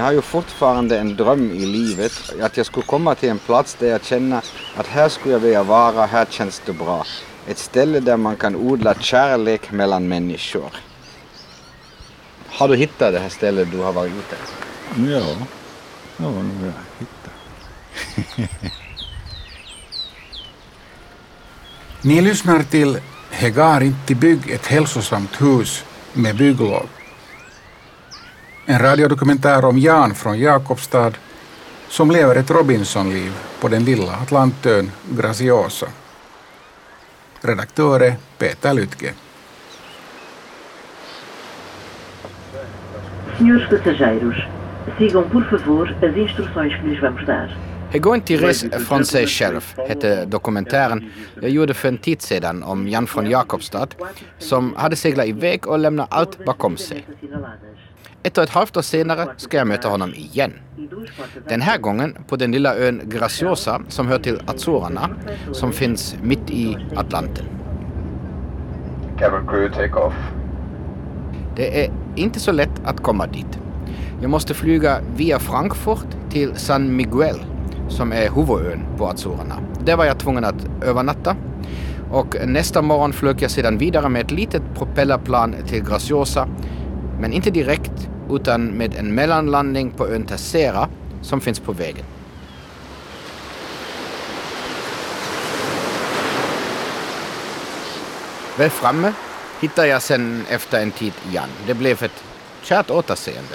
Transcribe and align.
Jag 0.00 0.04
har 0.04 0.12
ju 0.12 0.20
fortfarande 0.20 0.98
en 0.98 1.16
dröm 1.16 1.52
i 1.52 1.66
livet 1.66 2.12
att 2.42 2.56
jag 2.56 2.66
skulle 2.66 2.86
komma 2.86 3.14
till 3.14 3.28
en 3.28 3.38
plats 3.38 3.76
där 3.78 3.86
jag 3.86 4.04
känner 4.04 4.44
att 4.76 4.86
här 4.86 5.08
skulle 5.08 5.34
jag 5.34 5.40
vilja 5.40 5.62
vara, 5.62 6.06
här 6.06 6.26
känns 6.30 6.62
det 6.66 6.72
bra. 6.72 7.06
Ett 7.46 7.58
ställe 7.58 8.00
där 8.00 8.16
man 8.16 8.36
kan 8.36 8.56
odla 8.56 8.94
kärlek 8.94 9.72
mellan 9.72 10.08
människor. 10.08 10.70
Har 12.48 12.68
du 12.68 12.76
hittat 12.76 13.12
det 13.12 13.18
här 13.18 13.28
stället 13.28 13.70
du 13.70 13.78
har 13.78 13.92
varit 13.92 14.12
ute? 14.12 14.36
Ja, 15.12 15.46
ja 16.16 16.30
nu 16.30 16.54
har 16.58 16.66
jag 16.66 16.72
hittat. 16.98 17.32
Ni 22.02 22.20
lyssnar 22.20 22.62
till 22.62 23.00
Hegar 23.30 23.82
inte 23.82 24.14
bygg 24.14 24.50
ett 24.50 24.66
hälsosamt 24.66 25.40
hus 25.40 25.84
med 26.12 26.36
bygglov. 26.36 26.88
En 28.66 28.78
radiodokumentär 28.78 29.64
om 29.64 29.78
Jan 29.78 30.14
från 30.14 30.38
Jakobstad 30.38 31.12
som 31.88 32.10
lever 32.10 32.36
ett 32.36 32.50
Robinsonliv 32.50 33.32
på 33.60 33.68
den 33.68 33.84
lilla 33.84 34.12
Atlantön 34.12 34.90
Graciosa. 35.10 35.86
Redaktör 37.40 38.00
är 38.00 38.14
Peter 38.38 38.74
Lytke. 38.74 39.14
Senhores 43.38 43.68
passageiros, 43.70 44.36
sigam 44.98 45.24
por 45.30 45.44
favor 45.44 45.96
as 46.02 46.16
instruções 46.16 46.72
que 46.80 46.86
lhes 46.88 47.02
vamos 47.02 47.26
dar. 47.26 47.56
Det 47.92 47.98
går 47.98 48.14
inte 48.14 48.36
res 48.36 48.64
från 48.88 49.04
sig 49.04 49.26
själv, 49.26 49.74
hette 49.88 50.24
dokumentären 50.24 51.10
jag 51.40 51.50
gjorde 51.50 51.74
för 51.74 51.88
en 51.88 51.98
tid 51.98 52.22
sedan 52.22 52.62
om 52.62 52.88
Jan 52.88 53.06
från 53.06 53.30
Jakobstad 53.30 53.86
som 54.38 54.74
hade 54.76 54.96
seglat 54.96 55.26
iväg 55.26 55.66
och 55.66 55.78
lämnat 55.78 56.08
allt 56.10 56.44
bakom 56.44 56.76
sig. 56.76 57.06
Ett 58.22 58.38
och 58.38 58.44
ett 58.44 58.50
halvt 58.50 58.76
år 58.76 58.82
senare 58.82 59.26
ska 59.36 59.56
jag 59.56 59.66
möta 59.66 59.88
honom 59.88 60.14
igen. 60.14 60.52
Den 61.48 61.60
här 61.60 61.78
gången 61.78 62.16
på 62.28 62.36
den 62.36 62.52
lilla 62.52 62.76
ön 62.76 63.02
Graciosa 63.04 63.82
som 63.88 64.06
hör 64.08 64.18
till 64.18 64.42
Azorerna 64.46 65.10
som 65.52 65.72
finns 65.72 66.16
mitt 66.22 66.50
i 66.50 66.76
Atlanten. 66.96 67.44
Det 71.56 71.84
är 71.84 71.92
inte 72.16 72.40
så 72.40 72.52
lätt 72.52 72.84
att 72.84 73.02
komma 73.02 73.26
dit. 73.26 73.58
Jag 74.20 74.30
måste 74.30 74.54
flyga 74.54 75.00
via 75.16 75.38
Frankfurt 75.38 76.06
till 76.30 76.56
San 76.56 76.96
Miguel 76.96 77.36
som 77.88 78.12
är 78.12 78.30
huvudön 78.34 78.80
på 78.98 79.06
Azorerna. 79.06 79.60
Där 79.84 79.96
var 79.96 80.04
jag 80.04 80.18
tvungen 80.18 80.44
att 80.44 80.66
övernatta 80.82 81.36
och 82.10 82.36
nästa 82.46 82.82
morgon 82.82 83.12
flög 83.12 83.42
jag 83.42 83.50
sedan 83.50 83.78
vidare 83.78 84.08
med 84.08 84.22
ett 84.22 84.30
litet 84.30 84.62
propellerplan 84.74 85.54
till 85.66 85.84
Graciosa 85.84 86.48
men 87.20 87.32
inte 87.32 87.50
direkt 87.50 88.09
utan 88.36 88.66
med 88.66 88.94
en 88.94 89.14
mellanlandning 89.14 89.90
på 89.90 90.08
ön 90.08 90.26
Tessera 90.26 90.88
som 91.22 91.40
finns 91.40 91.60
på 91.60 91.72
vägen. 91.72 92.04
Väl 98.58 98.70
framme 98.70 99.12
hittar 99.60 99.84
jag 99.84 100.02
sen 100.02 100.44
efter 100.48 100.82
en 100.82 100.90
tid 100.90 101.12
Jan. 101.32 101.48
Det 101.66 101.74
blev 101.74 102.02
ett 102.02 102.24
kärt 102.62 102.90
återseende. 102.90 103.54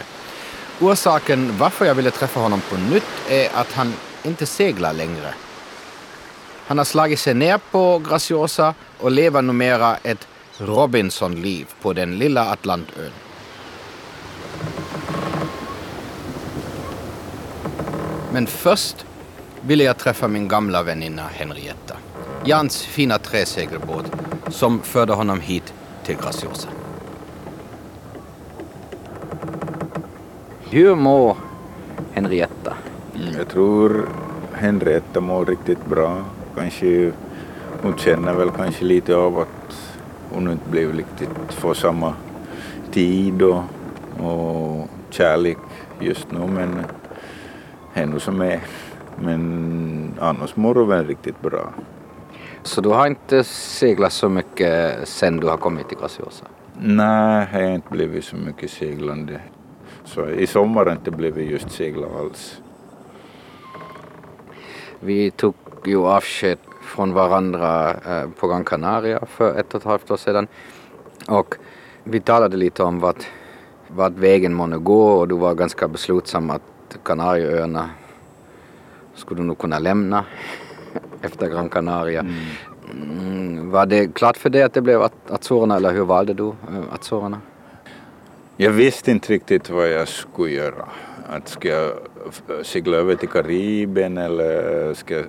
Orsaken 0.79 1.57
varför 1.57 1.85
jag 1.85 1.95
ville 1.95 2.11
träffa 2.11 2.39
honom 2.39 2.61
på 2.69 2.77
nytt 2.77 3.29
är 3.29 3.49
att 3.53 3.73
han 3.73 3.93
inte 4.23 4.45
seglar 4.45 4.93
längre. 4.93 5.33
Han 6.67 6.77
har 6.77 6.85
slagit 6.85 7.19
sig 7.19 7.33
ner 7.33 7.59
på 7.71 7.99
Graciosa 8.09 8.73
och 8.97 9.11
lever 9.11 9.41
numera 9.41 9.97
ett 10.03 10.27
Robinson-liv 10.57 11.67
på 11.81 11.93
den 11.93 12.17
lilla 12.17 12.51
Atlantön. 12.51 13.11
Men 18.35 18.47
först 18.47 19.05
ville 19.61 19.83
jag 19.83 19.97
träffa 19.97 20.27
min 20.27 20.47
gamla 20.47 20.83
väninna 20.83 21.21
Henrietta. 21.21 21.95
Jans 22.45 22.83
fina 22.83 23.17
träsegelbåt 23.17 24.11
som 24.49 24.79
förde 24.79 25.13
honom 25.13 25.39
hit 25.39 25.73
till 26.03 26.17
Graciosa. 26.17 26.69
Hur 30.69 30.95
mår 30.95 31.37
Henrietta? 32.13 32.73
Jag 33.37 33.47
tror 33.47 34.09
Henrietta 34.53 35.19
mår 35.19 35.45
riktigt 35.45 35.85
bra. 35.85 36.25
Kanske, 36.55 37.11
hon 37.81 37.97
känner 37.97 38.33
väl 38.33 38.49
kanske 38.51 38.85
lite 38.85 39.15
av 39.15 39.39
att 39.39 39.97
hon 40.29 40.51
inte 40.51 40.69
blev 40.69 40.95
riktigt 40.95 41.29
får 41.49 41.73
samma 41.73 42.13
tid 42.91 43.41
och, 43.41 43.63
och 44.19 44.89
kärlek 45.09 45.57
just 45.99 46.31
nu 46.31 46.39
men 46.39 46.85
ännu 47.95 48.19
som 48.19 48.41
är. 48.41 48.59
Men 49.19 50.13
annars 50.19 50.55
mår 50.55 50.75
hon 50.75 50.87
väl 50.87 51.07
riktigt 51.07 51.41
bra. 51.41 51.73
Så 52.63 52.81
du 52.81 52.89
har 52.89 53.07
inte 53.07 53.43
seglat 53.43 54.13
så 54.13 54.29
mycket 54.29 55.07
sen 55.07 55.37
du 55.37 55.47
har 55.47 55.57
kommit 55.57 55.89
till 55.89 55.97
Graciosa? 55.97 56.45
Nej, 56.79 57.47
jag 57.53 57.61
har 57.61 57.75
inte 57.75 57.89
blivit 57.91 58.23
så 58.23 58.35
mycket 58.35 58.71
seglande. 58.71 59.39
Så 60.05 60.29
i 60.29 60.47
sommar 60.47 60.85
har 60.85 60.91
inte 60.91 61.11
blivit 61.11 61.51
just 61.51 61.71
segla 61.71 62.07
alls. 62.19 62.61
Vi 64.99 65.31
tog 65.31 65.55
ju 65.85 66.05
avsked 66.05 66.57
från 66.81 67.13
varandra 67.13 67.91
eh, 67.91 68.29
på 68.39 68.47
Gran 68.47 68.63
Canaria 68.63 69.25
för 69.25 69.59
ett 69.59 69.73
och 69.73 69.81
ett 69.81 69.85
halvt 69.85 70.11
år 70.11 70.17
sedan. 70.17 70.47
Och 71.27 71.55
vi 72.03 72.19
talade 72.19 72.57
lite 72.57 72.83
om 72.83 72.99
vart, 72.99 73.27
vart 73.87 74.13
vägen 74.13 74.53
måste 74.53 74.77
gå 74.77 75.07
och 75.07 75.27
du 75.27 75.35
var 75.35 75.53
ganska 75.55 75.87
beslutsam 75.87 76.49
att 76.49 76.61
Kanarieöarna 77.03 77.89
skulle 79.15 79.41
du 79.41 79.47
nog 79.47 79.57
kunna 79.57 79.79
lämna 79.79 80.25
efter 81.21 81.49
Gran 81.49 81.69
Canaria. 81.69 82.19
Mm. 82.19 83.71
Var 83.71 83.85
det 83.85 84.13
klart 84.13 84.37
för 84.37 84.49
dig 84.49 84.63
att 84.63 84.73
det 84.73 84.81
blev 84.81 85.09
Azorerna 85.29 85.75
eller 85.75 85.91
hur 85.91 86.05
valde 86.05 86.33
du 86.33 86.47
eh, 86.47 86.93
Azorerna? 86.93 87.41
Jag 88.57 88.71
visste 88.71 89.11
inte 89.11 89.33
riktigt 89.33 89.69
vad 89.69 89.89
jag 89.89 90.07
skulle 90.07 90.51
göra. 90.51 90.85
Att 91.29 91.47
ska 91.47 91.67
jag 91.67 91.91
segla 92.63 92.97
över 92.97 93.15
till 93.15 93.29
Karibien 93.29 94.17
eller 94.17 94.93
ska 94.93 95.13
jag, 95.13 95.25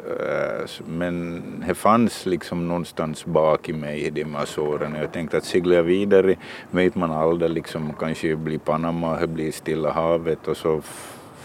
Men 0.87 1.43
det 1.69 1.75
fanns 1.75 2.27
liksom 2.27 2.69
någonstans 2.69 3.25
bak 3.25 3.69
i 3.69 3.73
mig 3.73 4.01
i 4.01 4.11
de 4.11 4.37
Azorerna. 4.37 4.99
Jag 4.99 5.13
tänkte 5.13 5.37
att 5.37 5.45
seglar 5.45 5.77
jag 5.77 5.83
vidare 5.83 6.37
vet 6.71 6.95
man 6.95 7.11
aldrig 7.11 7.51
liksom 7.51 7.93
kanske 7.99 8.37
blir 8.37 8.59
Panama, 8.59 9.21
det 9.21 9.27
blir 9.27 9.53
Stilla 9.53 9.91
havet 9.91 10.49
och 10.49 10.57
så 10.57 10.83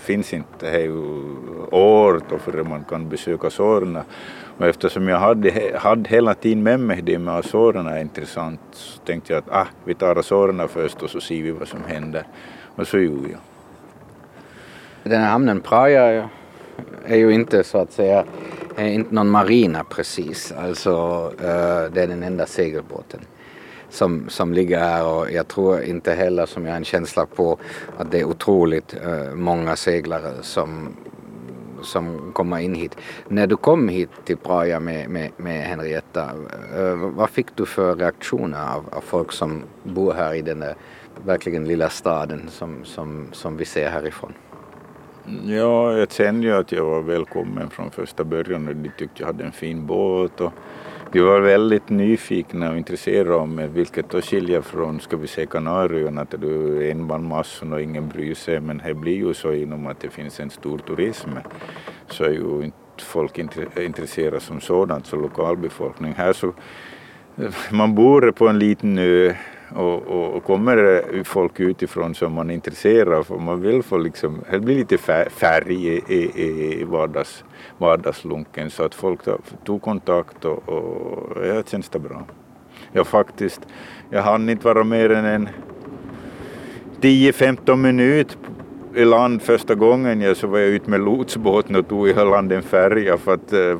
finns 0.02 0.34
inte 0.34 0.72
det 0.72 0.90
år 1.72 2.22
då 2.54 2.64
man 2.64 2.84
kan 2.84 3.10
besöka 3.10 3.50
Sorna. 3.50 4.04
Och 4.58 4.68
eftersom 4.68 5.08
jag 5.08 5.20
hade, 5.20 5.78
hade 5.80 6.10
hela 6.10 6.34
tiden 6.34 6.64
med 6.64 6.80
mig 6.80 7.02
det 7.02 7.20
med 7.20 7.46
Sorna 7.46 7.98
är 7.98 8.02
intressant 8.02 8.60
så 8.72 9.00
tänkte 9.00 9.34
jag 9.34 9.40
att 9.40 9.52
ah, 9.52 9.68
vi 9.86 9.94
tar 9.94 10.22
Sorna 10.22 10.68
först 10.68 11.02
och 11.04 11.10
så 11.10 11.22
ser 11.22 11.42
vi 11.42 11.52
vad 11.52 11.68
som 11.68 11.84
händer. 11.88 12.24
Och 12.76 12.88
så 12.88 12.98
gjorde 12.98 13.30
jag. 13.30 13.40
Den 15.04 15.22
här 15.22 15.30
hamnen 15.30 15.62
Praia 15.62 16.30
är 17.06 17.18
ju 17.18 17.34
inte 17.34 17.64
så 17.64 17.78
att 17.78 17.92
säga 17.92 18.26
är 18.76 18.88
inte 18.88 19.16
någon 19.16 19.30
marina 19.30 19.84
precis. 19.84 20.52
Alltså 20.52 20.92
eh, 21.40 21.94
det 21.94 22.02
är 22.02 22.08
den 22.08 22.24
enda 22.24 22.46
segelbåten 22.46 23.20
som, 23.92 24.30
som 24.30 24.54
ligger 24.54 24.80
här 24.80 25.06
och 25.08 25.32
jag 25.32 25.48
tror 25.48 25.82
inte 25.82 26.14
heller 26.14 26.46
som 26.46 26.66
jag 26.66 26.72
har 26.72 26.78
en 26.78 26.86
känsla 26.86 27.26
på 27.26 27.58
att 27.98 28.12
det 28.12 28.20
är 28.20 28.26
otroligt 28.26 28.96
eh, 29.04 29.34
många 29.34 29.76
seglare 29.76 30.32
som 30.42 30.90
som 31.84 32.32
kommer 32.34 32.60
in 32.60 32.76
hit. 32.76 32.98
När 33.28 33.48
du 33.48 33.58
kom 33.58 33.90
hit 33.90 34.10
till 34.26 34.38
Praia 34.38 34.80
med, 34.80 35.10
med, 35.10 35.32
med 35.38 35.66
Henrietta, 35.66 36.30
eh, 36.78 36.96
vad 36.96 37.30
fick 37.30 37.56
du 37.56 37.66
för 37.66 37.96
reaktioner 37.96 38.76
av, 38.76 38.86
av 38.92 39.02
folk 39.02 39.32
som 39.32 39.64
bor 39.84 40.14
här 40.14 40.34
i 40.34 40.42
den 40.42 40.60
där 40.60 40.76
verkligen 41.26 41.68
lilla 41.68 41.90
staden 41.90 42.42
som, 42.50 42.86
som, 42.86 43.28
som 43.32 43.58
vi 43.58 43.66
ser 43.66 43.90
härifrån? 43.90 44.34
Ja, 45.46 45.98
jag 45.98 46.12
kände 46.12 46.48
ju 46.48 46.54
att 46.54 46.72
jag 46.72 46.86
var 46.86 47.02
välkommen 47.02 47.70
från 47.70 47.92
första 47.92 48.24
början 48.24 48.68
och 48.68 48.76
de 48.76 48.90
tyckte 48.98 49.22
jag 49.22 49.28
hade 49.28 49.44
en 49.44 49.52
fin 49.52 49.86
båt 49.86 50.42
och 50.42 50.54
vi 51.14 51.20
var 51.20 51.40
väldigt 51.40 51.90
nyfikna 51.90 52.72
och 52.72 52.78
intresserade 52.78 53.36
om 53.36 53.74
vilket 53.74 54.10
då 54.10 54.22
skiljer 54.22 54.62
från, 54.62 55.00
ska 55.00 55.18
vi 55.18 55.28
säga 55.28 55.48
Kanarieöarna, 55.48 56.22
att 56.22 56.42
du 56.42 56.78
är 56.88 56.92
en 56.92 57.08
bland 57.08 57.28
massorna 57.28 57.76
och 57.76 57.82
ingen 57.82 58.10
bryr 58.10 58.34
sig, 58.34 58.60
men 58.60 58.82
det 58.86 58.94
blir 58.94 59.16
ju 59.16 59.34
så 59.34 59.54
inom 59.54 59.88
att 59.88 60.00
det 60.00 60.10
finns 60.10 60.40
en 60.40 60.50
stor 60.50 60.78
turism 60.78 61.30
så 62.08 62.24
är 62.24 62.30
ju 62.30 62.64
inte 62.64 62.78
folk 62.98 63.40
intresserade 63.78 64.40
som 64.40 64.62
sådant, 64.62 65.06
så 65.06 65.16
lokalbefolkning. 65.16 66.14
Här 66.14 66.34
så, 66.34 66.48
eh, 67.38 67.54
man 67.72 67.96
bor 67.96 68.32
på 68.32 68.48
en 68.48 68.60
liten 68.60 68.98
ö 68.98 69.34
och, 69.76 70.08
och, 70.08 70.34
och 70.34 70.44
kommer 70.44 71.24
folk 71.24 71.60
utifrån 71.60 72.16
som 72.16 72.34
man 72.34 72.50
är 72.50 72.54
intresserad 72.54 73.14
av 73.14 73.42
man 73.42 73.62
vill 73.62 73.84
få 73.84 73.98
liksom, 73.98 74.42
det 74.52 74.60
blir 74.60 74.76
lite 74.76 74.98
färg 75.30 75.88
i, 75.88 76.04
i, 76.08 76.82
i 76.82 76.84
vardags, 76.84 77.44
vardagslunken 77.78 78.70
så 78.70 78.84
att 78.84 78.96
folk 78.96 79.20
tog 79.64 79.82
kontakt 79.82 80.46
och, 80.46 80.70
och 80.70 81.46
ja, 81.46 81.64
känns 81.64 81.90
det 81.90 82.00
bra. 82.00 82.24
Jag 82.92 83.08
faktiskt, 83.08 83.62
jag 84.10 84.22
hann 84.22 84.50
inte 84.50 84.66
vara 84.66 84.84
mer 84.84 85.12
än 85.12 85.26
en 85.26 85.50
10-15 87.02 87.76
minuter 87.76 88.38
i 88.96 89.06
land 89.06 89.42
första 89.42 89.76
gången 89.76 90.22
ja, 90.22 90.36
så 90.36 90.48
var 90.48 90.60
jag 90.60 90.70
ute 90.70 90.90
med 90.90 91.00
lotsbåten 91.00 91.76
och 91.76 91.88
tog 91.88 92.10
i 92.10 92.14
land 92.14 92.52
en 92.52 92.64
färja 92.64 93.18
för 93.18 93.34
att 93.34 93.54
eh, 93.54 93.60
äh, 93.60 93.72
eh, 93.72 93.78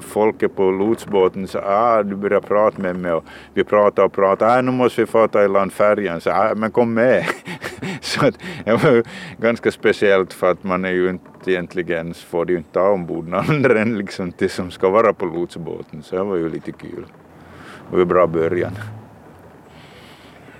folket 0.00 0.56
på 0.56 0.70
lotsbåten 0.70 1.48
sa 1.48 1.60
ah, 1.64 2.02
du 2.02 2.16
börjar 2.16 2.40
prata 2.40 2.82
med 2.82 2.96
mig 2.96 3.12
och 3.12 3.24
vi 3.54 3.64
pratade 3.64 4.06
och 4.06 4.12
pratade, 4.12 4.52
ah, 4.52 4.62
nu 4.62 4.70
måste 4.70 5.00
vi 5.00 5.06
få 5.06 5.28
ta 5.28 5.42
i 5.42 5.48
land 5.48 5.72
färjan, 5.72 6.20
så 6.20 6.30
ah, 6.30 6.54
men 6.54 6.70
kom 6.70 6.94
med. 6.94 7.24
så 8.00 8.26
att, 8.26 8.38
det 8.64 8.72
var 8.72 9.02
ganska 9.38 9.72
speciellt 9.72 10.32
för 10.32 10.50
att 10.50 10.64
man 10.64 10.84
är 10.84 10.92
ju 10.92 11.10
inte 11.10 11.52
egentligen, 11.52 12.14
får 12.14 12.44
det 12.44 12.52
ju 12.52 12.58
inte 12.58 12.72
ta 12.72 12.90
ombord 12.90 13.28
någon 13.28 13.44
andra 13.48 13.80
än 13.80 13.98
liksom 13.98 14.32
det 14.38 14.48
som 14.48 14.70
ska 14.70 14.88
vara 14.88 15.12
på 15.12 15.26
lotsbåten, 15.26 16.02
så 16.02 16.16
det 16.16 16.22
var 16.22 16.36
ju 16.36 16.48
lite 16.48 16.72
kul. 16.72 17.06
Det 17.90 17.96
var 17.96 18.02
en 18.02 18.08
bra 18.08 18.26
början. 18.26 18.72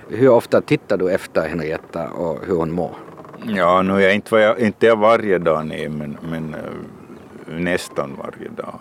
Hur 0.09 0.29
ofta 0.29 0.61
tittar 0.61 0.97
du 0.97 1.11
efter 1.11 1.47
Henrietta 1.47 2.09
och 2.09 2.45
hur 2.45 2.55
hon 2.55 2.71
mår? 2.71 3.06
Ja, 3.45 3.81
nu 3.81 4.03
är 4.03 4.09
inte, 4.09 4.35
jag, 4.35 4.59
inte 4.59 4.85
jag 4.85 4.95
varje 4.95 5.37
dag 5.37 5.65
nej, 5.65 5.89
men, 5.89 6.17
men 6.21 6.53
eh, 6.53 7.59
nästan 7.59 8.15
varje 8.15 8.49
dag. 8.49 8.79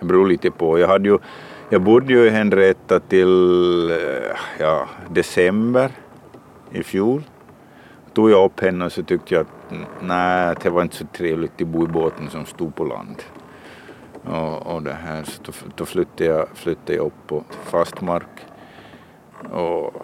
Det 0.00 0.06
beror 0.06 0.26
lite 0.26 0.50
på. 0.50 0.78
Jag, 0.78 0.88
hade 0.88 1.08
ju, 1.08 1.18
jag 1.68 1.82
bodde 1.82 2.12
ju 2.12 2.26
i 2.26 2.30
Henrietta 2.30 3.00
till 3.00 3.90
eh, 3.90 4.36
ja, 4.58 4.88
december 5.10 5.90
i 6.70 6.82
fjol. 6.82 7.22
Tog 8.14 8.30
jag 8.30 8.44
upp 8.44 8.60
henne 8.60 8.84
och 8.84 8.92
så 8.92 9.02
tyckte 9.02 9.34
jag 9.34 9.40
att 9.40 9.78
nej, 10.00 10.54
det 10.62 10.70
var 10.70 10.82
inte 10.82 10.96
så 10.96 11.06
trevligt 11.12 11.62
att 11.62 11.68
bo 11.68 11.84
i 11.84 11.88
båten 11.88 12.30
som 12.30 12.46
stod 12.46 12.74
på 12.74 12.84
land. 12.84 13.22
Och, 14.24 14.74
och 14.74 14.82
det 14.82 14.92
här, 14.92 15.24
så 15.24 15.42
då, 15.42 15.52
då 15.76 15.84
flyttade, 15.84 16.24
jag, 16.24 16.48
flyttade 16.54 16.94
jag 16.94 17.06
upp 17.06 17.26
på 17.26 17.44
fast 17.64 18.00
mark. 18.00 18.46
Och 19.52 19.94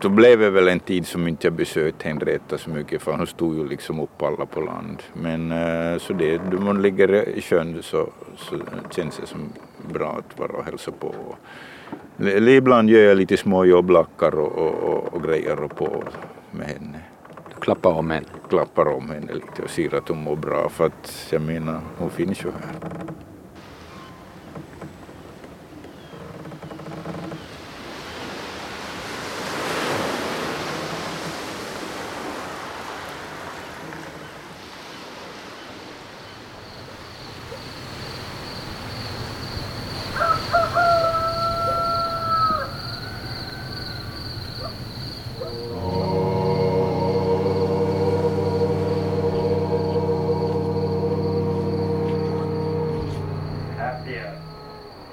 då 0.00 0.08
blev 0.08 0.38
det 0.38 0.50
väl 0.50 0.68
en 0.68 0.80
tid 0.80 1.06
som 1.06 1.28
inte 1.28 1.46
jag 1.46 1.54
besökte 1.54 2.08
Henrietta 2.08 2.58
så 2.58 2.70
mycket 2.70 3.02
för 3.02 3.12
hon 3.12 3.26
stod 3.26 3.56
ju 3.56 3.68
liksom 3.68 4.00
upp 4.00 4.22
alla 4.22 4.46
på 4.46 4.60
land. 4.60 5.02
Men 5.12 5.52
uh, 5.52 5.98
så 5.98 6.12
det, 6.12 6.40
då 6.50 6.60
man 6.60 6.82
ligger 6.82 7.28
i 7.28 7.40
sjön 7.40 7.82
så, 7.82 8.08
så 8.36 8.56
känns 8.90 9.16
det 9.16 9.26
som 9.26 9.52
bra 9.92 10.18
att 10.18 10.38
vara 10.38 10.52
och 10.52 10.64
hälsa 10.64 10.92
på. 10.92 11.14
Ibland 12.48 12.90
gör 12.90 13.00
jag 13.00 13.16
lite 13.16 13.36
små 13.36 13.64
jobblackar 13.64 14.34
och, 14.34 14.52
och, 14.52 14.74
och, 14.74 15.14
och 15.14 15.22
grejer 15.22 15.62
och 15.62 15.76
på 15.76 16.02
med 16.50 16.66
henne. 16.66 17.00
Du 17.54 17.60
klappar 17.60 17.90
om 17.90 18.10
henne? 18.10 18.26
Klappar 18.48 18.88
om 18.88 19.10
henne 19.10 19.32
lite 19.34 19.62
och 19.62 19.70
ser 19.70 19.94
att 19.94 20.08
hon 20.08 20.22
mår 20.22 20.36
bra 20.36 20.68
för 20.68 20.86
att 20.86 21.28
jag 21.30 21.42
menar 21.42 21.80
hon 21.98 22.10
finns 22.10 22.44
ju 22.44 22.50
här. 22.50 22.90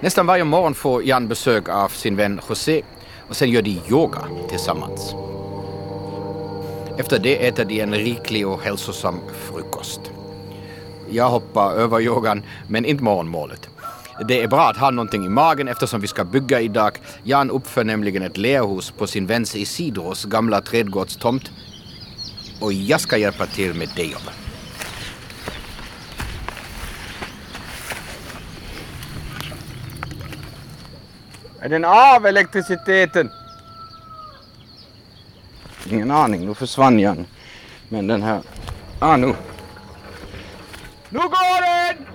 Nästan 0.06 0.26
varje 0.26 0.44
morgon 0.44 0.74
får 0.74 1.04
Jan 1.04 1.28
besök 1.28 1.70
av 1.70 1.90
sin 1.90 2.16
vän 2.16 2.42
José 2.50 2.82
och 3.30 3.36
sen 3.36 3.50
gör 3.50 3.62
de 3.62 3.82
yoga 3.90 4.22
tillsammans. 4.50 5.16
Efter 6.98 7.20
det 7.20 7.48
äter 7.48 7.66
de 7.66 7.82
en 7.82 7.94
riklig 7.94 8.48
och 8.48 8.62
hälsosam 8.62 9.20
frukost. 9.34 10.02
Jag 11.10 11.30
hoppar 11.30 11.74
över 11.74 12.02
yogan, 12.02 12.44
men 12.68 12.86
inte 12.86 13.04
morgonmålet. 13.04 13.70
Det 14.28 14.44
är 14.44 14.48
bra 14.48 14.70
att 14.70 14.78
ha 14.78 14.92
någonting 14.92 15.26
i 15.26 15.30
magen 15.30 15.68
eftersom 15.68 16.02
vi 16.02 16.08
ska 16.08 16.24
bygga 16.24 16.62
idag. 16.62 16.98
Jan 17.24 17.52
uppför 17.52 17.84
nämligen 17.84 18.24
ett 18.24 18.38
lerhus 18.38 18.92
på 18.92 19.08
sin 19.08 19.26
väns 19.26 19.56
Isidros 19.56 20.26
gamla 20.26 20.62
trädgårdstomt. 20.62 21.52
Och 22.60 22.74
jag 22.74 23.02
ska 23.02 23.18
hjälpa 23.18 23.46
till 23.46 23.74
med 23.74 23.90
det 23.96 24.04
jobbet. 24.04 24.45
Är 31.66 31.70
den 31.70 31.86
av 31.86 32.26
elektriciteten? 32.26 33.32
Ingen 35.90 36.12
aning, 36.12 36.46
nu 36.46 36.54
försvann 36.54 37.00
jag. 37.00 37.26
Men 37.90 38.08
den 38.08 38.24
här... 38.24 38.42
Ah, 39.00 39.18
nu. 39.18 39.36
Nu 41.10 41.20
går 41.20 41.62
den! 41.62 42.06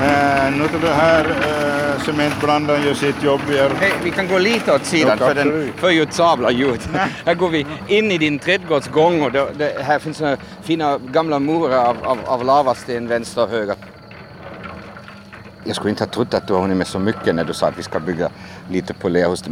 Äh, 0.00 0.52
nu 0.52 0.64
är 0.64 0.80
det 0.80 0.94
här 0.94 1.24
äh, 1.24 1.73
cementblandaren 2.04 2.82
gör 2.82 2.94
sitt 2.94 3.22
jobb. 3.22 3.40
Här. 3.40 3.70
Hej, 3.80 3.92
vi 4.04 4.10
kan 4.10 4.28
gå 4.28 4.38
lite 4.38 4.74
åt 4.74 4.84
sidan 4.84 5.16
Ja, 5.20 5.26
för 5.26 5.34
den 5.34 5.72
för 5.76 5.90
ju 5.90 6.02
ett 6.02 6.12
sabla 6.12 6.50
ljud. 6.50 6.80
här 7.24 7.34
går 7.34 7.48
vi 7.48 7.66
in 7.88 8.12
i 8.12 8.18
din 8.18 8.38
trädgårdsgång 8.38 9.22
och 9.22 9.32
det, 9.32 9.46
det, 9.58 9.82
här 9.82 9.98
finns 9.98 10.20
några 10.20 10.36
fina 10.62 10.98
gamla 10.98 11.38
murar 11.38 11.84
av, 11.84 11.96
av, 12.02 12.18
av 12.24 12.44
lavasten 12.44 13.08
vänster 13.08 13.42
och 13.42 13.50
höger. 13.50 13.76
Jag 15.64 15.76
skulle 15.76 15.90
inte 15.90 16.04
ha 16.04 16.10
trott 16.10 16.34
att 16.34 16.48
du 16.48 16.54
har 16.54 16.60
hunnit 16.60 16.76
med 16.76 16.86
så 16.86 16.98
mycket 16.98 17.34
när 17.34 17.44
du 17.44 17.54
sa 17.54 17.66
att 17.66 17.78
vi 17.78 17.82
ska 17.82 18.00
bygga 18.00 18.30
lite 18.70 18.94
på 18.94 19.08
lerhus. 19.08 19.44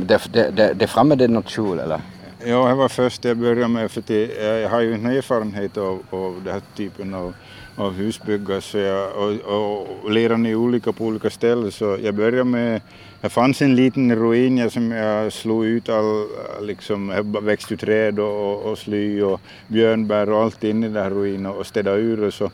Det 0.74 0.86
framme 0.86 1.14
det 1.14 1.24
är 1.24 1.28
något 1.28 1.48
kjol 1.48 1.78
eller? 1.78 2.00
Ja, 2.44 2.68
det 2.68 2.74
var 2.74 2.88
först. 2.88 3.24
Jag 3.24 3.36
började 3.36 3.68
med 3.68 3.90
för 3.90 4.02
det, 4.06 4.26
jag 4.60 4.68
har 4.68 4.80
ju 4.80 4.94
en 4.94 5.06
erfarenhet 5.06 5.76
av, 5.76 6.02
av 6.10 6.40
den 6.44 6.52
här 6.52 6.62
typen 6.76 7.14
av, 7.14 7.34
av 7.76 7.92
husbyggare 7.92 8.60
så 8.60 8.78
jag, 8.78 9.16
och, 9.16 9.86
och 10.04 10.10
lerade 10.10 10.48
i 10.48 10.54
olika 10.54 10.92
på 10.92 11.04
olika 11.04 11.30
ställen. 11.30 11.72
Så 11.72 11.98
jag 12.02 12.14
började 12.14 12.44
med, 12.44 12.80
det 13.20 13.28
fanns 13.28 13.62
en 13.62 13.76
liten 13.76 14.16
ruin 14.16 14.70
som 14.70 14.90
jag 14.90 15.32
slog 15.32 15.64
ut 15.64 15.88
all, 15.88 16.26
liksom, 16.60 17.08
jag 17.08 17.42
växte 17.42 17.76
träd 17.76 18.18
och, 18.18 18.62
och 18.62 18.78
sly 18.78 19.22
och 19.22 19.40
björnbär 19.68 20.30
och 20.30 20.42
allt 20.42 20.64
in 20.64 20.84
i 20.84 20.88
den 20.88 21.02
här 21.02 21.10
ruinen 21.10 21.46
och 21.46 21.66
städade 21.66 22.00
ur 22.00 22.24
och 22.24 22.34
så 22.34 22.50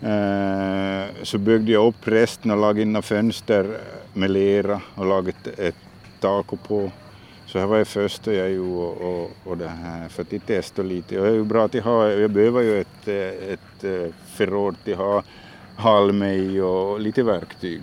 Eh, 0.00 1.04
så 1.22 1.38
byggde 1.38 1.72
jag 1.72 1.86
upp 1.86 2.08
resten 2.08 2.50
och 2.50 2.56
lagade 2.56 2.82
in 2.82 3.02
fönster 3.02 3.78
med 4.12 4.30
lera 4.30 4.80
och 4.94 5.06
lagade 5.06 5.30
ett, 5.30 5.58
ett 5.58 5.76
tak 6.20 6.46
på. 6.68 6.90
Så 7.46 7.58
här 7.58 7.66
var 7.66 7.78
det 7.78 7.84
första 7.84 8.32
jag 8.32 8.50
gjorde 8.50 8.80
och, 8.80 9.22
och, 9.22 9.30
och 9.44 9.58
det 9.58 9.68
här 9.68 10.08
för 10.08 10.22
att 10.22 10.46
testa 10.46 10.82
lite. 10.82 11.18
Och 11.18 11.26
det 11.26 11.30
är 11.30 11.34
ju 11.34 11.44
bra 11.44 11.64
att 11.64 11.74
jag 11.74 12.20
jag 12.20 12.30
behöver 12.30 12.62
ju 12.62 12.80
ett, 12.80 13.08
eh, 13.08 13.52
ett, 13.52 13.84
eh, 13.84 14.14
förråd 14.26 14.76
till 14.84 14.92
att 14.92 14.98
ha 14.98 15.22
halm 15.76 16.22
i 16.22 16.60
och 16.60 17.00
lite 17.00 17.22
verktyg. 17.22 17.82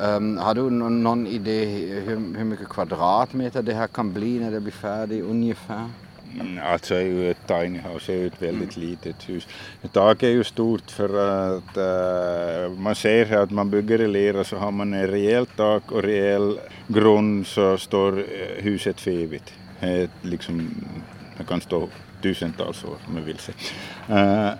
Um, 0.00 0.38
har 0.38 0.54
du 0.54 0.70
någon, 0.70 1.02
någon 1.02 1.26
idé 1.26 1.64
hur, 2.06 2.36
hur 2.36 2.44
mycket 2.44 2.68
kvadratmeter 2.68 3.62
det 3.62 3.74
här 3.74 3.86
kan 3.86 4.12
bli 4.12 4.38
när 4.40 4.50
det 4.50 4.60
blir 4.60 4.72
färdigt 4.72 5.24
ungefär? 5.24 5.88
Mm, 6.40 6.58
Alltså 6.72 6.94
är 6.94 7.00
ju 7.00 7.30
ett 7.30 7.46
tiny 7.46 7.78
house, 7.78 8.12
är 8.12 8.16
ju 8.16 8.26
ett 8.26 8.42
väldigt 8.42 8.76
litet 8.76 9.28
hus. 9.28 9.48
Taket 9.92 10.22
är 10.22 10.32
ju 10.32 10.44
stort 10.44 10.90
för 10.90 11.08
att 11.56 11.76
eh, 11.76 12.78
man 12.78 12.94
ser 12.94 13.24
här 13.24 13.38
att 13.38 13.50
man 13.50 13.70
bygger 13.70 14.00
i 14.00 14.08
lera 14.08 14.44
så 14.44 14.56
har 14.56 14.70
man 14.70 14.94
en 14.94 15.06
rejält 15.06 15.56
tak 15.56 15.92
och 15.92 16.02
rejäl 16.02 16.58
grund 16.88 17.46
så 17.46 17.78
står 17.78 18.18
eh, 18.18 18.62
huset 18.64 19.00
för 19.00 19.10
evigt. 19.10 19.52
Liksom, 20.22 20.70
det 21.38 21.44
kan 21.44 21.60
stå 21.60 21.88
tusentals 22.22 22.84
år 22.84 22.96
om 23.08 23.16
jag 23.16 23.22
vill 23.24 23.38
säga. 23.38 23.56
Eh, 24.08 24.52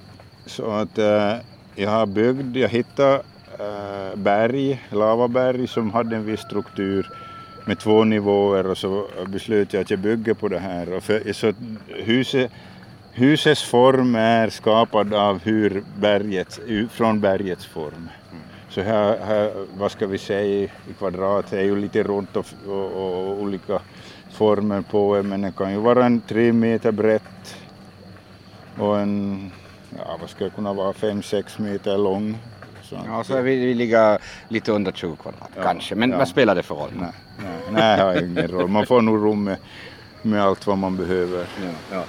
så 0.47 0.71
att 0.71 0.99
eh, 0.99 1.35
jag 1.75 1.90
har 1.90 2.07
byggt, 2.07 2.57
jag 2.57 2.69
hittade 2.69 3.23
berg, 4.14 4.83
lavaberg 4.90 5.66
som 5.66 5.90
hade 5.90 6.16
en 6.16 6.25
viss 6.25 6.40
struktur 6.40 7.11
med 7.64 7.78
två 7.78 8.04
nivåer 8.04 8.66
och 8.66 8.78
så 8.78 9.06
beslöt 9.26 9.73
jag 9.73 9.80
att 9.80 9.90
jag 9.90 9.99
bygger 9.99 10.35
på 10.35 10.49
det 10.49 10.59
här. 10.59 10.92
Och 10.92 11.02
för, 11.02 11.33
så 11.33 11.52
huset, 11.88 12.50
husets 13.12 13.62
form 13.62 14.14
är 14.14 14.49
skapad 14.49 15.14
av 15.14 15.42
hur 15.42 15.85
berget, 15.99 16.61
från 16.90 17.21
bergets 17.21 17.66
form. 17.66 18.09
Så 18.68 18.80
här, 18.80 19.18
här, 19.18 19.52
vad 19.78 19.92
ska 19.92 20.06
vi 20.06 20.18
säga 20.18 20.64
i 20.64 20.71
kvadrat, 20.99 21.50
det 21.50 21.59
är 21.59 21.64
ju 21.64 21.76
lite 21.76 22.02
runt 22.02 22.37
och, 22.37 22.47
och, 22.66 22.92
och 22.92 23.42
olika 23.42 23.80
former 24.30 24.80
på 24.80 25.16
det, 25.16 25.23
men 25.23 25.42
det 25.42 25.52
kan 25.56 25.73
ju 25.73 25.78
vara 25.78 26.06
en 26.06 26.21
tre 26.21 26.52
meter 26.52 26.92
brett 26.92 27.56
och 28.78 28.99
en, 29.00 29.50
ja 29.99 30.16
vad 30.21 30.30
ska 30.30 30.44
det 30.44 30.50
kunna 30.50 30.73
vara, 30.73 30.92
fem, 30.92 31.23
sex 31.23 31.59
meter 31.59 31.99
lång. 31.99 32.38
Så 32.88 33.00
Ja, 33.07 33.25
så 33.25 33.41
vi, 33.41 33.57
vi 33.57 33.75
ligger 33.75 34.19
lite 34.49 34.73
under 34.73 34.93
20 34.93 35.17
kvadrat 35.17 35.50
Ja, 35.57 35.62
kanske. 35.62 35.95
Men 35.95 36.11
ja. 36.11 36.19
vad 36.19 36.29
spelar 36.29 36.55
det 36.55 36.62
för 36.62 36.75
roll? 36.75 36.91
Nej, 37.00 37.11
nej, 37.38 37.59
nej, 37.71 37.97
det 37.97 38.03
har 38.03 38.23
ingen 38.23 38.49
roll. 38.49 38.69
Man 38.69 38.87
får 38.87 39.03
nog 39.03 39.17
rum 39.17 39.45
med, 39.45 39.57
med 40.23 40.43
allt 40.45 40.67
vad 40.67 40.79
man 40.79 40.97
behöver. 40.97 41.47
Ja, 41.62 41.97
ja. 41.97 42.05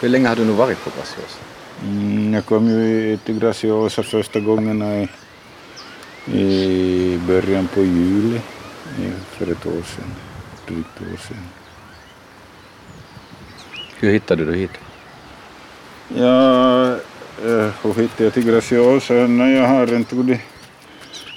Hur 0.00 0.08
länge 0.08 0.28
har 0.28 0.36
du 0.36 0.44
nu 0.44 0.52
varit 0.52 0.84
på 0.84 0.90
Graciosa? 0.90 1.38
Mm, 1.82 2.34
jag 2.34 2.44
kom 2.44 2.68
ju 2.68 3.16
till 3.16 3.38
Graciosa 3.38 4.02
första 4.02 4.40
gångerna 4.40 4.96
i, 4.96 5.08
i 6.32 7.18
början 7.26 7.68
på 7.74 7.80
juli 7.80 8.40
i- 8.98 9.36
för 9.36 9.52
ett 9.52 9.66
år 9.66 9.82
sedan. 9.82 10.14
Drygt 10.66 11.00
år 11.00 11.16
sedan. 11.28 11.36
Hur 13.98 14.12
hittade 14.12 14.44
du 14.44 14.54
hit? 14.54 14.70
Ja, 16.16 16.96
hur 17.82 17.94
hittade 18.00 18.24
jag 18.24 18.32
till 18.32 18.44
Graciosa? 18.46 19.14
När 19.14 19.48
jag 19.48 19.68
har 19.68 19.86
en 19.86 20.04
tog 20.04 20.38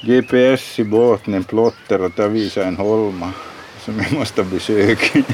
GPS 0.01 0.79
i 0.79 0.83
båten, 0.83 1.33
en 1.33 1.43
plotter 1.43 2.01
och 2.01 2.11
där 2.15 2.27
visar 2.27 2.61
en 2.63 2.77
holma 2.77 3.31
som 3.85 3.99
jag 3.99 4.13
måste 4.13 4.43
besöka. 4.43 5.23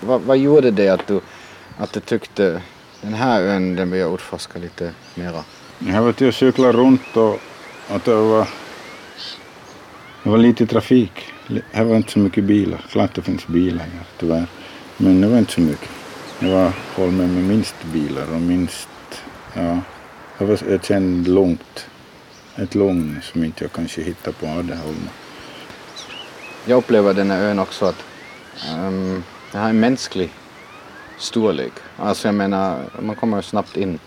Vad, 0.00 0.20
vad 0.20 0.38
gjorde 0.38 0.70
det 0.70 0.88
att 0.88 1.06
du, 1.06 1.20
att 1.78 1.92
du 1.92 2.00
tyckte 2.00 2.62
den 3.00 3.14
här 3.14 3.42
ön 3.42 3.76
den 3.76 3.90
vill 3.90 4.00
jag 4.00 4.14
utforska 4.14 4.58
lite 4.58 4.90
mera? 5.14 5.44
Jag 5.78 6.02
var 6.02 6.12
till 6.12 6.28
att 6.28 6.34
cykla 6.34 6.72
runt 6.72 7.16
och, 7.16 7.40
och 7.88 8.00
det, 8.04 8.14
var, 8.14 8.48
det 10.24 10.30
var 10.30 10.38
lite 10.38 10.66
trafik. 10.66 11.12
Här 11.72 11.84
var 11.84 11.96
inte 11.96 12.12
så 12.12 12.18
mycket 12.18 12.44
bilar. 12.44 12.84
Klart 12.90 13.14
det 13.14 13.22
finns 13.22 13.46
bilar 13.46 13.84
här 13.84 14.04
tyvärr. 14.18 14.46
Men 14.96 15.20
det 15.20 15.28
var 15.28 15.38
inte 15.38 15.52
så 15.52 15.60
mycket. 15.60 15.88
Det 16.40 16.52
var 16.52 16.72
holmen 16.94 17.34
med 17.34 17.44
minst 17.44 17.74
bilar 17.92 18.34
och 18.34 18.40
minst, 18.40 18.88
ja, 19.54 19.80
det 20.38 20.44
var 20.44 20.72
ett 20.72 20.84
känd 20.84 21.28
långt, 21.28 21.86
ett 22.56 22.74
lång 22.74 23.16
som 23.22 23.44
inte 23.44 23.64
jag 23.64 23.72
kanske 23.72 24.02
hittar 24.02 24.32
på 24.32 24.46
andra 24.46 24.76
holmar. 24.76 25.12
Jag 26.64 26.78
upplever 26.78 27.14
den 27.14 27.30
här 27.30 27.42
ön 27.42 27.58
också 27.58 27.86
att 27.86 28.04
um, 28.78 29.24
den 29.52 29.60
har 29.60 29.68
en 29.68 29.80
mänsklig 29.80 30.30
storlek. 31.18 31.72
Alltså 31.96 32.28
jag 32.28 32.34
menar, 32.34 32.78
man 33.00 33.16
kommer 33.16 33.42
snabbt 33.42 33.76
in 33.76 33.98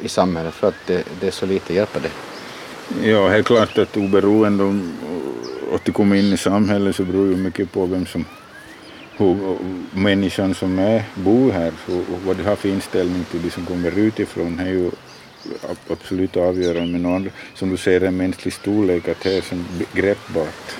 i 0.00 0.08
samhället 0.08 0.54
för 0.54 0.68
att 0.68 0.86
det, 0.86 1.04
det 1.20 1.26
är 1.26 1.30
så 1.30 1.46
lite 1.46 1.74
hjälper 1.74 2.00
det. 2.00 2.10
Ja, 3.10 3.28
helt 3.28 3.46
klart 3.46 3.78
att 3.78 3.96
oberoende 3.96 4.64
om 4.64 4.92
att 5.74 5.84
du 5.84 5.92
kommer 5.92 6.16
in 6.16 6.32
i 6.32 6.36
samhället 6.36 6.96
så 6.96 7.04
beror 7.04 7.26
ju 7.28 7.36
mycket 7.36 7.72
på 7.72 7.86
vem 7.86 8.06
som 8.06 8.24
hur 9.16 9.58
människan 9.92 10.54
som 10.54 10.78
är, 10.78 11.02
bor 11.14 11.52
här 11.52 11.72
och, 11.86 12.20
vad 12.26 12.36
de 12.36 12.42
har 12.42 12.56
för 12.56 12.68
inställning 12.68 13.24
till 13.24 13.42
de 13.42 13.50
som 13.50 13.66
kommer 13.66 13.98
utifrån 13.98 14.58
är 14.58 14.68
ju 14.68 14.90
ab- 15.70 15.90
absolut 15.92 16.36
avgörande. 16.36 16.92
Men 16.92 17.02
någon, 17.02 17.30
som 17.54 17.70
du 17.70 17.76
säger, 17.76 18.00
en 18.00 18.16
mänsklig 18.16 18.54
storlek, 18.54 19.08
att 19.08 19.20
det 19.22 19.36
är 19.36 19.40
som 19.42 19.64
greppbart. 19.92 20.74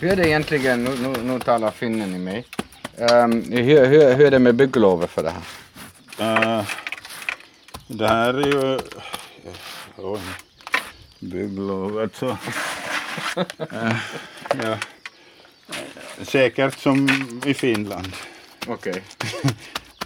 Hur 0.00 0.12
är 0.12 0.16
det 0.16 0.28
egentligen, 0.28 0.84
nu, 0.84 0.90
nu, 1.02 1.22
nu 1.22 1.40
talar 1.40 1.70
finnen 1.70 2.14
i 2.14 2.18
mig. 2.18 2.44
Um, 2.98 3.42
hur, 3.52 3.86
hur, 3.86 4.14
hur 4.14 4.26
är 4.26 4.30
det 4.30 4.38
med 4.38 4.54
bygglovet 4.54 5.10
för 5.10 5.22
det 5.22 5.32
här? 6.18 6.58
Uh, 6.58 6.64
det 7.86 8.08
här 8.08 8.34
är 8.34 8.46
ju... 8.46 8.78
Oj, 9.96 10.20
bygglov 11.20 11.98
alltså. 11.98 12.38
Eh, 13.72 13.96
ja. 14.62 14.78
Säkert 16.22 16.78
som 16.78 17.08
i 17.46 17.54
Finland. 17.54 18.12
Okej. 18.66 19.02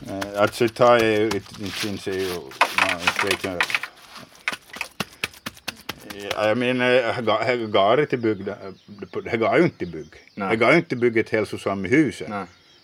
Eh, 0.09 0.41
Alltså 0.43 0.69
ta 0.69 0.99
är 0.99 1.21
ju, 1.21 1.29
det 1.31 1.71
finns 1.71 2.07
ju, 2.07 2.13
jag. 3.43 3.63
Ja, 6.15 6.49
Jag 6.49 6.59
menar, 6.59 7.13
här 7.45 7.67
går 7.67 7.97
det 7.97 8.07
till 8.07 8.19
bygg, 8.19 8.45
det 9.25 9.37
går 9.37 9.57
ju 9.57 9.63
inte 9.65 9.79
till 9.79 9.89
bygg. 9.93 10.09
Nej. 10.35 10.49
Det 10.49 10.57
går 10.57 10.71
ju 10.71 10.77
inte 10.77 10.97
bygga 10.97 11.21
ett 11.21 11.31
hälsosamt 11.31 11.91
hus 11.91 12.23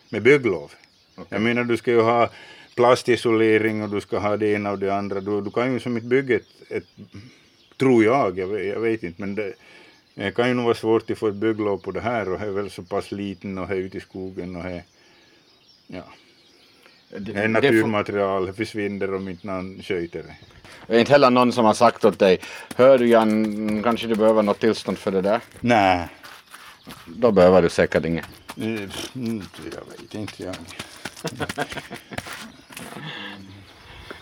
med 0.08 0.22
bygglov. 0.22 0.72
Okej. 1.14 1.26
Jag 1.30 1.42
menar, 1.42 1.64
du 1.64 1.76
ska 1.76 1.90
ju 1.90 2.00
ha 2.00 2.30
plastisolering 2.76 3.82
och 3.82 3.90
du 3.90 4.00
ska 4.00 4.18
ha 4.18 4.36
det 4.36 4.48
ena 4.52 4.70
och 4.70 4.78
det 4.78 4.94
andra. 4.94 5.20
Du, 5.20 5.40
du 5.40 5.50
kan 5.50 5.72
ju 5.72 5.80
som 5.80 5.96
inte 5.96 6.06
bygga 6.08 6.36
ett, 6.36 6.46
ett 6.70 6.84
tror 7.78 8.04
jag, 8.04 8.38
jag 8.38 8.46
vet, 8.46 8.66
jag 8.66 8.80
vet 8.80 9.02
inte, 9.02 9.20
men 9.20 9.34
det, 9.34 9.52
det 10.14 10.30
kan 10.34 10.48
ju 10.48 10.54
nog 10.54 10.64
vara 10.64 10.74
svårt 10.74 11.10
att 11.10 11.18
få 11.18 11.28
ett 11.28 11.34
bygglov 11.34 11.78
på 11.78 11.90
det 11.90 12.00
här 12.00 12.32
och 12.32 12.38
det 12.38 12.46
är 12.46 12.50
väl 12.50 12.70
så 12.70 12.82
pass 12.82 13.12
liten 13.12 13.58
och 13.58 13.68
det 13.68 13.74
är 13.74 13.78
ute 13.78 13.96
i 13.98 14.00
skogen 14.00 14.56
och 14.56 14.62
det 14.64 14.82
ja. 15.86 16.02
Det, 17.10 17.18
Det 17.32 17.40
är 17.40 17.48
naturmaterial, 17.48 18.46
det 18.46 18.52
försvinner 18.52 19.14
om 19.14 19.28
inte 19.28 19.46
någon 19.46 19.82
sköter 19.82 20.22
det. 20.22 20.36
Det 20.86 20.96
är 20.96 21.00
inte 21.00 21.12
heller 21.12 21.30
någon 21.30 21.52
som 21.52 21.64
har 21.64 21.74
sagt 21.74 22.04
åt 22.04 22.18
dig, 22.18 22.40
hör 22.76 22.98
du 22.98 23.06
Jan, 23.06 23.82
kanske 23.82 24.06
du 24.06 24.14
behöver 24.14 24.42
något 24.42 24.60
tillstånd 24.60 24.98
för 24.98 25.10
det 25.10 25.20
där? 25.20 25.40
Nej, 25.60 26.08
Då 27.06 27.30
behöver 27.30 27.62
du 27.62 27.68
säkert 27.68 28.04
inget. 28.04 28.24
eh, 28.56 28.64
jag 28.64 29.84
vet 30.00 30.14
inte 30.14 30.42
jag. 30.42 30.54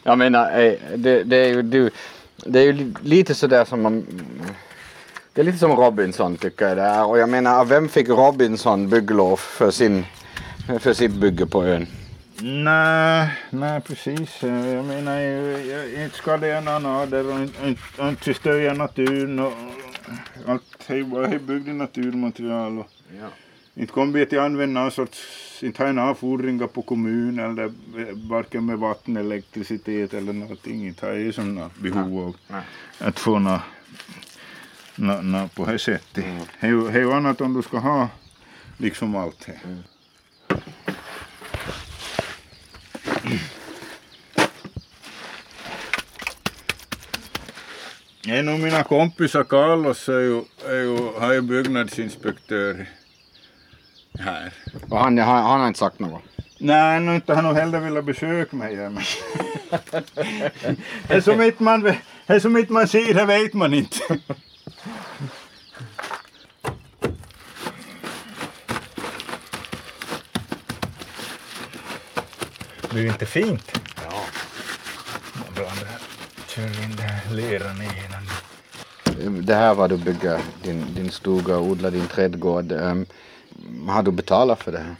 Jag 0.02 0.18
menar, 0.18 0.60
eh, 0.60 0.72
det, 0.96 1.22
det 1.22 1.36
är 1.36 1.48
ju 1.48 1.62
du, 1.62 1.90
det 2.46 2.58
är 2.60 2.64
ju 2.64 2.72
li- 2.72 2.94
lite 3.02 3.34
sådär 3.34 3.64
som 3.64 3.82
man 3.82 4.06
det 5.34 5.40
är 5.40 5.44
lite 5.44 5.58
som 5.58 5.72
Robinson 5.72 6.36
tycker 6.36 6.68
jag 6.68 6.76
det 6.76 6.82
är. 6.82 7.04
Och 7.06 7.18
jag 7.18 7.28
menar, 7.28 7.64
vem 7.64 7.88
fick 7.88 8.08
Robinson 8.08 8.88
bygglov 8.88 9.36
för, 9.36 9.70
sin, 9.70 10.04
för 10.80 10.92
sitt 10.94 11.12
bygge 11.12 11.46
på 11.46 11.64
ön? 11.64 11.86
Nej, 12.40 13.28
nej 13.50 13.80
precis. 13.80 14.42
Jag 14.42 14.84
menar, 14.84 15.20
inte 16.04 16.16
ska 16.16 16.36
det 16.36 16.52
en 16.52 16.68
annan 16.68 17.12
och 17.12 17.40
inte, 17.40 17.66
inte, 17.66 18.24
förstöra 18.24 18.72
naturen 18.74 19.38
och 19.38 19.52
allt. 20.46 20.62
Det 20.86 20.94
är 20.98 21.02
bara 21.02 21.28
byggd 21.28 21.68
i 21.68 21.72
naturmaterial 21.72 22.78
och 22.78 22.88
Ja. 23.20 23.26
inte 23.74 23.92
kommer 23.92 24.18
vi 24.18 24.26
till 24.26 24.38
använda 24.38 24.80
någon 24.80 24.90
sorts, 24.90 25.18
inte 25.62 25.84
ha 25.84 25.92
några 25.92 26.10
avfordringar 26.10 26.66
på 26.66 26.82
kommun 26.82 27.38
eller 27.38 27.72
varken 28.28 28.66
med 28.66 28.78
vatten, 28.78 29.16
elektricitet 29.16 30.14
eller 30.14 30.32
någonting. 30.32 30.86
Inte 30.86 31.06
har 31.06 31.12
ju 31.12 31.32
som 31.32 31.70
behov 31.78 32.18
av 32.26 32.36
Nej. 32.48 32.62
att 32.98 33.18
få 33.18 33.38
något 33.38 33.60
nå, 34.96 35.20
nå, 35.22 35.48
på 35.54 35.66
det 35.66 35.78
sättet. 35.78 36.24
Ju- 36.60 36.88
det 36.88 36.98
är 36.98 37.00
ju 37.00 37.12
annat 37.12 37.40
om 37.40 37.54
du 37.54 37.62
ska 37.62 37.78
ha 37.78 38.08
liksom 38.78 39.16
allt 39.16 39.46
det. 39.46 39.60
En 48.28 48.48
av 48.48 48.58
mina 48.58 48.82
kompisar 48.84 49.44
Carlos 49.44 50.08
är 50.08 50.20
ju, 50.20 50.42
är 50.66 50.80
ju, 50.82 50.98
han 51.20 51.30
är 51.30 51.40
byggnadsinspektör 51.40 52.86
här. 54.18 54.52
Och 54.88 54.98
han, 54.98 55.18
han, 55.18 55.42
han 55.42 55.60
har 55.60 55.68
inte 55.68 55.78
sagt 55.78 55.98
något. 55.98 56.22
Nej, 56.58 57.00
nu 57.00 57.14
inte 57.14 57.34
han 57.34 57.44
nog 57.44 57.54
heller 57.54 57.80
velat 57.80 58.04
besöka 58.04 58.56
mig. 58.56 58.76
Men... 58.76 58.98
det 61.08 61.14
är 61.14 61.20
som 61.20 61.42
inte 61.42 61.62
man, 61.62 61.80
det 61.82 61.98
är 62.26 62.40
som 62.40 62.56
inte 62.56 62.72
man 62.72 62.88
ser, 62.88 63.14
det 63.14 63.24
vet 63.24 63.54
man 63.54 63.74
inte. 63.74 63.98
Det 72.90 73.00
ju 73.00 73.08
inte 73.08 73.26
fint. 73.26 73.80
Ja. 73.96 74.24
Man 75.34 75.54
blandar, 75.54 75.88
kör 76.48 76.84
in 76.84 76.96
den 76.96 77.08
här 77.08 77.34
leran 77.34 77.82
i 77.82 77.84
innan. 77.84 78.26
Det 79.44 79.54
här 79.54 79.74
var 79.74 79.88
du 79.88 79.96
bygger 79.96 80.40
din, 80.62 80.94
din 80.94 81.10
stuga 81.10 81.56
och 81.56 81.66
odlar 81.66 81.90
din 81.90 82.06
trädgård. 82.06 82.72
Um, 82.72 83.06
har 83.88 84.02
du 84.02 84.10
betalat 84.10 84.62
för 84.62 84.72
det 84.72 84.78
här? 84.78 84.96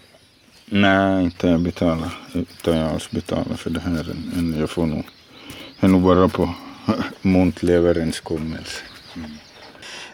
Nej, 0.65 1.25
inte 1.25 1.47
jag 1.49 1.61
betalar. 1.61 2.19
Inte 2.35 2.71
jag 2.71 2.89
alls 2.91 3.11
betalar 3.11 3.57
för 3.57 3.71
det 3.71 3.81
här. 3.81 4.11
än- 4.39 4.57
Jag 4.59 4.71
får 4.71 4.87
nog, 4.87 5.05
jag 5.81 5.89
är 5.89 5.93
nog 5.93 6.03
bara 6.03 6.29
på 6.29 6.55
muntlig 7.23 7.75
överenskommelse. 7.75 8.83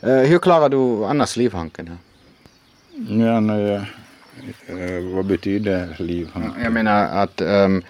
Eh, 0.01 0.17
hur 0.17 0.39
klarar 0.39 0.69
du 0.69 1.05
annars 1.05 1.37
livhanken? 1.37 1.99
Ja, 3.09 3.41
när 3.41 3.59
jag, 3.61 3.81
eh, 4.67 5.05
vad 5.15 5.25
betyder 5.27 5.97
liv? 5.99 6.29
Jag 6.63 6.73
menar 6.73 7.23
att 7.23 7.41
ehm, 7.41 7.83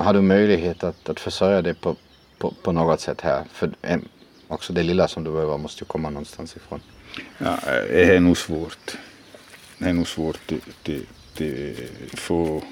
har 0.00 0.12
du 0.14 0.20
möjlighet 0.20 0.84
att, 0.84 1.08
att 1.08 1.20
försörja 1.20 1.62
dig 1.62 1.74
på, 1.74 1.96
på, 2.38 2.54
på 2.62 2.72
något 2.72 3.00
sätt 3.00 3.20
här? 3.20 3.44
För 3.52 3.70
em, 3.82 4.04
också 4.48 4.72
det 4.72 4.82
lilla 4.82 5.08
som 5.08 5.24
du 5.24 5.32
behöver 5.32 5.58
måste 5.58 5.84
ju 5.84 5.86
komma 5.86 6.10
någonstans 6.10 6.56
ifrån. 6.56 6.80
Ja, 7.38 7.58
det 7.88 8.16
är 8.16 8.20
nog 8.20 8.36
svårt. 8.38 8.96
Det 9.84 9.90
är 9.90 9.94
nog 9.94 10.08
svårt 10.08 10.52
att 10.52 10.90
få 12.14 12.62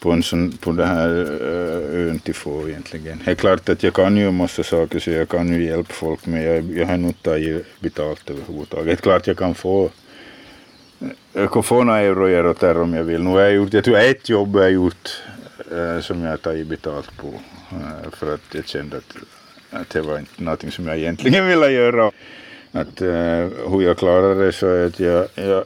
på, 0.00 0.10
en 0.12 0.22
sån, 0.22 0.52
på 0.52 0.72
den 0.72 0.88
här 0.88 1.08
eh, 1.08 2.08
ön 2.08 2.18
till 2.18 2.34
få 2.34 2.68
egentligen. 2.68 3.22
Det 3.24 3.30
är 3.30 3.34
klart 3.34 3.68
att 3.68 3.82
jag 3.82 3.94
kan 3.94 4.16
ju 4.16 4.28
en 4.28 4.34
massa 4.34 4.62
saker 4.62 4.98
så 4.98 5.10
jag 5.10 5.28
kan 5.28 5.48
ju 5.52 5.64
hjälpa 5.64 5.92
folk 5.92 6.26
men 6.26 6.42
jag, 6.42 6.70
jag 6.70 6.86
har 6.86 6.96
nog 6.96 7.10
inte 7.10 7.22
tagit 7.22 7.80
betalt 7.80 8.30
överhuvudtaget. 8.30 8.86
Det 8.86 8.92
är 8.92 8.96
klart 8.96 9.26
jag 9.26 9.36
kan 9.36 9.54
få 9.54 9.90
jag 11.32 11.52
kan 11.52 11.62
få 11.62 11.84
några 11.84 12.00
euro 12.00 12.28
här 12.28 12.46
och 12.46 12.56
där 12.60 12.80
om 12.80 12.94
jag 12.94 13.04
vill. 13.04 13.22
Nu 13.22 13.30
har 13.30 13.40
jag 13.40 13.52
gjort, 13.52 13.72
jag 13.72 13.84
tror 13.84 13.96
ett 13.96 14.28
jobb 14.28 14.54
har 14.54 14.62
jag 14.62 14.72
gjort 14.72 15.22
eh, 15.72 16.00
som 16.00 16.22
jag 16.22 16.30
har 16.30 16.36
tagit 16.36 16.66
betalt 16.66 17.16
på 17.16 17.28
eh, 17.72 18.10
för 18.12 18.34
att 18.34 18.54
jag 18.54 18.68
kände 18.68 18.96
att, 18.96 19.16
att 19.70 19.90
det 19.90 20.00
var 20.00 20.18
inte 20.18 20.42
någonting 20.42 20.70
som 20.72 20.86
jag 20.86 20.98
egentligen 20.98 21.48
ville 21.48 21.70
göra 21.70 22.10
att 22.72 23.02
uh, 23.02 23.68
hur 23.70 23.82
jag 23.82 23.98
klarade 23.98 24.44
det 24.44 24.52
så 24.52 24.66
är 24.66 24.86
att 24.86 25.00
jag, 25.00 25.28
jag, 25.34 25.64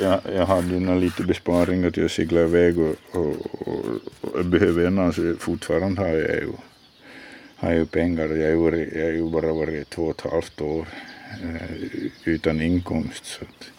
jag, 0.00 0.20
jag 0.34 0.46
hade 0.46 0.94
lite 0.94 1.22
besparingar 1.22 1.90
till 1.90 2.04
att 2.04 2.12
segla 2.12 2.40
iväg 2.40 2.78
och, 2.78 2.96
och, 3.10 3.36
och, 3.68 3.78
och 4.20 4.44
behöver 4.44 4.86
ännu, 4.86 5.12
så 5.12 5.34
fortfarande 5.38 6.00
har 6.00 6.08
jag 6.08 6.36
ju, 6.36 6.52
har 7.56 7.72
ju 7.72 7.86
pengar. 7.86 8.28
Jag 8.28 8.56
har 8.56 8.72
ju, 8.72 8.90
jag 8.94 9.04
har 9.04 9.12
ju 9.12 9.30
bara 9.30 9.52
varit 9.52 9.90
två 9.90 10.02
och 10.02 10.24
ett 10.24 10.32
halvt 10.32 10.60
år 10.60 10.86
uh, 11.44 12.08
utan 12.24 12.60
inkomst. 12.60 13.24
Så 13.26 13.44
att, 13.44 13.70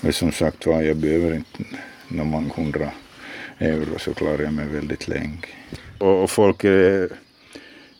men 0.00 0.12
som 0.12 0.32
sagt 0.32 0.66
var, 0.66 0.82
jag 0.82 0.96
behöver 0.96 1.34
inte 1.34 1.64
någon 2.08 2.50
hundra 2.56 2.90
euro 3.58 3.98
så 3.98 4.14
klarar 4.14 4.42
jag 4.42 4.52
mig 4.52 4.66
väldigt 4.66 5.08
länge. 5.08 5.38
Och, 5.98 6.22
och 6.22 6.30
folk 6.30 6.64
är 6.64 7.08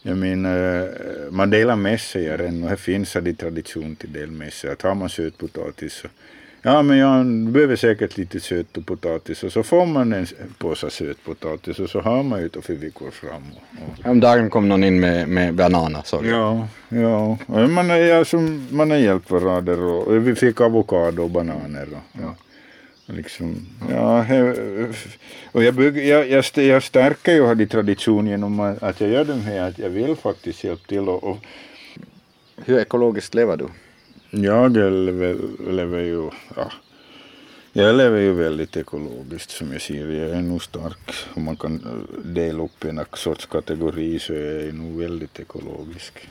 jag 0.03 0.19
menar, 0.19 0.89
man 1.31 1.51
delar 1.51 1.77
med 1.77 2.01
sig 2.01 2.29
ännu. 2.29 2.67
Här 2.67 2.77
finns 2.77 3.13
det 3.13 3.35
tradition 3.35 3.97
till 3.97 4.13
del 4.13 4.31
med 4.31 4.53
sig. 4.53 4.71
Att 4.71 4.83
har 4.83 4.95
man 4.95 5.09
sötpotatis 5.09 5.93
så 5.93 6.09
Ja, 6.65 6.83
men 6.83 6.99
jag 6.99 7.27
behöver 7.27 7.77
säkert 7.77 8.17
lite 8.17 8.41
sötpotatis 8.41 9.45
och 9.45 9.53
så 9.53 9.63
får 9.63 9.87
man 9.87 10.13
en 10.13 10.27
påse 10.59 10.91
sötpotatis 10.91 11.79
och 11.79 11.91
så 11.91 12.01
har 12.01 12.23
man 12.23 12.41
ju 12.41 12.49
det 12.49 12.63
för 12.63 12.75
veckor 12.75 13.11
fram. 13.11 13.43
Och... 14.03 14.11
Om 14.11 14.21
dagen 14.21 14.51
kom 14.51 14.69
någon 14.69 14.85
in 14.85 15.01
med, 15.01 15.29
med 15.29 15.55
bananer 15.55 16.03
så. 16.05 16.21
Ja, 16.25 16.69
ja. 16.89 17.39
Och 17.47 17.71
man, 17.71 17.91
är, 17.91 18.15
alltså, 18.15 18.37
man 18.71 18.91
har 18.91 18.99
hjälpt 18.99 19.31
varandra 19.31 19.75
och 19.75 20.29
vi 20.29 20.35
fick 20.35 20.61
avokado 20.61 21.23
och 21.23 21.31
bananer. 21.31 21.89
Och, 21.93 22.21
ja. 22.23 22.35
Liksom, 23.17 23.67
ja, 23.91 24.27
och 25.53 25.65
jag, 25.65 25.75
bygger, 25.75 26.03
jag, 26.03 26.29
jag, 26.29 26.65
jag 26.65 26.83
stärker 26.83 27.33
ju 27.33 27.55
de 27.55 27.67
tradition 27.67 28.27
genom 28.27 28.61
att 28.61 29.01
jag 29.01 29.11
gör 29.11 29.25
det 29.25 29.35
här, 29.35 29.69
att 29.69 29.79
jag 29.79 29.91
vill 29.91 30.17
faktiskt 30.17 30.65
hjälpa 30.65 30.87
till. 30.87 31.09
Och, 31.09 31.25
och 31.25 31.39
Hur 32.65 32.79
ekologiskt 32.79 33.35
lever 33.35 33.57
du? 33.57 33.69
Jag 34.31 34.77
lever, 34.77 35.37
lever 35.73 36.01
ju, 36.01 36.31
ja, 36.57 36.73
jag 37.73 37.97
lever 37.97 38.21
ju 38.21 38.33
väldigt 38.33 38.77
ekologiskt 38.77 39.51
som 39.51 39.73
jag 39.73 39.81
ser. 39.81 40.07
Jag 40.09 40.31
är 40.31 40.43
nog 40.43 40.63
stark. 40.63 41.15
Om 41.35 41.43
man 41.45 41.57
kan 41.57 42.07
dela 42.25 42.63
upp 42.63 42.85
en 42.85 43.01
sorts 43.15 43.47
kategori 43.47 44.19
så 44.19 44.33
är 44.33 44.65
jag 44.65 44.75
nog 44.75 44.99
väldigt 44.99 45.41
ekologisk. 45.41 46.29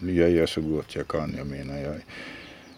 Jag 0.00 0.30
gör 0.30 0.46
så 0.46 0.60
gott 0.60 0.94
jag 0.94 1.08
kan. 1.08 1.34
Jag 1.38 1.46
menar, 1.46 1.78
jag, 1.78 1.94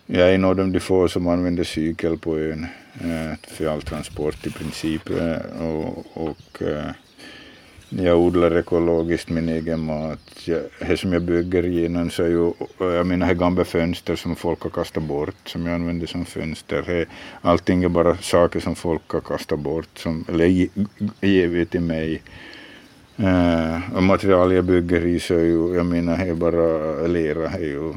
jag 0.07 0.29
är 0.31 0.35
en 0.35 0.45
av 0.45 0.57
de 0.57 0.81
få 0.81 1.09
som 1.09 1.29
använder 1.29 1.65
cykel 1.65 2.19
på 2.19 2.39
ön 2.39 2.67
eh, 3.01 3.39
för 3.49 3.67
all 3.67 3.83
transport 3.83 4.47
i 4.47 4.51
princip. 4.51 5.11
Eh, 5.11 5.63
och, 5.63 6.07
och 6.15 6.63
eh, 6.63 6.91
jag 7.89 8.19
odlar 8.19 8.59
ekologiskt 8.59 9.29
min 9.29 9.49
egen 9.49 9.81
mat. 9.81 10.49
Det 10.79 10.97
som 10.97 11.13
jag 11.13 11.23
bygger 11.23 11.63
genom 11.63 12.11
så 12.11 12.23
är 12.23 12.29
ju, 12.29 12.53
jag 12.79 13.07
menar, 13.07 13.35
gamla 13.35 13.65
fönster 13.65 14.17
som 14.17 14.37
folk 14.37 14.63
har 14.63 14.71
kastat 14.71 15.03
bort, 15.03 15.35
som 15.49 15.67
jag 15.67 15.75
använder 15.75 16.07
som 16.07 16.25
fönster. 16.25 17.07
Allting 17.41 17.85
är 17.85 17.89
bara 17.89 18.17
saker 18.17 18.61
som 18.61 18.75
folk 18.75 19.09
har 19.09 19.21
kastat 19.21 19.59
bort, 19.59 19.99
som, 19.99 20.25
eller 20.29 20.69
givit 21.21 21.71
till 21.71 21.81
mig. 21.81 22.23
Uh, 23.21 23.97
och 23.97 24.03
material 24.03 24.53
jag 24.53 24.65
bygger 24.65 25.07
i 25.07 25.21
så 25.21 25.35
är 25.35 25.45
ju, 25.45 25.75
jag 25.75 25.87
menar, 25.87 26.19
det 26.19 26.31
är 26.31 26.35
bara 26.35 27.07
lera. 27.07 27.51
Är 27.51 27.59
ju, 27.59 27.95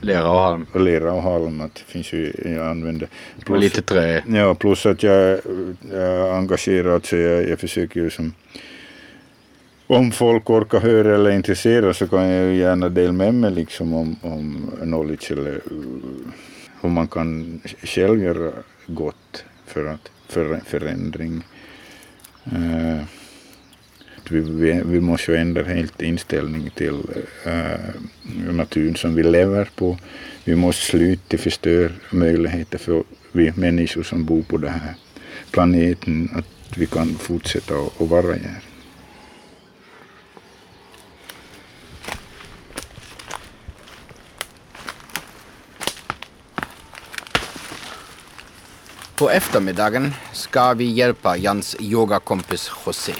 lera 0.00 0.30
och 0.30 0.40
halm? 0.40 0.66
Lera 0.74 1.12
och 1.12 1.22
halm, 1.22 1.60
att 1.60 1.74
det 1.74 1.92
finns 1.92 2.12
ju, 2.12 2.32
jag 2.44 2.66
använder. 2.66 3.08
Plus, 3.44 3.56
och 3.56 3.58
lite 3.58 3.82
trä? 3.82 4.22
Ja, 4.28 4.54
plus 4.54 4.86
att 4.86 5.02
jag, 5.02 5.40
jag 5.90 6.02
är 6.02 6.32
engagerad 6.32 7.06
så 7.06 7.16
jag, 7.16 7.48
jag 7.48 7.58
försöker 7.58 8.00
ju 8.00 8.10
som 8.10 8.32
om 9.86 10.12
folk 10.12 10.50
orkar 10.50 10.80
höra 10.80 11.14
eller 11.14 11.30
är 11.30 11.34
intresserade 11.34 11.94
så 11.94 12.08
kan 12.08 12.28
jag 12.28 12.54
gärna 12.54 12.88
dela 12.88 13.12
med 13.12 13.34
mig 13.34 13.50
liksom 13.50 13.94
om, 13.94 14.16
om 14.22 14.70
knowledge 14.82 15.30
eller 15.30 15.54
uh, 15.54 16.28
hur 16.80 16.88
man 16.88 17.08
kan 17.08 17.60
själv 17.82 18.22
göra 18.22 18.52
gott 18.86 19.44
för 19.66 19.86
att 19.86 20.10
för 20.28 20.60
förändring. 20.66 21.42
Uh, 22.52 23.02
vi, 24.30 24.40
vi, 24.40 24.82
vi, 24.84 25.00
måste 25.00 25.32
ju 25.32 25.38
ändra 25.38 25.62
helt 25.62 26.02
inställning 26.02 26.70
till 26.70 27.02
äh, 27.44 28.52
naturen 28.52 28.96
som 28.96 29.14
vi 29.14 29.22
lever 29.22 29.68
på. 29.74 29.98
Vi 30.44 30.56
måste 30.56 30.84
sluta 30.84 31.38
förstöra 31.38 31.92
möjligheter 32.10 32.78
för 32.78 33.04
vi 33.32 33.52
människor 33.56 34.02
som 34.02 34.24
bor 34.24 34.42
på 34.42 34.56
den 34.56 34.70
här 34.72 34.94
planeten 35.50 36.30
att 36.34 36.78
vi 36.78 36.86
kan 36.86 37.14
fortsätta 37.14 37.74
att 37.74 38.08
vara 38.08 38.32
här. 38.32 38.62
På 49.18 49.30
eftermiddagen 49.30 50.14
ska 50.32 50.74
vi 50.74 50.84
hjälpa 50.84 51.36
Jans 51.36 51.76
yogakompis 51.80 52.70
José. 52.86 53.12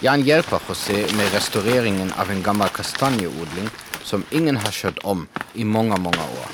Jan 0.00 0.22
hjälper 0.22 0.60
José 0.68 1.06
med 1.16 1.32
restaureringen 1.32 2.12
av 2.12 2.30
en 2.30 2.42
gammal 2.42 2.68
kastanjeodling 2.68 3.68
som 4.02 4.24
ingen 4.30 4.56
har 4.56 4.70
kört 4.70 4.98
om 4.98 5.26
i 5.54 5.64
många, 5.64 5.96
många 5.96 6.22
år. 6.22 6.46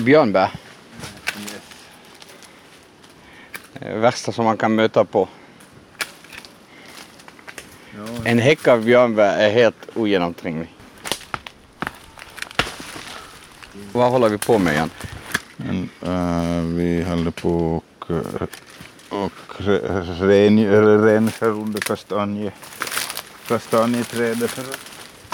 Björnbär. 0.00 0.50
Yes. 1.40 1.62
Värsta 3.80 4.32
som 4.32 4.44
man 4.44 4.56
kan 4.56 4.74
möta 4.74 5.04
på. 5.04 5.28
En 8.24 8.38
häck 8.38 8.68
av 8.68 8.84
björnbär 8.84 9.38
är 9.38 9.50
helt 9.50 9.88
ogenomtränglig. 9.94 10.77
Vad 13.98 14.10
håller 14.10 14.28
vi 14.28 14.38
på 14.38 14.58
med 14.58 14.72
igen? 14.74 14.90
Men, 15.56 15.88
uh, 16.06 16.76
vi 16.76 17.02
håller 17.02 17.30
på 17.30 17.82
och, 17.98 18.10
och 19.08 19.32
rensar 21.04 21.48
under 21.48 21.80
kastanje, 21.80 22.52
kastanjeträdet 23.48 24.50
för 24.50 24.62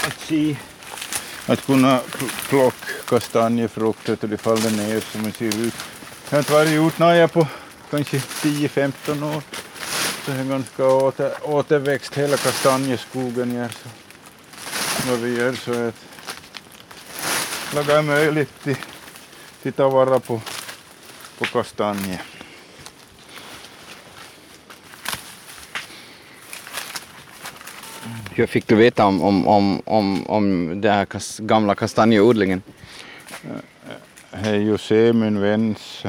att 0.06 0.20
se 0.20 0.56
att 1.46 1.66
kunna 1.66 2.00
plocka 2.48 2.86
kastanjefrukter 3.08 4.16
till 4.16 4.30
det 4.30 4.38
faller 4.38 4.70
ner 4.70 5.00
som 5.00 5.22
det 5.22 5.32
ser 5.32 5.66
ut. 5.66 5.74
Jag 6.28 6.36
har 6.36 6.38
inte 6.38 6.52
varit 6.52 6.74
gjort 6.74 6.98
när 6.98 7.26
på 7.26 7.46
kanske 7.90 8.16
10-15 8.16 9.36
år. 9.36 9.42
Så 10.24 10.30
det 10.30 10.40
är 10.40 10.44
ganska 10.44 10.86
åter, 10.86 11.32
återväxt 11.42 12.14
hela 12.14 12.36
kastanjeskogen 12.36 13.50
här. 13.50 13.68
Så 13.68 15.10
vad 15.10 15.18
vi 15.18 15.38
gör 15.38 15.52
så 15.52 15.72
är 15.72 15.88
att 15.88 16.03
laga 17.74 18.02
möjligt 18.02 18.62
till, 18.62 18.76
till 19.62 19.72
ta 19.72 19.88
vara 19.88 20.20
på, 20.20 20.40
på. 21.38 21.62
Hur 28.30 28.46
fick 28.46 28.66
du 28.66 28.74
veta 28.74 29.06
om, 29.06 29.22
om, 29.22 29.48
om, 29.48 29.82
om, 29.84 30.26
om 30.26 30.80
den 30.80 30.92
här 30.92 31.04
kas, 31.04 31.38
gamla 31.38 31.74
kastanjeodlingen? 31.74 32.62
Det 34.30 34.48
är 34.48 34.54
José, 34.54 35.12
min 35.12 35.40
väns 35.40 36.04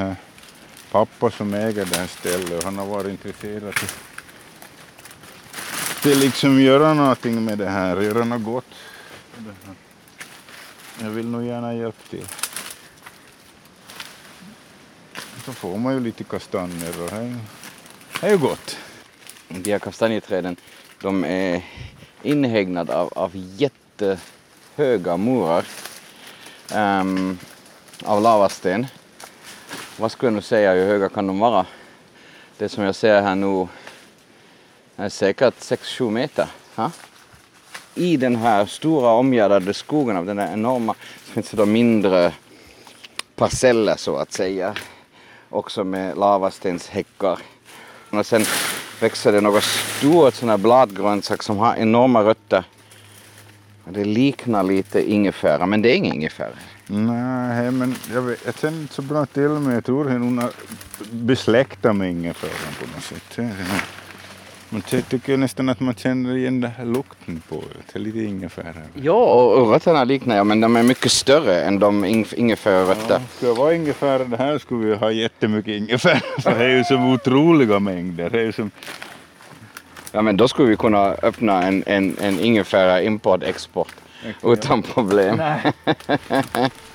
pappa 0.90 1.30
som 1.30 1.54
äger 1.54 1.84
det 1.84 1.98
här 1.98 2.06
stället 2.06 2.64
han 2.64 2.78
har 2.78 2.86
varit 2.86 3.10
intresserad 3.10 3.74
till 6.02 6.18
liksom 6.18 6.60
göra 6.60 6.94
någonting 6.94 7.44
med 7.44 7.58
det 7.58 7.68
här, 7.68 8.00
göra 8.00 8.24
något 8.24 8.44
gott. 8.44 8.74
Jag 11.02 11.10
vill 11.10 11.26
nog 11.26 11.44
gärna 11.44 11.74
hjälpa 11.74 12.08
till. 12.10 12.26
Så 15.44 15.52
får 15.52 15.78
man 15.78 15.94
ju 15.94 16.00
lite 16.00 16.24
kastanjer 16.24 17.02
och 17.02 17.10
det 17.10 18.26
är 18.26 18.30
ju 18.30 18.38
gott. 18.38 18.78
De 19.48 19.72
här 19.72 19.78
kastanjeträden 19.78 20.56
de 21.02 21.24
är 21.24 21.62
inhägnade 22.22 22.96
av, 22.96 23.12
av 23.12 23.30
jättehöga 23.34 25.16
murar 25.16 25.64
um, 26.74 27.38
av 28.04 28.22
lavasten. 28.22 28.86
Vad 29.96 30.12
skulle 30.12 30.26
jag 30.26 30.34
nu 30.34 30.42
säga, 30.42 30.74
hur 30.74 30.86
höga 30.86 31.08
kan 31.08 31.26
de 31.26 31.38
vara? 31.38 31.66
Det 32.58 32.68
som 32.68 32.84
jag 32.84 32.94
ser 32.94 33.22
här 33.22 33.34
nu 33.34 33.68
är 34.96 35.08
säkert 35.08 35.54
6-7 35.54 36.10
meter. 36.10 36.48
Ha? 36.74 36.90
I 37.98 38.16
den 38.16 38.36
här 38.36 38.66
stora 38.66 39.10
omgärdade 39.10 39.74
skogen 39.74 40.16
av 40.16 40.26
den 40.26 40.36
där 40.36 40.52
enorma, 40.52 40.94
finns 41.22 41.50
det 41.50 41.56
då 41.56 41.66
mindre 41.66 42.32
parceller 43.36 43.96
så 43.96 44.16
att 44.16 44.32
säga. 44.32 44.74
Också 45.48 45.84
med 45.84 46.18
lavastenshäckar. 46.18 47.38
Och 48.10 48.26
sen 48.26 48.44
växer 49.00 49.32
det 49.32 49.40
något 49.40 49.64
stort 49.64 50.34
sån 50.34 50.48
här 50.48 50.56
bladgrönsak 50.56 51.42
som 51.42 51.56
har 51.56 51.76
enorma 51.76 52.22
rötter. 52.22 52.64
Det 53.84 54.04
liknar 54.04 54.62
lite 54.62 55.10
ingefära, 55.12 55.66
men 55.66 55.82
det 55.82 55.92
är 55.92 55.94
ingen 55.94 56.14
ingefära. 56.14 56.52
Nej, 56.86 57.70
men 57.70 57.94
jag, 58.12 58.22
vet, 58.22 58.40
jag 58.46 58.58
känner 58.58 58.80
inte 58.80 58.94
så 58.94 59.02
bra 59.02 59.26
till 59.26 59.48
men 59.48 59.74
jag 59.74 59.84
tror 59.84 60.06
att 60.06 60.12
hon 60.12 60.38
är 60.38 60.50
besläktat 61.10 61.96
med 61.96 62.10
ingefäran 62.10 62.74
på 62.80 62.86
något 62.86 63.04
sätt. 63.04 63.38
Man 64.68 64.80
ty- 64.82 65.02
tycker 65.02 65.36
nästan 65.36 65.68
att 65.68 65.80
man 65.80 65.94
känner 65.94 66.36
igen 66.36 66.60
den 66.60 66.70
här 66.70 66.84
lukten 66.84 67.42
på 67.48 67.54
det. 67.54 67.92
Det 67.92 67.98
är 67.98 68.00
lite 68.00 68.18
ingefära. 68.18 68.74
Ja, 68.94 69.12
och, 69.34 69.70
rötterna 69.70 70.04
liknar 70.04 70.36
jag 70.36 70.46
men 70.46 70.60
de 70.60 70.76
är 70.76 70.82
mycket 70.82 71.12
större 71.12 71.62
än 71.62 71.78
de 71.78 72.04
ing- 72.04 72.34
ingefärarötter. 72.36 73.20
Ja, 73.40 73.48
det 73.48 73.52
vara 73.52 73.74
ingefära 73.74 74.24
det 74.24 74.36
här 74.36 74.58
skulle 74.58 74.86
vi 74.86 74.94
ha 74.94 75.10
jättemycket 75.10 75.72
ingefära. 75.80 76.20
För 76.42 76.58
det 76.58 76.64
är 76.64 76.76
ju 76.76 76.84
så 76.84 76.96
otroliga 76.96 77.78
mängder. 77.78 78.30
Det 78.30 78.40
är 78.40 78.52
som, 78.52 78.70
Ja 80.12 80.22
men 80.22 80.36
då 80.36 80.48
skulle 80.48 80.68
vi 80.68 80.76
kunna 80.76 81.04
öppna 81.22 81.62
en, 81.62 81.82
en, 81.86 82.16
en 82.20 82.40
ingefära 82.40 83.02
import-export 83.02 83.94
utan 84.44 84.82
problem. 84.82 85.42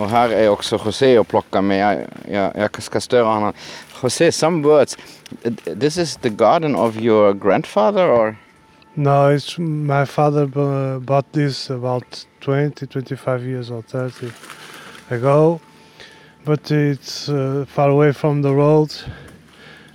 Och 0.00 0.10
här 0.10 0.28
är 0.28 0.48
också 0.48 0.80
José 0.84 1.18
och 1.18 1.28
plockar 1.28 1.62
med. 1.62 1.78
Jag, 1.78 2.34
jag, 2.34 2.52
jag 2.56 2.82
ska 2.82 3.00
störa 3.00 3.24
honom. 3.24 3.52
José, 4.02 4.32
some 4.32 4.62
words. 4.62 4.98
This 5.80 5.98
is 5.98 6.16
the 6.16 6.28
garden 6.28 6.76
of 6.76 6.96
your 6.96 7.34
grandfather 7.34 8.08
or? 8.08 8.36
No, 8.94 9.30
it's 9.36 9.58
my 9.58 10.06
father 10.06 10.46
bought 10.98 11.32
this 11.32 11.70
about 11.70 12.26
20, 12.40 12.86
25 12.86 13.44
years 13.44 13.70
or 13.70 13.82
30 13.82 14.32
ago, 15.10 15.60
but 16.44 16.70
it's 16.70 17.28
uh, 17.28 17.66
far 17.66 17.90
away 17.90 18.12
from 18.12 18.42
the 18.42 18.52
road, 18.52 18.92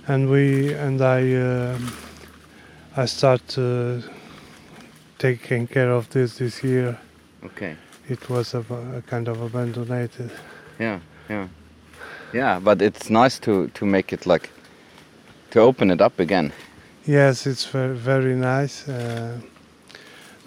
and 0.06 0.30
we 0.30 0.72
and 0.74 1.02
I 1.02 1.34
um 1.34 1.92
I 2.96 3.06
start 3.06 3.58
uh, 3.58 4.00
taking 5.18 5.66
care 5.66 5.90
of 5.90 6.08
this 6.08 6.38
this 6.38 6.64
year. 6.64 6.96
Okay. 7.44 7.76
It 8.08 8.28
was 8.30 8.54
a, 8.54 8.64
a 8.96 9.02
kind 9.02 9.28
of 9.28 9.42
abandoned. 9.42 10.30
Yeah, 10.78 11.00
yeah. 11.28 11.48
Yeah, 12.32 12.60
but 12.60 12.82
it's 12.82 13.10
nice 13.10 13.38
to, 13.40 13.68
to 13.68 13.86
make 13.86 14.12
it 14.12 14.26
like, 14.26 14.50
to 15.50 15.60
open 15.60 15.90
it 15.90 16.00
up 16.00 16.20
again. 16.20 16.52
Yes, 17.06 17.46
it's 17.46 17.64
very 17.64 17.96
very 17.96 18.34
nice. 18.34 18.88
Uh, 18.88 19.38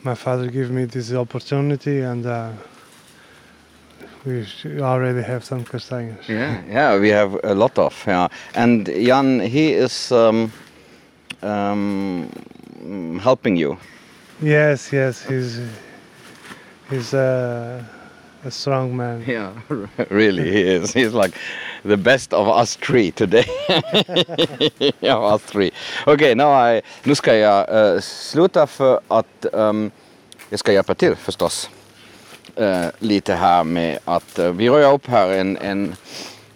my 0.03 0.15
father 0.15 0.47
gave 0.47 0.69
me 0.71 0.85
this 0.85 1.13
opportunity, 1.13 2.01
and 2.01 2.25
uh, 2.25 2.51
we 4.25 4.45
already 4.81 5.21
have 5.21 5.43
some 5.43 5.63
castanhas. 5.63 6.27
Yeah, 6.27 6.61
yeah, 6.67 6.99
we 6.99 7.09
have 7.09 7.39
a 7.43 7.55
lot 7.55 7.77
of. 7.79 8.03
Yeah, 8.05 8.27
and 8.55 8.85
Jan, 8.85 9.39
he 9.39 9.71
is 9.71 10.11
um, 10.11 10.51
um, 11.41 12.29
helping 13.23 13.55
you. 13.55 13.77
Yes, 14.41 14.91
yes, 14.91 15.23
he's 15.23 15.61
he's 16.89 17.13
a, 17.13 17.85
a 18.43 18.51
strong 18.51 18.95
man. 18.97 19.23
Yeah, 19.27 19.51
really, 20.09 20.51
he 20.51 20.61
is. 20.61 20.93
He's 20.93 21.13
like 21.13 21.33
the 21.83 21.97
best 21.97 22.33
of 22.33 22.47
us 22.47 22.75
three 22.75 23.11
today. 23.11 23.45
of 25.01 25.23
us 25.33 25.41
three. 25.43 25.71
Okej, 26.05 26.35
okay, 26.35 26.81
nu 27.03 27.15
ska 27.15 27.35
jag 27.35 27.69
uh, 27.69 27.99
sluta 28.01 28.67
för 28.67 28.99
att 29.07 29.45
um, 29.53 29.91
jag 30.49 30.59
ska 30.59 30.73
hjälpa 30.73 30.95
till 30.95 31.15
förstås. 31.15 31.69
Uh, 32.59 32.87
lite 32.99 33.33
här 33.33 33.63
med 33.63 33.99
att 34.05 34.39
uh, 34.39 34.51
vi 34.51 34.69
röjer 34.69 34.93
upp 34.93 35.07
här 35.07 35.29
en, 35.29 35.57
en, 35.57 35.95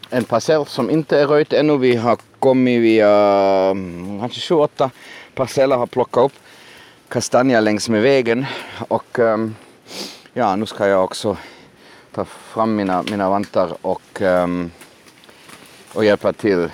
en 0.09 0.23
parcell 0.23 0.65
som 0.65 0.89
inte 0.89 1.19
är 1.19 1.27
röjt 1.27 1.53
ännu. 1.53 1.77
Vi 1.77 1.95
har 1.95 2.17
kommit 2.39 2.81
via 2.81 3.09
mm, 3.71 4.19
kanske 4.19 4.19
kanske 4.19 4.39
28 4.39 4.91
parceller 5.35 5.75
har 5.75 5.87
plockat 5.87 6.23
upp 6.23 6.33
kastanjer 7.09 7.61
längs 7.61 7.89
med 7.89 8.01
vägen 8.01 8.45
och 8.87 9.19
um, 9.19 9.55
ja, 10.33 10.55
nu 10.55 10.65
ska 10.65 10.87
jag 10.87 11.03
också 11.03 11.37
ta 12.11 12.25
fram 12.25 12.75
mina, 12.75 13.03
mina 13.03 13.29
vantar 13.29 13.77
och, 13.81 14.21
um, 14.21 14.71
och 15.93 16.05
hjälpa 16.05 16.33
till. 16.33 16.69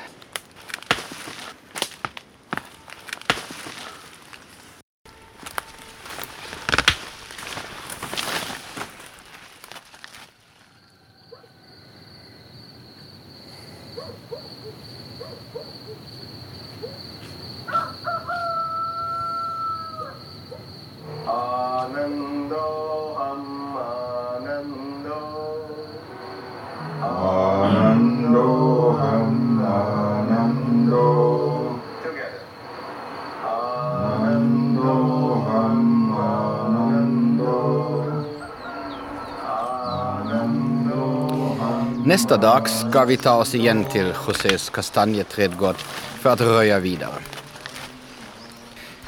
Nästa 42.29 42.47
dag 42.47 42.69
ska 42.69 43.05
vi 43.05 43.17
ta 43.17 43.35
oss 43.35 43.55
igen 43.55 43.85
till 43.85 44.13
Josés 44.27 44.69
kastanjeträdgård 44.69 45.75
för 46.19 46.29
att 46.29 46.41
röja 46.41 46.79
vidare. 46.79 47.13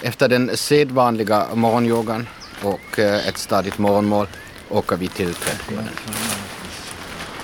Efter 0.01 0.27
den 0.27 0.57
sedvanliga 0.57 1.47
morgonyogan 1.53 2.27
och 2.63 2.99
eh, 2.99 3.27
ett 3.27 3.38
stadigt 3.38 3.77
morgonmål 3.77 4.27
åker 4.69 4.95
vi 4.97 5.07
till 5.07 5.34
trädgården. 5.34 5.89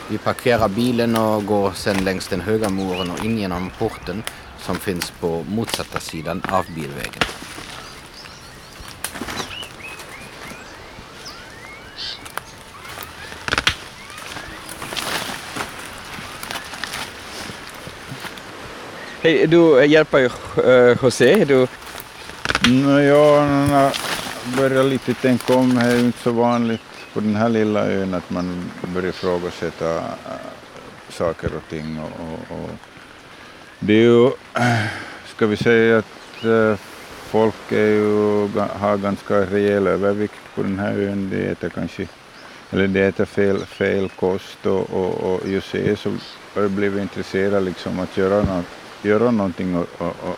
Vi 0.09 0.17
parkerar 0.17 0.67
bilen 0.67 1.15
och 1.15 1.45
går 1.45 1.71
sedan 1.71 2.03
längs 2.03 2.27
den 2.27 2.41
höga 2.41 2.69
muren 2.69 3.11
och 3.11 3.25
in 3.25 3.39
genom 3.39 3.71
porten 3.79 4.23
som 4.59 4.75
finns 4.75 5.11
på 5.11 5.45
motsatta 5.49 5.99
sidan 5.99 6.41
av 6.51 6.65
bilvägen. 6.75 7.26
Du 19.27 19.85
hjälper 19.85 20.17
ju 20.17 20.25
uh, 20.25 20.69
eh, 20.69 20.97
José. 21.01 21.45
Du, 21.45 21.67
No, 22.67 22.99
ja, 22.99 23.45
jag 23.71 23.91
börjar 24.57 24.83
lite 24.83 25.13
tänka 25.13 25.55
om. 25.55 25.75
Det 25.75 25.81
är 25.81 25.95
ju 25.95 26.05
inte 26.05 26.19
så 26.19 26.31
vanligt 26.31 26.81
på 27.13 27.19
den 27.19 27.35
här 27.35 27.49
lilla 27.49 27.87
ön 27.87 28.13
att 28.13 28.29
man 28.29 28.71
börjar 28.93 29.09
ifrågasätta 29.09 29.95
eh, 29.95 30.03
saker 31.09 31.51
och 31.55 31.69
ting. 31.69 31.99
Och, 31.99 32.11
och, 32.21 32.57
och 32.57 32.69
det 33.79 33.93
är 33.93 34.01
ju, 34.01 34.25
eh, 34.25 34.85
ska 35.35 35.47
vi 35.47 35.57
säga 35.57 35.97
att 35.97 36.79
folk 37.29 37.71
är 37.71 37.87
ju, 37.87 38.47
har 38.79 38.97
ganska 38.97 39.35
rejäl 39.35 39.87
övervikt 39.87 40.41
på 40.55 40.63
den 40.63 40.79
här 40.79 40.93
ön. 40.93 41.29
De 41.29 41.51
äter 41.51 41.69
kanske, 41.69 42.07
eller 42.71 42.87
de 42.87 43.03
äter 43.03 43.25
fel, 43.25 43.65
fel 43.65 44.09
kost 44.09 44.65
och, 44.65 44.93
och, 44.93 45.13
och 45.13 45.47
just 45.47 45.71
det 45.71 45.99
så 45.99 46.09
har 46.53 46.61
jag 46.61 46.71
blivit 46.71 47.01
intresserad 47.01 47.63
liksom 47.65 47.99
att 47.99 48.17
göra, 48.17 48.43
något, 48.43 48.65
göra 49.07 49.31
någonting 49.31 49.85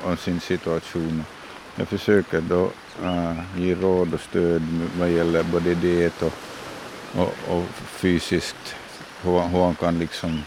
om 0.04 0.18
sin 0.18 0.40
situation. 0.40 1.24
Jag 1.76 1.88
försöker 1.88 2.42
då 2.42 2.72
äh, 3.04 3.62
ge 3.62 3.76
råd 3.76 4.14
och 4.14 4.20
stöd 4.20 4.62
vad 5.00 5.10
gäller 5.10 5.44
både 5.44 5.76
diet 5.76 6.22
och, 6.22 6.34
och, 7.16 7.58
och 7.58 7.64
fysiskt, 7.86 8.76
hur, 9.22 9.40
hur 9.40 9.64
han 9.64 9.76
kan 9.76 10.00
liksom 10.00 10.44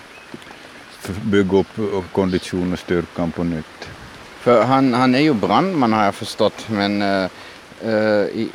bygga 1.23 1.59
upp 1.59 2.13
kondition 2.13 2.73
och 2.73 2.79
styrkan 2.79 3.33
på 3.33 3.45
nytt. 3.45 3.89
för 4.41 4.65
han, 4.65 4.95
han 4.95 5.15
är 5.15 5.21
ju 5.21 5.35
brandman 5.35 5.93
har 5.93 6.05
jag 6.05 6.15
förstått 6.15 6.69
men 6.69 7.03
eh, 7.03 7.29
eh 7.83 8.27
i, 8.35 8.49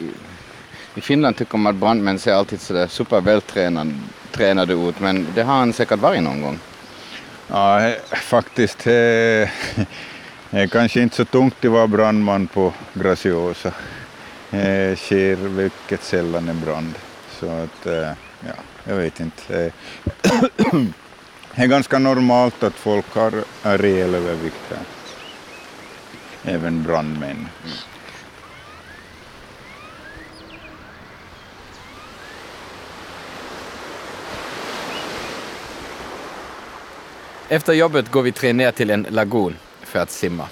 i 0.95 1.01
Finland 1.01 1.37
tycker 1.37 1.57
man 1.57 1.75
att 1.75 1.79
brandmän 1.79 2.19
ser 2.19 2.33
alltid 2.33 2.61
sådär 2.61 2.87
supervältränade 2.87 4.73
ut 4.73 4.99
men 4.99 5.27
det 5.35 5.43
har 5.43 5.55
han 5.55 5.73
säkert 5.73 5.99
varit 5.99 6.23
någon 6.23 6.41
gång. 6.41 6.59
Ja, 7.47 7.93
faktiskt, 8.11 8.83
det 8.83 9.49
är 10.51 10.67
kanske 10.67 11.01
inte 11.01 11.15
så 11.15 11.25
tungt 11.25 11.65
att 11.65 11.71
vara 11.71 11.87
brandman 11.87 12.47
på 12.47 12.73
Graciosa. 12.93 13.71
Det 14.49 14.99
sker 14.99 15.35
mycket 15.37 16.03
sällan 16.03 16.49
en 16.49 16.59
brand. 16.61 16.93
Så 17.39 17.45
att, 17.49 17.85
eh, 17.85 18.11
ja, 18.41 18.53
jag 18.83 18.95
vet 18.95 19.19
inte. 19.19 19.71
Det 21.55 21.61
är- 21.63 21.67
ganska 21.67 21.99
normalt 21.99 22.63
att 22.63 22.73
folk 22.73 23.05
har 23.15 23.43
rejäl 23.77 24.15
övervikt 24.15 24.61
här. 24.69 24.79
Även 26.53 26.83
brandmän. 26.83 27.47
Efter 37.49 37.73
jobbet 37.73 38.11
går 38.11 38.21
vi 38.21 38.31
tre 38.31 38.53
ner 38.53 38.71
till 38.71 38.89
en 38.89 39.07
lagun 39.09 39.55
för 39.81 39.99
att 39.99 40.11
simma. 40.11 40.47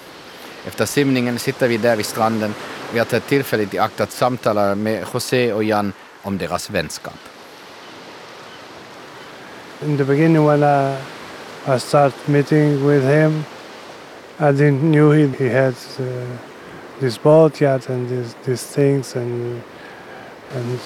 Efter 0.66 0.86
simningen 0.86 1.38
sitter 1.38 1.68
vi 1.68 1.76
där 1.76 1.96
vid 1.96 2.06
stranden 2.06 2.54
och 2.90 2.96
jag 2.96 3.08
tar 3.08 3.20
tillfället 3.20 3.74
i 3.74 3.78
akt 3.78 4.00
att 4.00 4.12
samtala 4.12 4.74
med 4.74 5.04
José 5.12 5.52
och 5.52 5.64
Jan 5.64 5.92
om 6.22 6.38
deras 6.38 6.70
vänskap. 6.70 7.18
In 9.82 9.98
the 9.98 10.04
beginning, 10.04 10.46
when 10.46 10.62
I, 10.62 10.96
I 11.76 11.78
start 11.78 12.14
meeting 12.28 12.86
with 12.86 13.04
him, 13.04 13.44
I 14.38 14.52
didn't 14.52 14.80
knew 14.80 15.12
him. 15.12 15.34
he 15.38 15.48
had 15.48 15.74
uh, 16.00 16.04
this 17.00 17.22
boat 17.22 17.60
yet 17.60 17.90
and 17.90 18.08
these, 18.08 18.34
these 18.44 18.64
things 18.74 19.16
and 19.16 19.62
and 20.54 20.80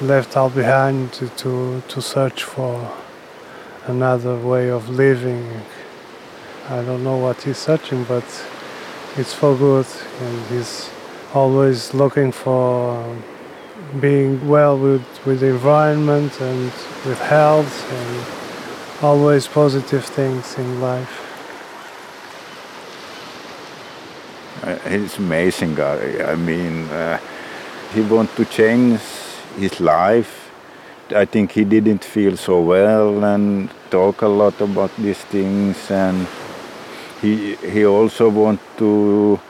left 0.00 0.36
out 0.36 0.54
behind 0.54 1.12
to, 1.12 1.28
to, 1.28 1.82
to 1.88 2.00
search 2.00 2.44
for 2.44 2.90
another 3.86 4.36
way 4.36 4.70
of 4.70 4.88
living. 4.88 5.62
I 6.68 6.82
don't 6.82 7.04
know 7.04 7.16
what 7.16 7.42
he's 7.42 7.58
searching, 7.58 8.04
but 8.04 8.24
it's 9.16 9.32
for 9.32 9.56
good, 9.56 9.86
and 10.20 10.46
he's 10.46 10.90
always 11.32 11.94
looking 11.94 12.32
for 12.32 13.16
being 14.00 14.48
well 14.48 14.76
with, 14.78 15.04
with 15.24 15.40
the 15.40 15.46
environment 15.46 16.40
and 16.40 16.64
with 17.04 17.18
health 17.20 17.92
and 17.92 19.04
always 19.04 19.46
positive 19.46 20.04
things 20.04 20.58
in 20.58 20.80
life. 20.80 21.22
Uh, 24.62 24.76
he's 24.88 25.18
amazing 25.18 25.74
guy. 25.74 26.24
I 26.24 26.34
mean, 26.34 26.88
uh, 26.88 27.18
he 27.94 28.00
want 28.00 28.34
to 28.36 28.44
change 28.44 29.00
his 29.56 29.80
life. 29.80 30.50
I 31.14 31.24
think 31.24 31.52
he 31.52 31.64
didn't 31.64 32.02
feel 32.02 32.36
so 32.36 32.60
well 32.60 33.24
and 33.24 33.70
talk 33.96 34.22
a 34.22 34.32
lot 34.42 34.60
about 34.60 34.92
these 34.96 35.22
things 35.34 35.76
and 35.90 36.26
he 37.22 37.32
he 37.74 37.82
also 37.96 38.28
want 38.40 38.60
to 38.80 39.40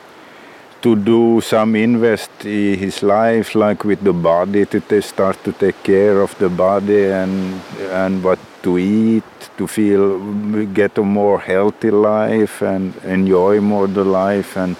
to 0.84 0.90
do 0.94 1.40
some 1.40 1.70
invest 1.88 2.30
in 2.44 2.78
his 2.78 3.02
life 3.02 3.48
like 3.64 3.80
with 3.90 4.00
the 4.04 4.12
body 4.12 4.64
to 4.64 5.02
start 5.02 5.36
to 5.46 5.52
take 5.52 5.78
care 5.82 6.16
of 6.26 6.30
the 6.38 6.50
body 6.66 7.04
and 7.20 7.34
and 8.02 8.22
what 8.26 8.38
to 8.62 8.78
eat 8.78 9.32
to 9.58 9.66
feel 9.66 10.04
get 10.80 10.98
a 10.98 11.02
more 11.02 11.38
healthy 11.40 11.90
life 11.90 12.56
and 12.62 12.94
enjoy 13.16 13.60
more 13.60 13.88
the 13.88 14.04
life 14.04 14.56
and 14.56 14.76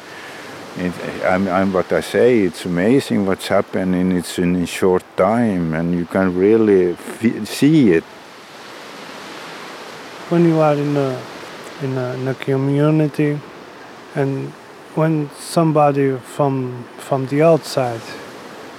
it, 0.78 0.92
I'm, 1.24 1.48
I'm 1.48 1.72
what 1.72 1.90
I 1.92 2.00
say. 2.00 2.40
It's 2.40 2.64
amazing 2.66 3.26
what's 3.26 3.48
happening. 3.48 4.12
It's 4.12 4.38
in 4.38 4.56
a 4.56 4.66
short 4.66 5.04
time, 5.16 5.72
and 5.72 5.94
you 5.94 6.04
can 6.04 6.36
really 6.36 6.96
see 7.44 7.92
it. 7.92 8.04
When 10.28 10.44
you 10.44 10.58
are 10.58 10.74
in 10.74 10.96
a 10.96 11.22
in 11.82 11.96
a, 11.96 12.14
in 12.14 12.26
a 12.26 12.34
community, 12.34 13.38
and 14.16 14.50
when 14.96 15.30
somebody 15.38 16.16
from 16.16 16.84
from 16.98 17.26
the 17.28 17.42
outside 17.42 18.00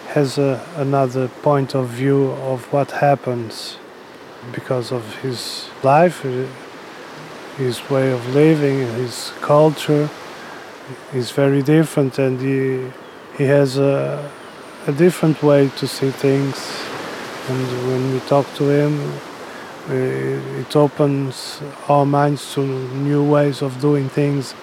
has 0.09 0.37
a, 0.37 0.61
another 0.75 1.29
point 1.29 1.73
of 1.73 1.87
view 1.87 2.31
of 2.51 2.73
what 2.73 2.91
happens 2.91 3.77
because 4.51 4.91
of 4.91 5.03
his 5.21 5.69
life, 5.83 6.25
uh, 6.25 6.47
his 7.55 7.89
way 7.89 8.11
of 8.11 8.27
living, 8.35 8.79
his 8.95 9.31
culture 9.39 10.09
is 11.13 11.31
very 11.31 11.61
different, 11.61 12.19
and 12.19 12.41
he 12.41 12.91
he 13.37 13.45
has 13.45 13.77
a, 13.77 14.29
a 14.85 14.91
different 14.91 15.41
way 15.41 15.69
to 15.77 15.87
see 15.87 16.11
things. 16.11 16.57
And 17.47 17.67
when 17.87 18.11
we 18.11 18.19
talk 18.27 18.45
to 18.55 18.65
him, 18.69 18.99
Eh, 19.89 20.59
it 20.61 20.75
opens 20.75 21.61
our 21.87 22.05
minds 22.05 22.53
to 22.53 22.61
new 22.61 23.31
ways 23.31 23.61
of 23.61 23.81
doing 23.81 24.09
things. 24.09 24.55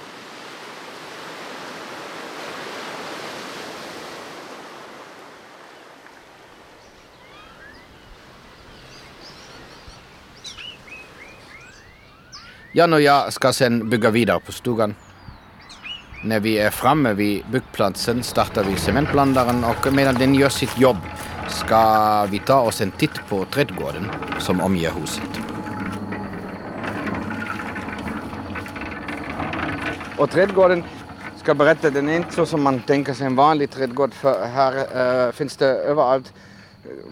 Jan 12.72 12.92
och 12.92 13.00
jag 13.00 13.32
ska 13.32 13.52
sen 13.52 13.90
bygga 13.90 14.10
vidare 14.10 14.40
på 14.40 14.52
stugan. 14.52 14.94
När 16.24 16.40
vi 16.40 16.58
är 16.58 16.70
framme 16.70 17.12
vid 17.12 17.44
byggplatsen 17.52 18.22
startar 18.22 18.64
vi 18.64 18.76
cementblandaren 18.76 19.64
och 19.64 19.92
medan 19.92 20.14
den 20.14 20.34
gör 20.34 20.48
sitt 20.48 20.78
jobb 20.78 20.96
ska 21.54 22.26
vi 22.30 22.38
ta 22.38 22.60
oss 22.60 22.80
en 22.80 22.90
titt 22.90 23.28
på 23.28 23.44
trädgården 23.44 24.10
som 24.38 24.60
omger 24.60 24.90
huset. 24.90 25.40
Och 30.18 30.30
trädgården, 30.30 30.84
ska 31.36 31.54
berätta, 31.54 31.90
den 31.90 32.08
är 32.08 32.16
inte 32.16 32.34
så 32.34 32.46
som 32.46 32.62
man 32.62 32.80
tänker 32.80 33.14
sig 33.14 33.26
en 33.26 33.36
vanlig 33.36 33.70
trädgård 33.70 34.14
för 34.14 34.46
här 34.46 35.26
äh, 35.26 35.32
finns 35.32 35.56
det 35.56 35.66
överallt 35.66 36.32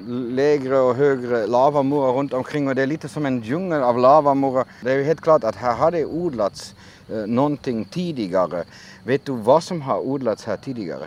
lägre 0.09 0.79
och 0.79 0.95
högre 0.95 1.47
lavamurar 1.47 2.13
runt 2.13 2.33
omkring 2.33 2.69
och 2.69 2.75
det 2.75 2.83
är 2.83 2.87
lite 2.87 3.09
som 3.09 3.27
en 3.27 3.41
djungel 3.41 3.83
av 3.83 3.99
lavamurar. 3.99 4.65
Det 4.81 4.93
är 4.93 4.97
ju 4.97 5.05
helt 5.05 5.21
klart 5.21 5.45
att 5.45 5.57
här 5.57 5.77
har 5.77 5.91
det 5.91 6.05
odlats 6.05 6.75
eh, 7.13 7.17
någonting 7.17 7.85
tidigare. 7.85 8.65
Vet 9.05 9.25
du 9.25 9.33
vad 9.33 9.63
som 9.63 9.83
har 9.83 9.99
odlats 9.99 10.45
här 10.45 10.57
tidigare? 10.57 11.07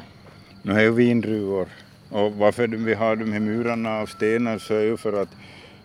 Nu 0.62 0.74
är 0.74 0.82
ju 0.82 0.92
vindruvor 0.92 1.68
och 2.10 2.34
varför 2.34 2.68
vi 2.68 2.94
har 2.94 3.16
de 3.16 3.32
här 3.32 3.40
murarna 3.40 4.00
av 4.00 4.06
stenar 4.06 4.58
så 4.58 4.74
är 4.74 4.82
ju 4.82 4.98
för 4.98 5.22
att 5.22 5.30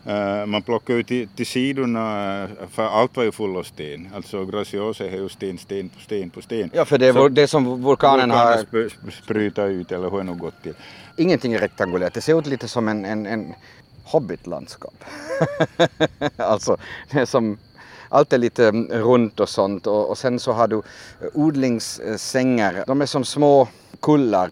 uh, 0.06 0.46
man 0.46 0.62
plockar 0.62 0.94
ut 0.94 1.06
till, 1.06 1.28
till 1.28 1.46
sidorna, 1.46 2.48
för 2.70 2.82
allt 2.86 3.16
var 3.16 3.24
ju 3.24 3.32
fullt 3.32 3.56
av 3.56 3.62
sten. 3.62 4.08
Alltså 4.14 4.44
graciosa 4.44 5.04
är 5.04 5.10
ju 5.16 5.28
sten, 5.28 5.58
sten 5.58 5.88
på 5.88 6.00
sten 6.00 6.30
på 6.30 6.42
sten. 6.42 6.70
Ja, 6.72 6.84
för 6.84 6.98
det 6.98 7.06
är 7.06 7.12
Så- 7.12 7.28
det 7.28 7.46
som 7.46 7.82
vulkanen 7.82 8.30
har... 8.30 8.52
Sp- 8.52 8.88
sp- 8.88 9.10
sprutar 9.22 9.66
ut 9.68 9.92
eller 9.92 10.10
hur 10.10 10.22
det 10.24 10.32
gått 10.32 10.62
till. 10.62 10.74
Ingenting 11.16 11.52
är 11.52 11.58
rektangulärt. 11.58 12.14
Det 12.14 12.20
ser 12.20 12.38
ut 12.38 12.46
lite 12.46 12.68
som 12.68 12.88
en, 12.88 13.04
en, 13.04 13.26
en 13.26 13.54
hobbitlandskap. 14.04 15.04
alltså, 16.36 16.76
det 17.10 17.20
är 17.20 17.26
som... 17.26 17.58
Allt 18.12 18.32
är 18.32 18.38
lite 18.38 18.68
mm, 18.68 18.86
runt 18.88 19.40
och 19.40 19.48
sånt 19.48 19.86
och, 19.86 20.10
och 20.10 20.18
sen 20.18 20.38
så 20.40 20.52
har 20.52 20.68
du 20.68 20.76
eh, 20.76 20.82
odlingssängar. 21.34 22.84
De 22.86 23.00
är 23.02 23.06
som 23.06 23.24
små 23.24 23.68
kullar. 24.00 24.50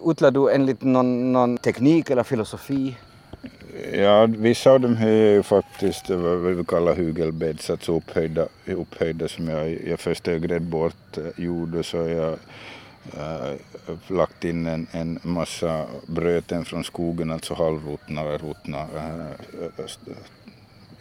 Odlar 0.00 0.30
du 0.30 0.50
enligt 0.50 0.82
någon, 0.82 1.32
någon 1.32 1.58
teknik 1.58 2.10
eller 2.10 2.22
filosofi? 2.22 2.96
Ja, 3.92 4.26
vissa 4.26 4.70
av 4.70 4.80
dem 4.80 4.96
här 4.96 5.08
är 5.08 5.32
ju 5.32 5.42
faktiskt 5.42 6.10
vad 6.10 6.38
vi 6.38 6.64
kallar 6.64 6.94
hugelbädds, 6.94 7.70
alltså 7.70 7.96
upphöjda, 7.96 8.46
upphöjda 8.66 9.28
som 9.28 9.48
jag, 9.48 9.78
jag 9.86 10.00
först 10.00 10.24
grävde 10.24 10.60
bort 10.60 11.16
eh, 11.16 11.44
jord 11.44 11.84
så 11.84 11.98
har 11.98 12.08
jag 12.08 12.38
äh, 13.16 13.56
lagt 14.06 14.44
in 14.44 14.66
en, 14.66 14.86
en 14.92 15.18
massa 15.22 15.86
bröten 16.06 16.64
från 16.64 16.84
skogen, 16.84 17.30
alltså 17.30 17.54
halvruttna 17.54 18.24
ruttna, 18.24 18.78
äh, 18.80 19.84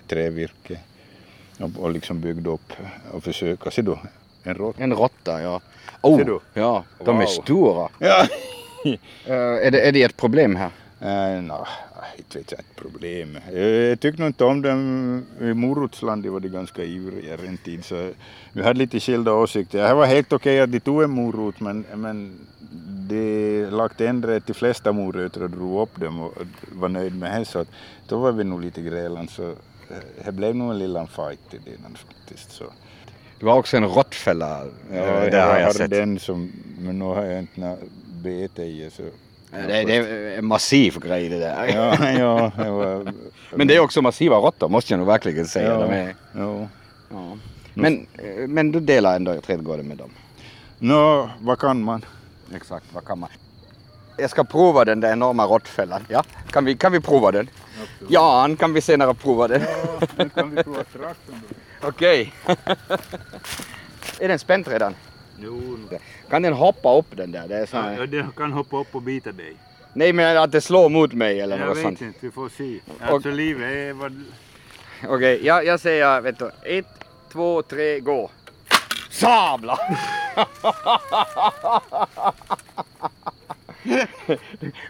trävirke 0.07 0.79
och, 1.59 1.83
och 1.83 1.91
liksom 1.91 2.21
byggde 2.21 2.49
upp 2.49 2.73
och 3.11 3.23
försöka, 3.23 3.71
se 3.71 3.81
du, 3.81 3.97
en 4.43 4.55
råtta. 4.55 4.83
En 4.83 4.93
råtta, 4.93 5.41
ja. 5.41 5.61
Oh, 6.01 6.39
ja, 6.53 6.83
de 7.05 7.21
är 7.21 7.25
stora. 7.25 7.89
Ja. 7.99 8.27
Eh, 9.25 9.67
är, 9.67 9.71
det, 9.71 9.81
är 9.87 9.91
det 9.91 10.03
ett 10.03 10.17
problem 10.17 10.55
här? 10.55 10.71
Uh, 11.01 11.43
no, 11.43 11.65
inte 12.17 12.37
vet 12.37 12.51
jag, 12.51 12.59
ett 12.59 12.75
problem. 12.75 13.37
Jag, 13.53 13.69
jag 13.69 13.99
tyckte 13.99 14.21
nog 14.21 14.29
inte 14.29 14.45
om 14.45 14.61
dem. 14.61 15.25
I 15.41 15.53
morotslandet 15.53 16.31
var 16.31 16.39
de 16.39 16.49
ganska 16.49 16.83
ivriga 16.83 17.33
en 17.33 17.57
tid 17.57 17.85
så 17.85 18.11
vi 18.53 18.63
hade 18.63 18.79
lite 18.79 18.99
skilda 18.99 19.33
åsikter. 19.33 19.87
Det 19.87 19.93
var 19.93 20.05
helt 20.05 20.33
okej 20.33 20.61
att 20.61 20.71
de 20.71 20.79
tog 20.79 21.03
en 21.03 21.11
morot 21.11 21.59
men, 21.59 21.85
men 21.95 22.47
de 23.09 23.65
lagt 23.71 24.01
ändra 24.01 24.39
de 24.39 24.53
flesta 24.53 24.91
morötter 24.91 25.43
och 25.43 25.49
drog 25.49 25.81
upp 25.81 25.99
dem 25.99 26.21
och 26.21 26.33
var 26.71 26.89
nöjd 26.89 27.15
med 27.15 27.41
det 27.41 27.45
så 27.45 27.59
att 27.59 27.67
då 28.07 28.17
var 28.17 28.31
vi 28.31 28.43
nog 28.43 28.61
lite 28.61 28.81
grälande 28.81 29.31
så 29.31 29.49
eh, 29.89 30.25
det 30.25 30.31
blev 30.31 30.55
nog 30.55 30.71
en 30.71 30.79
liten 30.79 31.07
fight 31.07 31.53
i 31.53 31.57
det 31.65 31.97
faktiskt. 31.97 32.51
Så. 32.51 32.63
Du 33.39 33.45
har 33.45 33.57
också 33.57 33.77
en 33.77 33.85
råttfälla. 33.85 34.63
Ja, 34.91 34.97
eh, 34.97 35.31
det 35.31 35.41
har 35.41 35.59
jag 35.59 35.61
hade 35.61 35.73
sett. 35.73 35.89
den 35.89 36.19
som, 36.19 36.51
men 36.79 36.99
nu 36.99 37.05
har 37.05 37.25
jag 37.25 37.39
inte 37.39 37.77
bete 38.27 38.63
i 38.63 38.89
så. 38.91 39.03
Det, 39.51 39.83
det 39.83 39.95
är 39.95 40.37
en 40.37 40.45
massiv 40.45 40.99
grej 40.99 41.29
det 41.29 41.39
där. 41.39 41.67
Ja, 41.67 42.11
ja, 42.11 42.51
det 42.63 42.69
var, 42.69 43.13
Men 43.55 43.67
det 43.67 43.75
är 43.75 43.79
också 43.79 44.01
massiva 44.01 44.35
råttor 44.35 44.69
måste 44.69 44.93
jag 44.93 44.97
nog 44.97 45.07
verkligen 45.07 45.47
säga. 45.47 45.69
Ja, 45.69 45.79
De 45.79 45.91
är, 45.91 46.15
ja. 46.31 46.67
ja. 47.09 47.37
men, 47.73 48.07
men 48.47 48.71
du 48.71 48.79
delar 48.79 49.15
ändå 49.15 49.41
trädgården 49.41 49.87
med 49.87 49.97
dem? 49.97 50.09
Nå, 50.79 51.29
vad 51.41 51.59
kan 51.59 51.83
man? 51.83 52.05
Exakt, 52.55 52.85
vad 52.93 53.05
kan 53.05 53.19
man? 53.19 53.29
Jag 54.17 54.29
ska 54.29 54.43
prova 54.43 54.85
den 54.85 54.99
där 54.99 55.11
enorma 55.11 55.45
råttfällan. 55.45 56.05
Ja? 56.09 56.23
Kan, 56.51 56.65
vi, 56.65 56.75
kan 56.75 56.91
vi 56.91 56.99
prova 56.99 57.31
den? 57.31 57.49
Jan, 58.09 58.57
kan 58.57 58.73
vi 58.73 58.81
senare 58.81 59.13
prova 59.13 59.47
den? 59.47 59.61
Ja, 59.61 60.07
den 60.15 60.29
kan 60.29 60.55
vi 60.55 60.63
prova 60.63 60.83
strax. 60.89 61.19
Okej. 61.81 62.33
är 64.19 64.27
den 64.27 64.39
spänd 64.39 64.67
redan? 64.67 64.95
Jo, 65.43 65.77
Kan 66.29 66.41
den 66.41 66.53
hoppa 66.53 66.97
upp 66.97 67.17
den 67.17 67.31
där? 67.31 67.47
Det 67.47 67.57
är 67.57 67.65
så 67.65 67.77
här... 67.77 68.07
den 68.07 68.31
kan 68.31 68.51
hoppa 68.51 68.77
upp 68.77 68.95
och 68.95 69.01
bita 69.01 69.31
dig. 69.31 69.53
Nej 69.93 70.13
men 70.13 70.37
att 70.37 70.51
det 70.51 70.61
slår 70.61 70.89
mot 70.89 71.13
mig 71.13 71.41
eller 71.41 71.65
något 71.65 71.77
sånt. 71.77 72.01
inte, 72.01 72.19
vi 72.19 72.31
får 72.31 72.49
se. 72.49 72.79
Alltså, 72.99 73.29
livet 73.29 73.63
är 73.63 73.93
vad... 73.93 74.23
Okej, 75.07 75.45
jag, 75.45 75.65
jag 75.65 75.79
säger 75.79 76.21
vet 76.21 76.39
du, 76.39 76.51
ett, 76.63 77.05
två, 77.31 77.61
tre, 77.61 77.99
gå. 77.99 78.31
Sabla! 79.09 79.77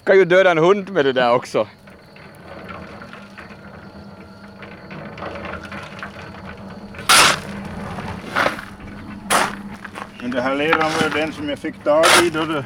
kan 0.03 0.17
ju 0.17 0.25
döda 0.25 0.51
en 0.51 0.57
hund 0.57 0.89
med 0.89 1.05
det 1.05 1.13
där 1.13 1.33
också. 1.33 1.67
Men 10.27 10.35
det 10.35 10.41
här 10.41 10.55
leran 10.55 10.91
var 11.01 11.19
den 11.19 11.31
som 11.33 11.49
jag 11.49 11.59
fick 11.59 11.83
tag 11.83 12.05
i 12.23 12.29
då 12.29 12.45
det- 12.45 12.65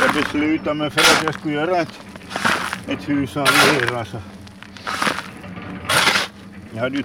jag 0.00 0.14
beslutade 0.14 0.74
mig 0.74 0.90
för 0.90 1.00
att 1.00 1.22
jag 1.24 1.34
skulle 1.34 1.54
göra 1.54 1.76
ett, 1.76 2.00
ett 2.88 3.08
hus 3.08 3.36
av 3.36 3.48
lera. 3.80 4.04
Så. 4.04 4.16
Jag 6.74 6.80
hade 6.80 6.96
ju 6.96 7.02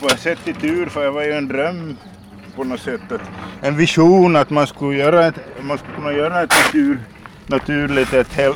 på 0.00 0.06
ett 0.06 0.20
sätt 0.20 0.38
i 0.44 0.52
tur 0.52 0.86
för 0.86 1.04
jag 1.04 1.12
var 1.12 1.22
ju 1.22 1.32
en 1.32 1.48
dröm 1.48 1.96
på 2.56 2.64
något 2.64 2.80
sätt. 2.80 3.00
En 3.60 3.76
vision 3.76 4.36
att 4.36 4.50
man 4.50 4.66
skulle, 4.66 4.96
göra 4.98 5.26
ett, 5.26 5.34
man 5.62 5.78
skulle 5.78 5.94
kunna 5.94 6.12
göra 6.12 6.42
ett 6.42 6.54
natur, 6.66 6.98
naturligt, 7.46 8.12
ett, 8.12 8.34
hel, 8.34 8.52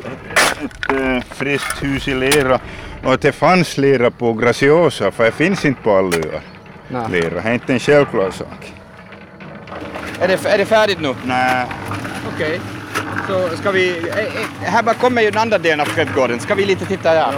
ett 0.65 0.93
eh, 0.93 1.21
friskt 1.31 1.83
hus 1.83 2.09
i 2.09 2.15
lera. 2.15 2.61
Och 3.05 3.13
att 3.15 3.21
det 3.21 3.33
fanns 3.33 3.79
lera 3.79 4.11
på 4.11 4.33
Graciosa 4.33 5.11
för 5.11 5.25
det 5.25 5.33
finns 5.33 5.65
inte 5.65 5.83
på 5.83 5.97
alla 5.97 6.17
öar. 6.17 6.41
Lera, 7.11 7.35
det 7.43 7.49
är 7.49 7.55
inte 7.55 7.73
en 7.73 7.81
självklar 7.81 8.31
sak. 8.31 8.73
Är 10.21 10.29
det, 10.29 10.45
är 10.47 10.59
det 10.59 10.65
färdigt 10.67 11.01
nu? 11.01 11.15
Nej. 11.25 11.67
Okej. 12.35 12.61
Så 13.29 13.57
ska 13.57 13.71
vi... 13.71 13.99
eh, 14.09 14.19
eh, 14.19 14.27
Här 14.63 14.95
kommer 14.95 15.23
ju 15.23 15.31
den 15.31 15.43
andra 15.43 15.59
delen 15.59 15.81
av 15.81 15.85
trädgården. 15.85 16.41
Ska 16.41 16.55
vi 16.55 16.65
lite 16.65 16.87
titta 16.87 17.15
där? 17.15 17.35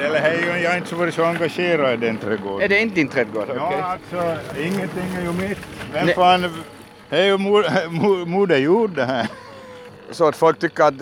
Eller 0.00 0.18
hej, 0.20 0.60
jag 0.62 0.70
har 0.70 0.76
inte 0.76 0.94
varit 0.94 1.14
så 1.14 1.24
engagerad 1.24 1.92
i 1.94 2.06
den 2.06 2.16
trädgården. 2.18 2.62
Är 2.64 2.68
det 2.68 2.80
inte 2.80 2.94
din 2.94 3.08
trädgård? 3.08 3.44
Ja, 3.56 3.72
alltså 3.82 4.36
ingenting 4.60 5.16
är 5.18 5.22
ju 5.22 5.32
mitt. 5.32 5.58
Vem 5.92 6.06
Nej. 6.06 6.14
fan, 6.14 6.62
det 7.08 7.16
är 7.20 7.24
ju 7.24 7.36
moder 8.26 8.56
jord 8.56 8.90
det 8.90 9.04
här. 9.04 9.26
Så 10.10 10.28
att 10.28 10.36
folk 10.36 10.58
tycker 10.58 10.84
att 10.84 10.98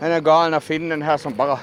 den 0.00 0.12
är 0.12 0.20
galna 0.20 0.60
finnen 0.60 1.02
här 1.02 1.16
som 1.16 1.34
bara 1.34 1.58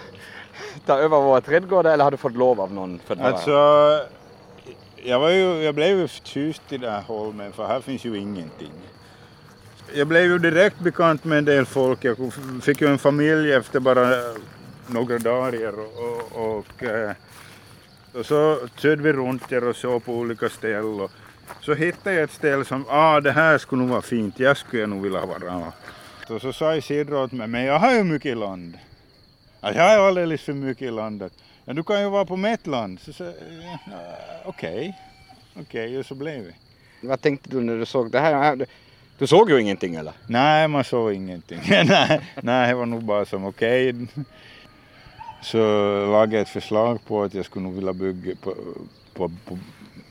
tar 0.86 0.98
över 0.98 1.22
våra 1.22 1.42
trädgårdar 1.42 1.94
eller 1.94 2.04
har 2.04 2.12
du 2.12 2.18
fått 2.18 2.36
lov 2.36 2.62
av 2.62 2.74
någon? 2.74 3.00
För 3.08 3.14
att 3.14 3.20
vara- 3.20 3.32
Alltså, 3.34 4.00
jag, 5.04 5.20
var 5.20 5.30
ju, 5.30 5.64
jag 5.64 5.76
blev 5.76 6.00
ju 6.00 6.08
förtjust 6.08 6.62
i 6.70 6.78
den 6.78 6.92
här 6.92 7.02
holmen 7.02 7.54
för 7.54 7.68
här 7.68 7.82
finns 7.82 8.06
ju 8.06 8.18
ingenting. 8.18 8.72
Jag 9.94 10.08
blev 10.08 10.24
ju 10.24 10.40
direkt 10.40 10.80
bekant 10.80 11.24
med 11.24 11.38
en 11.38 11.46
del 11.46 11.66
folk. 11.66 12.04
Jag 12.04 12.34
fick 12.64 12.82
ju 12.82 12.88
en 12.88 12.98
familj 12.98 13.54
efter 13.54 13.80
bara 13.80 14.10
några 14.88 15.18
dagar 15.18 15.74
och, 15.80 16.02
och, 16.02 16.58
och, 16.58 16.66
och 18.14 18.26
så 18.26 18.60
körde 18.78 19.02
vi 19.02 19.14
runt 19.14 19.50
där 19.50 19.64
och 19.64 19.76
såg 19.76 20.06
på 20.06 20.14
olika 20.14 20.50
ställen. 20.50 21.08
Så 21.62 21.74
hittade 21.74 22.16
jag 22.16 22.24
ett 22.24 22.32
ställe 22.32 22.66
som, 22.66 22.86
ah 22.90 23.20
det 23.20 23.32
här 23.32 23.58
skulle 23.58 23.82
nog 23.82 23.90
vara 23.90 24.02
fint, 24.02 24.40
jag 24.40 24.58
skulle 24.58 24.88
nog 24.88 25.02
vilja 25.02 25.26
vara. 25.26 25.72
Och 26.30 26.42
så 26.42 26.54
sa 26.54 26.76
Isidro 26.76 27.24
åt 27.24 27.32
mig, 27.32 27.48
men 27.48 27.64
jag 27.64 27.80
har 27.80 27.94
ju 27.94 28.04
mycket 28.04 28.38
land. 28.38 28.78
Att 29.62 29.76
jag 29.76 29.84
har 29.84 30.08
alldeles 30.08 30.42
för 30.42 30.54
mycket 30.54 30.88
i 30.88 30.92
men 31.66 31.76
du 31.76 31.84
kan 31.84 32.02
ju 32.02 32.10
vara 32.10 32.26
på 32.26 32.36
mitt 32.36 32.68
land. 32.68 33.00
Så, 33.00 33.14
så, 33.14 33.24
eh, 33.24 33.34
Okej, 34.46 34.98
okej, 35.62 35.98
och 35.98 36.06
så 36.06 36.16
blev 36.16 36.44
vi. 36.44 36.54
Vad 37.08 37.22
tänkte 37.22 37.50
du 37.50 37.62
när 37.62 37.78
du 37.78 37.86
såg 37.86 38.12
det 38.12 38.20
här? 38.20 38.66
Du 39.18 39.28
såg 39.28 39.50
ju 39.50 39.62
ingenting 39.62 39.96
eller? 39.96 40.14
Nej, 40.28 40.68
man 40.68 40.84
såg 40.84 41.14
ingenting. 41.14 41.60
nej, 41.70 42.22
nej, 42.42 42.68
det 42.68 42.76
var 42.76 42.86
nog 42.86 43.04
bara 43.04 43.26
som 43.26 43.46
okej. 43.46 43.96
Så 45.42 45.58
lagade 46.06 46.36
jag 46.36 46.42
ett 46.42 46.50
förslag 46.50 47.06
på 47.06 47.24
att 47.24 47.34
jag 47.34 47.46
skulle 47.46 47.64
nog 47.64 47.74
vilja 47.74 47.94
bygga 47.94 48.36
på, 48.36 48.56
på, 49.14 49.32
på 49.46 49.58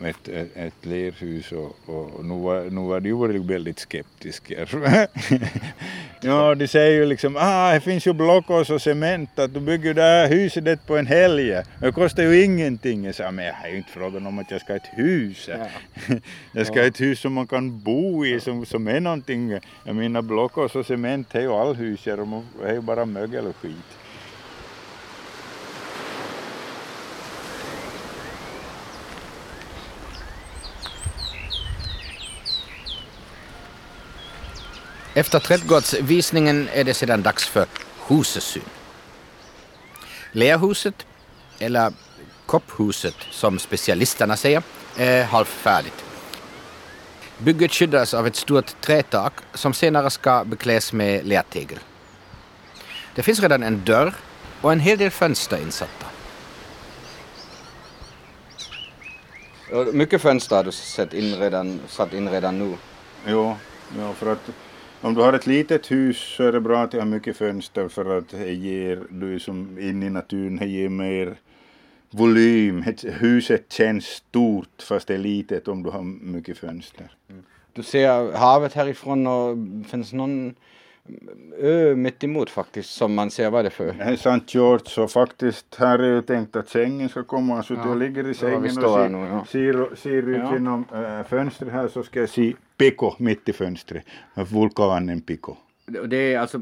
ett, 0.05 0.29
ett, 0.29 0.57
ett 0.57 0.87
lerhus 0.87 1.53
och, 1.53 1.77
och 1.87 2.25
nu, 2.25 2.35
var, 2.35 2.71
nu 2.71 2.81
var 2.81 3.01
de 3.29 3.35
ju 3.37 3.43
väldigt 3.43 3.79
skeptiska. 3.79 4.55
ja, 6.21 6.55
de 6.55 6.69
säger 6.69 6.93
ju 6.93 7.07
liksom 7.07 7.37
ah, 7.41 7.73
det 7.73 7.81
finns 7.81 8.07
ju 8.07 8.13
blockås 8.13 8.71
och 8.71 8.83
cement 8.83 9.39
att 9.39 9.55
du 9.55 9.61
bygger 9.61 9.95
det 9.95 10.03
här 10.03 10.29
huset 10.29 10.87
på 10.87 10.97
en 10.97 11.07
helg. 11.07 11.63
Det 11.81 11.93
kostar 11.93 12.23
ju 12.23 12.45
ingenting. 12.45 13.05
Jag 13.05 13.15
sa, 13.15 13.31
men 13.31 13.45
jag 13.45 13.55
har 13.55 13.69
ju 13.69 13.77
inte 13.77 13.91
frågan 13.91 14.27
om 14.27 14.39
att 14.39 14.51
jag 14.51 14.61
ska 14.61 14.73
ha 14.73 14.77
ett 14.77 14.99
hus. 14.99 15.49
jag 16.53 16.67
ska 16.67 16.81
ha 16.81 16.87
ett 16.87 17.01
hus 17.01 17.21
som 17.21 17.33
man 17.33 17.47
kan 17.47 17.81
bo 17.81 18.27
i 18.27 18.41
som, 18.41 18.67
som 18.67 18.89
är 18.89 19.01
någonting. 19.01 19.59
Jag 19.85 19.97
menar 19.97 20.23
blockås 20.23 20.77
och 20.77 20.87
cement 20.87 21.35
är 21.35 21.41
ju 21.41 21.53
all 21.53 21.75
hus 21.75 22.07
och 22.07 22.17
det 22.63 22.69
är 22.69 22.73
ju 22.73 22.81
bara 22.81 23.05
mögel 23.05 23.47
och 23.47 23.57
skit. 23.57 24.00
Efter 35.14 35.38
trädgårdsvisningen 35.38 36.68
är 36.73 36.85
det 36.85 36.94
sedan 36.94 37.23
dags 37.23 37.49
för 37.49 37.66
husesyn. 38.09 38.62
Lerhuset, 40.33 41.07
eller 41.59 41.92
kopphuset 42.46 43.14
som 43.31 43.59
specialisterna 43.59 44.37
säger, 44.37 44.62
är 44.96 45.25
halvfärdigt. 45.25 46.05
Bygget 47.38 47.73
skyddas 47.73 48.14
av 48.14 48.27
ett 48.27 48.37
stort 48.37 48.81
trätak 48.81 49.33
som 49.55 49.75
senare 49.75 50.11
ska 50.11 50.44
bekläs 50.44 50.92
med 50.92 51.27
lertegel. 51.27 51.79
Det 53.14 53.23
finns 53.23 53.40
redan 53.40 53.62
en 53.62 53.85
dörr 53.85 54.14
och 54.61 54.73
en 54.73 54.81
hel 54.81 54.99
del 54.99 55.11
fönster 55.11 55.59
insatta. 55.62 56.07
Mycket 59.92 60.23
fönster 60.23 60.57
har 60.57 60.64
du 60.64 60.73
sett 60.73 61.14
in 61.14 61.37
redan, 61.37 61.81
satt 61.88 62.12
in 62.12 62.29
redan 62.29 62.59
nu. 62.59 62.77
Jo, 63.27 63.57
ja, 63.99 64.12
för 64.14 64.33
att 64.33 64.51
om 65.01 65.15
du 65.15 65.21
har 65.21 65.33
ett 65.33 65.47
litet 65.47 65.91
hus 65.91 66.19
så 66.37 66.45
är 66.45 66.53
det 66.53 66.61
bra 66.61 66.83
att 66.83 66.93
jag 66.93 67.01
har 67.01 67.07
mycket 67.07 67.37
fönster 67.37 67.89
för 67.89 68.19
att 68.19 68.29
det 68.29 68.53
ger, 68.53 69.03
du 69.11 69.35
är 69.35 69.39
som 69.39 69.79
inne 69.79 70.07
i 70.07 70.11
naturen, 70.11 70.57
det 70.57 70.67
ger 70.67 70.89
mer 70.89 71.37
volym. 72.11 72.85
Huset 73.03 73.73
känns 73.73 74.07
stort 74.07 74.83
fast 74.83 75.09
det 75.09 75.15
är 75.15 75.19
litet 75.19 75.69
om 75.69 75.83
du 75.83 75.91
har 75.91 76.03
mycket 76.03 76.59
fönster. 76.59 77.11
Mm. 77.31 77.43
Du 77.73 77.83
ser 77.83 78.33
havet 78.33 78.75
härifrån 78.75 79.27
och 79.27 79.57
finns 79.91 80.13
någon 80.13 80.55
ö 81.59 81.94
mitt 81.94 82.25
emot 82.25 82.51
faktiskt 82.51 82.90
som 82.90 83.14
man 83.14 83.31
ser 83.31 83.51
vad 83.51 83.61
är 83.61 83.64
det 83.64 83.70
för? 83.70 83.87
Det 83.87 84.05
här 84.05 84.12
är 84.12 84.16
Sant 84.16 84.55
George 84.55 84.85
så 84.87 85.09
faktiskt 85.09 85.75
här 85.79 85.99
är 85.99 86.14
ju 86.14 86.23
tänkt 86.23 86.57
att 86.57 86.68
sängen 86.68 87.09
ska 87.09 87.23
komma 87.25 87.62
så 87.62 87.75
Ja. 87.75 87.85
du 87.85 87.99
ligger 87.99 88.25
i 88.25 88.29
Ja, 88.29 88.35
sängen 88.35 88.62
vi 88.62 88.68
och 88.68 88.73
ser, 88.73 89.09
nu, 89.09 89.18
ja. 89.18 89.44
ser, 89.49 89.96
ser 89.96 90.29
ut 90.29 90.38
Ja. 90.38 90.53
genom 90.53 90.85
äh, 90.94 91.27
fönstret 91.29 91.73
här 91.73 91.88
så 91.88 92.03
ska 92.03 92.20
jag 92.20 92.29
se 92.29 92.53
Pico 92.79 93.12
mitt 93.18 93.49
i 93.49 93.53
fönstret. 93.53 94.05
Vulkanen. 94.35 95.23
Och 96.01 96.09
Det 96.09 96.35
är 96.35 96.38
alltså, 96.38 96.59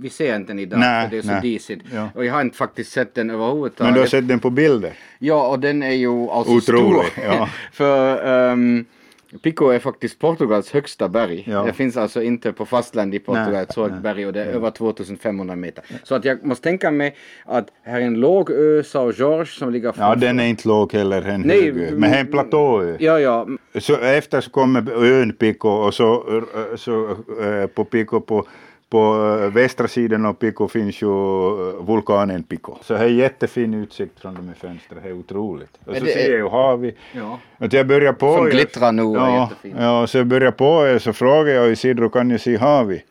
vi 0.00 0.10
ser 0.10 0.36
inte 0.36 0.50
den 0.52 0.58
idag 0.58 0.78
Nej, 0.80 1.04
för 1.04 1.10
det 1.10 1.18
är 1.18 1.22
så 1.22 1.28
nej. 1.28 1.40
disigt. 1.42 1.84
Ja. 1.94 2.08
Och 2.14 2.24
jag 2.24 2.34
har 2.34 2.40
inte 2.40 2.56
faktiskt 2.56 2.92
sett 2.92 3.14
den 3.14 3.30
överhuvudtaget. 3.30 3.78
Men 3.80 3.94
du 3.94 4.00
har 4.00 4.06
sett 4.06 4.28
den 4.28 4.40
på 4.40 4.50
bilder? 4.50 4.92
Ja, 5.18 5.48
och 5.48 5.58
den 5.60 5.82
är 5.82 5.90
ju 5.90 6.28
alltså 6.30 6.52
Otrolig, 6.54 7.06
stor. 7.12 7.24
ja. 7.24 7.48
för 7.72 8.26
ehm, 8.52 8.84
Pico 9.42 9.68
är 9.68 9.78
faktiskt 9.78 10.18
Portugals 10.18 10.72
högsta 10.72 11.08
berg. 11.08 11.44
Ja. 11.46 11.62
Det 11.62 11.72
finns 11.72 11.96
alltså 11.96 12.22
inte 12.22 12.52
på 12.52 12.66
fastland 12.66 13.14
i 13.14 13.18
Portugal 13.18 13.54
ett 13.54 13.72
så 13.72 13.82
högt 13.82 13.92
nej. 13.92 14.02
berg 14.02 14.26
och 14.26 14.32
det 14.32 14.44
är 14.44 14.46
över 14.46 14.70
2500 14.70 15.56
meter. 15.56 15.84
Så 16.02 16.14
att 16.14 16.24
jag 16.24 16.44
måste 16.44 16.62
tänka 16.64 16.90
mig 16.90 17.16
att 17.44 17.68
här 17.82 18.00
är 18.00 18.04
en 18.04 18.20
låg 18.20 18.50
ö, 18.50 18.82
São 18.82 19.12
Jorge, 19.20 19.46
som 19.46 19.72
ligger 19.72 19.88
Ja, 19.88 19.92
framför. 19.92 20.20
den 20.20 20.40
är 20.40 20.46
inte 20.46 20.68
låg 20.68 20.92
heller, 20.92 21.22
en 21.22 21.40
Nej, 21.40 21.62
hög 21.62 21.80
ö. 21.80 21.90
Men 21.96 22.14
en 22.14 22.26
platåö. 22.26 22.96
Ja, 23.00 23.20
ja. 23.20 23.46
Så 23.78 23.96
efter 23.96 24.40
så 24.40 24.50
kommer 24.50 25.04
ön 25.04 25.32
Pico 25.32 25.68
och 25.68 25.94
så, 25.94 26.42
så 26.76 27.10
äh, 27.42 27.66
på 27.66 27.84
Pico 27.84 28.20
på, 28.20 28.46
på 28.90 29.38
äh, 29.42 29.50
västra 29.52 29.88
sidan 29.88 30.26
av 30.26 30.32
Pico 30.32 30.68
finns 30.68 31.02
ju 31.02 31.06
äh, 31.06 31.84
vulkanen 31.86 32.42
Pico. 32.42 32.76
Så 32.82 32.94
det 32.94 33.00
är 33.00 33.08
jättefin 33.08 33.74
utsikt 33.74 34.20
från 34.20 34.34
de 34.34 34.48
här 34.48 34.54
fönstren, 34.54 35.00
det 35.02 35.08
är 35.08 35.12
otroligt. 35.12 35.78
Och 35.86 35.96
så 35.96 36.04
ser 36.04 36.30
jag 36.30 36.38
ju 36.38 36.48
havet. 36.48 36.94
ja. 37.12 37.38
Att 37.58 37.72
jag 37.72 37.86
börjar 37.86 38.12
på 38.12 38.36
Som 38.36 38.46
glittrar 38.46 38.92
nu 38.92 39.02
och 39.02 39.16
ja, 39.16 39.50
ja, 39.78 40.06
så 40.06 40.18
jag 40.18 40.26
börjar 40.26 40.50
på 40.50 40.98
så 41.00 41.12
frågar 41.12 41.54
jag 41.54 41.72
Isidro 41.72 42.08
kan 42.08 42.30
jag 42.30 42.40
se 42.40 42.56
havet? 42.56 43.02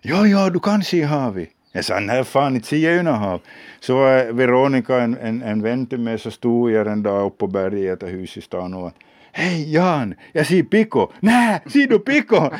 Ja, 0.00 0.26
ja, 0.26 0.50
du 0.50 0.60
kan 0.60 0.82
se 0.82 1.02
havet. 1.02 1.48
Jag 1.72 1.84
sa, 1.84 2.00
nej 2.00 2.24
fan, 2.24 2.54
inte 2.54 2.68
ser 2.68 2.76
jag 2.76 2.94
ju 2.94 3.02
något 3.02 3.18
hav. 3.18 3.40
Så 3.80 3.94
var 3.94 4.32
Veronica, 4.32 5.00
en, 5.00 5.16
en, 5.16 5.42
en 5.42 5.62
vän 5.62 5.86
till 5.86 5.98
mig, 5.98 6.18
så 6.18 6.30
stod 6.30 6.70
jag 6.70 6.86
en 6.86 7.02
dag 7.02 7.26
uppe 7.26 7.38
på 7.38 7.46
berget 7.46 7.80
i 7.80 7.86
ett 7.86 8.02
hus 8.02 8.36
i 8.36 8.40
stan 8.40 8.74
och 8.74 8.92
Hej 9.34 9.74
Jan, 9.74 10.14
jag 10.32 10.46
ser 10.46 10.62
Pico. 10.62 11.08
Nej, 11.20 11.60
ser 11.66 11.86
du 11.86 11.98
Pico? 11.98 12.50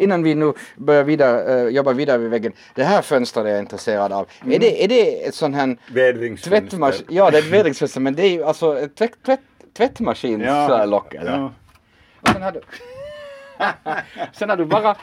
Innan 0.00 0.22
vi 0.22 0.34
nu 0.34 0.52
börjar 0.76 1.04
vidare, 1.04 1.60
eh, 1.60 1.68
jobba 1.68 1.92
vidare 1.92 2.18
vid 2.18 2.30
väggen. 2.30 2.52
Det 2.74 2.84
här 2.84 3.02
fönstret 3.02 3.46
är 3.46 3.50
jag 3.50 3.58
intresserad 3.58 4.12
av. 4.12 4.28
Är, 4.46 4.58
det, 4.58 4.84
är 4.84 4.88
det 4.88 5.24
ett 5.26 5.34
sånt 5.34 5.56
här 5.56 5.76
Vädringsfönster. 5.92 6.60
tvättmaskin? 6.60 7.06
Ja, 7.08 7.30
det 7.30 7.38
är 7.38 7.42
ett 7.42 7.48
vädringsfönster 7.52 8.00
men 8.00 8.14
det 8.14 8.22
är 8.22 8.30
ju 8.30 8.44
alltså 8.44 8.78
ett 8.78 8.94
tvätt, 8.96 9.22
tvätt, 9.26 9.40
tvättmaskinslock 9.76 11.14
eller? 11.14 11.38
Ja. 11.38 11.52
Och 12.20 12.28
sen 12.28 12.42
har 12.42 12.52
du... 12.52 12.60
sen 14.32 14.48
har 14.50 14.56
du 14.56 14.64
bara... 14.64 14.96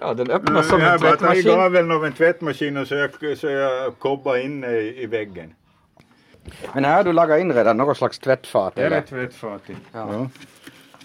Ja, 0.00 0.14
den 0.14 0.30
öppnas 0.30 0.68
som 0.68 0.80
jag 0.80 0.86
en 0.86 0.92
har 0.92 0.98
bara 0.98 1.16
tagit 1.16 1.20
tvättmaskin. 1.20 1.60
gaveln 1.60 1.90
av 1.90 2.04
en 2.06 2.12
tvättmaskin 2.12 2.76
och 2.76 2.86
så 2.86 2.94
jag, 2.94 3.38
så 3.38 3.46
jag 3.46 3.98
kobbar 3.98 4.36
in 4.36 4.64
i, 4.64 4.94
i 5.02 5.06
väggen. 5.06 5.54
Men 6.74 6.84
här 6.84 6.96
har 6.96 7.04
du 7.04 7.12
lagat 7.12 7.40
in 7.40 7.52
redan 7.52 7.76
något 7.76 7.96
slags 7.96 8.18
tvättfat 8.18 8.74
Det 8.74 8.82
är 8.82 8.90
ett 8.90 9.06
tvättfatet. 9.06 9.76
Ja. 9.92 10.08
Ja. 10.12 10.28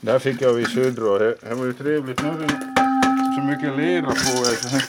Där 0.01 0.19
fick 0.19 0.41
jag 0.41 0.53
vid 0.53 0.67
Södra. 0.67 1.19
Det 1.19 1.55
var 1.55 1.65
ju 1.65 1.73
trevligt. 1.73 2.23
Nu 2.23 2.76
så 3.37 3.43
mycket 3.43 3.77
lera 3.77 4.05
på. 4.05 4.11
er, 4.11 4.55
så 4.61 4.67
här. 4.67 4.83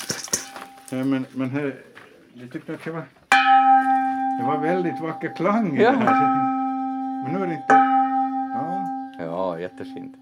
Ja, 0.90 1.04
men, 1.04 1.26
men 1.32 1.50
här, 1.50 1.74
jag 2.34 2.52
tyckte 2.52 2.72
att 2.74 2.84
det 2.84 2.90
var, 2.90 3.02
det 4.40 4.46
var 4.46 4.58
väldigt 4.58 5.00
vacker 5.00 5.32
klang 5.36 5.78
i 5.78 5.82
Ja. 5.82 5.90
det 5.90 5.96
här. 5.98 6.36
Men 7.24 7.32
nu 7.32 7.42
är 7.42 7.46
det 7.46 7.54
inte... 7.54 7.74
Ja. 8.54 8.84
Ja, 9.18 9.58
jättefint. 9.60 10.14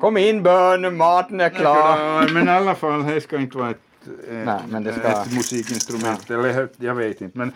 Kom 0.00 0.16
in 0.16 0.42
bön, 0.42 0.96
maten 0.96 1.40
är 1.40 1.48
klar. 1.48 1.98
Ja, 2.00 2.26
men 2.32 2.48
i 2.48 2.50
alla 2.50 2.74
fall, 2.74 3.06
det 3.06 3.20
ska 3.20 3.36
inte 3.38 3.58
vara 3.58 3.70
ett, 3.70 3.80
ett, 4.06 4.46
Nej, 4.70 4.92
ska- 4.94 5.08
ett 5.22 5.34
musikinstrument. 5.34 6.30
Eller 6.30 6.68
jag 6.76 6.94
vet 6.94 7.20
inte. 7.20 7.38
Men 7.38 7.52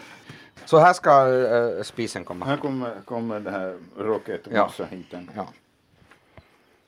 Så 0.64 0.78
här 0.78 0.93
ska 0.93 1.11
äh, 1.28 1.82
spisen 1.82 2.24
komma. 2.24 2.47
här 2.47 2.57
kommer, 2.57 2.95
kommer 3.05 3.41
det 3.41 3.51
här 3.51 3.76
rocketmassa 3.99 4.84
hit. 4.84 5.14
Ja. 5.36 5.47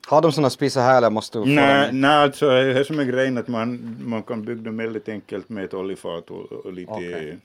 Har 0.07 0.21
de 0.21 0.31
sådana 0.31 0.49
spisar 0.49 0.81
här 0.81 0.97
eller 0.97 1.09
måste 1.09 1.37
du 1.37 1.43
få 1.43 1.49
Nej, 1.49 1.87
dem? 1.87 2.01
nej, 2.01 2.11
alltså 2.11 2.49
det 2.49 2.79
är 2.79 2.83
som 2.83 2.99
är 2.99 3.03
grejen 3.03 3.37
att 3.37 3.47
man, 3.47 3.97
man 4.05 4.23
kan 4.23 4.45
bygga 4.45 4.61
dem 4.61 4.77
väldigt 4.77 5.09
enkelt 5.09 5.49
med 5.49 5.63
ett 5.63 5.73
oljefat 5.73 6.31
och, 6.31 6.51
och 6.51 6.73
lite, 6.73 6.91
Okej. 6.91 7.37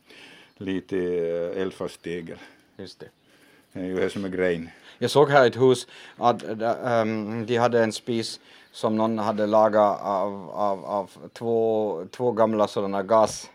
lite 0.56 0.96
eh, 0.98 1.62
eldfast 1.62 2.02
tegel. 2.02 2.38
Just 2.76 3.00
det. 3.00 3.06
Det 3.72 3.80
är 3.80 3.84
ju 3.84 3.96
det 3.96 4.10
som 4.10 4.24
är 4.24 4.28
grejen. 4.28 4.70
Jag 4.98 5.10
såg 5.10 5.30
här 5.30 5.46
ett 5.46 5.60
hus 5.60 5.86
att 6.16 6.42
ähm, 6.84 7.46
de 7.46 7.56
hade 7.56 7.82
en 7.82 7.92
spis 7.92 8.40
som 8.72 8.96
någon 8.96 9.18
hade 9.18 9.46
lagat 9.46 10.00
av, 10.02 10.50
av, 10.50 10.84
av 10.84 11.10
två, 11.32 12.04
två 12.10 12.32
gamla 12.32 12.68
sådana 12.68 13.02
gas. 13.02 13.50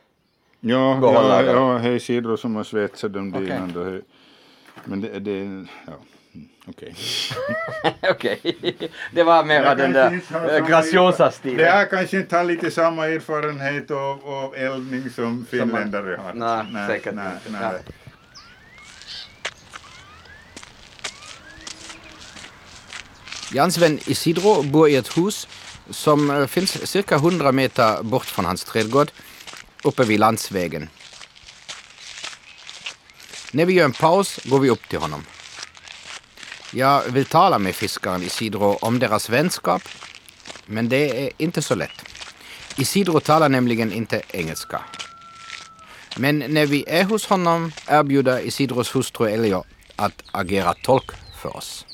Ja, 0.60 1.00
ja, 1.02 1.44
ja 1.44 1.80
det 1.84 1.90
är 1.90 2.00
sidor 2.00 2.38
som 2.38 2.56
har 2.56 2.64
svetsat 2.64 3.14
dem 3.14 3.34
Okej. 3.36 3.46
innan. 3.46 4.02
Men 4.86 5.02
det, 5.02 5.20
det 5.20 5.66
ja, 5.88 5.94
okej. 6.68 6.96
Okej, 8.10 8.40
det 9.12 9.24
var 9.24 9.46
Jag 9.54 9.78
den 9.78 9.94
där 9.94 10.12
äh, 10.14 10.20
samma- 10.32 10.60
graciosa-stilen. 10.60 11.58
Det 11.58 11.66
här 11.72 11.86
kanske 11.86 12.18
inte 12.18 12.38
har 12.38 12.44
lite 12.44 12.72
samma 12.72 13.08
erfarenhet 13.08 13.92
av, 13.92 14.26
av 14.26 14.56
eldning 14.56 15.10
som 15.10 15.46
finländare 15.52 16.20
har. 16.24 16.34
Nej, 16.34 16.88
säkert 16.88 17.14
nej, 17.14 17.26
inte. 17.48 17.60
nej. 17.60 17.62
Ja. 17.86 17.94
Jans 23.54 23.78
vän 23.78 24.00
Isidro 24.06 24.64
bor 24.64 24.90
i 24.90 24.96
ett 24.96 25.18
hus 25.18 25.48
som 25.90 26.30
eh, 26.30 26.48
finns 26.48 26.88
cirka 26.92 27.16
100 27.16 27.52
meter 27.52 28.04
bort 28.04 28.26
från 28.26 28.46
hans 28.46 28.64
trädgård, 28.64 29.12
uppe 29.84 30.04
vid 30.04 30.20
landsvägen. 30.20 30.90
När 33.52 33.66
vi 33.66 33.74
gör 33.74 33.86
en 33.86 33.92
paus 33.94 34.40
går 34.46 34.60
vi 34.60 34.70
upp 34.70 34.90
till 34.90 35.00
honom. 35.00 35.26
Jag 36.76 37.02
vill 37.12 37.26
tala 37.26 37.60
med 37.60 37.76
fiskaren 37.76 38.24
Isidro 38.24 38.78
om 38.82 39.00
deras 39.00 39.30
vänskap, 39.30 39.82
men 40.66 40.90
det 40.90 41.26
är 41.26 41.32
inte 41.38 41.62
så 41.62 41.76
lätt. 41.76 42.02
Isidro 42.78 43.20
talar 43.20 43.50
nämligen 43.50 43.92
inte 43.92 44.22
engelska. 44.30 44.82
Men 46.18 46.40
när 46.40 46.66
vi 46.66 46.86
är 46.88 47.04
hos 47.04 47.26
honom 47.26 47.72
erbjuder 47.88 48.40
Isidros 48.40 48.96
hustru 48.96 49.28
Elio 49.28 49.64
att 49.96 50.24
agera 50.32 50.74
tolk 50.74 51.12
för 51.42 51.58
oss. 51.58 51.86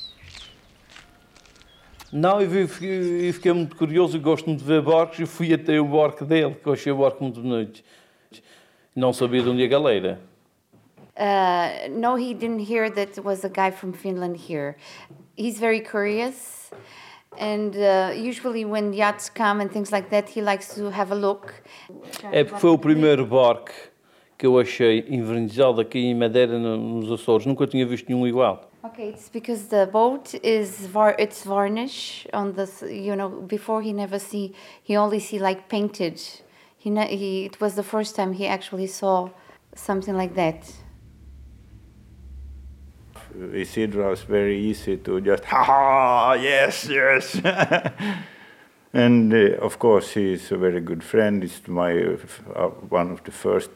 Não, 2.12 2.40
eu, 2.40 2.46
vi- 2.48 2.86
eu, 2.88 3.26
eu 3.26 3.32
fiquei 3.32 3.52
muito 3.52 3.76
curioso, 3.76 4.16
eu 4.16 4.20
gosto 4.20 4.48
muito 4.48 4.64
de 4.64 4.68
ver 4.68 4.82
barcos 4.82 5.20
e 5.20 5.26
fui 5.26 5.54
até 5.54 5.78
o 5.80 5.84
barco 5.84 6.24
dele, 6.24 6.54
que 6.62 6.68
eu 6.68 6.72
achei 6.72 6.90
o 6.92 6.96
barco 6.96 7.22
muito 7.22 7.40
bonito. 7.40 7.80
Não 8.96 9.12
sabia 9.12 9.42
de 9.42 9.48
onde 9.48 9.62
a 9.62 9.68
galera. 9.68 10.18
Uh, 11.16 11.88
no, 11.90 12.16
he 12.16 12.34
didn't 12.34 12.60
hear 12.60 12.88
that 12.90 13.18
it 13.18 13.24
was 13.24 13.44
a 13.44 13.48
guy 13.48 13.70
from 13.70 13.92
Finland 13.92 14.36
here. 14.36 14.76
He's 15.36 15.58
very 15.58 15.80
curious, 15.80 16.70
and 17.38 17.76
uh, 17.76 18.12
usually 18.14 18.64
when 18.64 18.92
yachts 18.92 19.30
come 19.30 19.60
and 19.60 19.70
things 19.70 19.92
like 19.92 20.10
that, 20.10 20.28
he 20.28 20.42
likes 20.42 20.74
to 20.74 20.90
have 20.90 21.10
a 21.12 21.16
look. 21.16 21.54
É 22.32 22.44
foi 22.44 22.70
o 22.70 22.78
primeiro 22.78 23.26
barco 23.26 23.72
que 24.38 24.46
eu 24.46 24.58
achei 24.58 25.04
envernizado 25.08 25.82
aqui 25.82 25.98
em 25.98 26.14
Madeira, 26.14 26.58
nos 26.58 27.12
Açores. 27.12 27.44
Nunca 27.44 27.66
tinha 27.66 27.86
visto 27.86 28.08
nenhum 28.08 28.26
igual. 28.26 28.70
Okay, 28.82 29.10
it's 29.10 29.28
because 29.28 29.68
the 29.68 29.84
boat 29.84 30.34
is 30.42 30.86
var 30.86 31.14
it's 31.18 31.44
varnish 31.44 32.26
on 32.32 32.52
the 32.52 32.66
you 32.86 33.14
know 33.14 33.28
before 33.28 33.82
he 33.82 33.92
never 33.92 34.18
see 34.18 34.54
he 34.82 34.96
only 34.96 35.20
see 35.20 35.38
like 35.38 35.68
painted. 35.68 36.18
He 36.78 36.90
he 36.90 37.44
it 37.44 37.60
was 37.60 37.74
the 37.74 37.82
first 37.82 38.16
time 38.16 38.32
he 38.32 38.46
actually 38.46 38.86
saw 38.86 39.28
something 39.74 40.16
like 40.16 40.34
that. 40.34 40.72
Isidro 43.54 44.10
was 44.10 44.22
very 44.22 44.58
easy 44.58 44.96
to 44.98 45.20
just, 45.20 45.44
ha 45.44 45.62
ha, 45.64 46.32
yes, 46.34 46.88
yes. 46.88 47.40
and 48.92 49.32
uh, 49.32 49.56
of 49.60 49.78
course, 49.78 50.12
he's 50.12 50.52
a 50.52 50.56
very 50.56 50.80
good 50.80 51.02
friend. 51.02 51.42
He's 51.42 51.60
my 51.68 51.92
uh, 52.54 52.68
one 52.88 53.12
of 53.12 53.24
the 53.24 53.30
first 53.30 53.70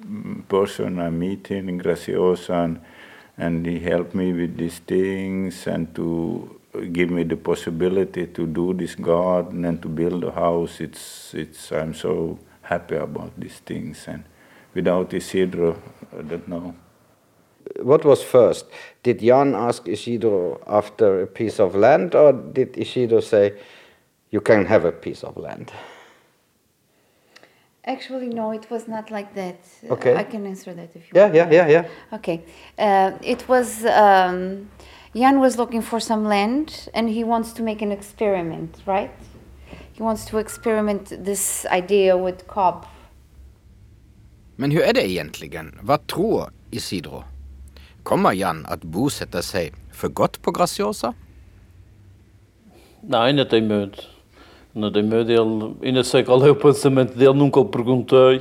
mm, 0.00 0.46
person 0.48 0.98
I 0.98 1.10
meet 1.10 1.50
in 1.50 1.78
Graciosa, 1.80 2.64
and, 2.64 2.80
and 3.36 3.66
he 3.66 3.78
helped 3.78 4.14
me 4.14 4.32
with 4.32 4.56
these 4.56 4.78
things 4.80 5.66
and 5.66 5.94
to 5.94 6.58
give 6.92 7.10
me 7.10 7.24
the 7.24 7.36
possibility 7.36 8.26
to 8.26 8.46
do 8.46 8.74
this 8.74 8.94
garden 8.94 9.64
and 9.64 9.80
to 9.82 9.88
build 9.88 10.24
a 10.24 10.32
house. 10.32 10.80
It's, 10.80 11.34
it's, 11.34 11.72
I'm 11.72 11.94
so 11.94 12.38
happy 12.62 12.96
about 12.96 13.38
these 13.38 13.58
things. 13.58 14.04
And 14.06 14.24
without 14.74 15.12
Isidro, 15.14 15.80
I 16.16 16.22
don't 16.22 16.48
know. 16.48 16.74
What 17.82 18.04
was 18.04 18.22
first? 18.22 18.66
Did 19.02 19.20
Jan 19.20 19.54
ask 19.54 19.88
Isidro 19.88 20.60
after 20.66 21.22
a 21.22 21.26
piece 21.26 21.60
of 21.62 21.74
land, 21.74 22.14
or 22.14 22.32
did 22.32 22.76
Isidro 22.78 23.20
say, 23.20 23.52
"You 24.30 24.40
can 24.40 24.66
have 24.66 24.88
a 24.88 24.92
piece 24.92 25.26
of 25.26 25.36
land"? 25.36 25.70
Actually, 27.84 28.28
no, 28.28 28.52
it 28.52 28.70
was 28.70 28.86
not 28.88 29.10
like 29.10 29.34
that. 29.34 29.56
Uh, 29.88 29.92
Okay. 29.94 30.14
I 30.16 30.24
can 30.24 30.46
answer 30.46 30.74
that 30.74 30.94
if 30.96 31.02
you 31.08 31.12
Yeah, 31.14 31.24
want. 31.24 31.34
yeah, 31.34 31.50
yeah, 31.52 31.68
yeah. 31.70 31.84
Okay. 32.12 32.40
Uh, 32.78 33.12
it 33.22 33.48
was 33.48 33.84
um, 33.84 34.68
Jan 35.14 35.40
was 35.40 35.56
looking 35.56 35.82
for 35.82 36.00
some 36.00 36.28
land, 36.28 36.88
and 36.94 37.08
he 37.08 37.24
wants 37.24 37.52
to 37.54 37.62
make 37.62 37.82
an 37.84 37.92
experiment, 37.92 38.82
right? 38.86 39.10
He 39.92 40.02
wants 40.02 40.24
to 40.26 40.38
experiment 40.38 41.24
this 41.24 41.66
idea 41.72 42.16
with 42.16 42.46
cob. 42.46 42.86
Men 44.56 44.70
hur 44.70 44.82
är 44.82 44.92
det 44.92 45.02
egentligen? 45.08 45.78
Vad 45.82 46.06
tror 46.06 46.50
Isidro? 46.70 47.24
Kommer 48.08 48.32
Jan 48.32 48.66
att 48.66 48.84
bosätta 48.84 49.42
sig 49.42 49.72
för 49.92 50.08
gott 50.08 50.42
på 50.42 50.50
Graciosa? 50.50 51.14
Não, 53.00 53.18
ainda 53.18 53.44
tem 53.44 53.66
medo. 53.66 53.98
Ainda 54.74 54.90
tem 54.90 55.02
medo. 55.02 55.32
Ele, 55.32 55.74
ainda 55.82 56.04
sei 56.04 56.24
qual 56.24 56.46
é 56.46 56.50
o 56.50 56.54
pensamento 56.54 57.18
dele, 57.18 57.34
nunca 57.34 57.60
lhe 57.60 57.68
perguntei, 57.68 58.40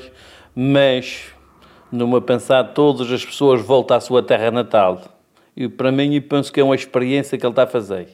mas 0.54 1.34
numa 1.92 2.22
pensar 2.22 2.64
todas 2.74 3.12
as 3.12 3.26
pessoas 3.26 3.62
voltam 3.62 3.98
à 3.98 4.00
sua 4.00 4.24
terra 4.24 4.52
natal. 4.52 5.02
E 5.54 5.68
para 5.68 5.92
mim, 5.92 6.16
eu 6.16 6.22
penso 6.22 6.54
que 6.54 6.62
é 6.62 6.64
uma 6.64 6.76
experiência 6.76 7.38
que 7.38 7.46
ele 7.46 7.52
está 7.52 7.64
a 7.64 7.68
fazer. 7.68 8.08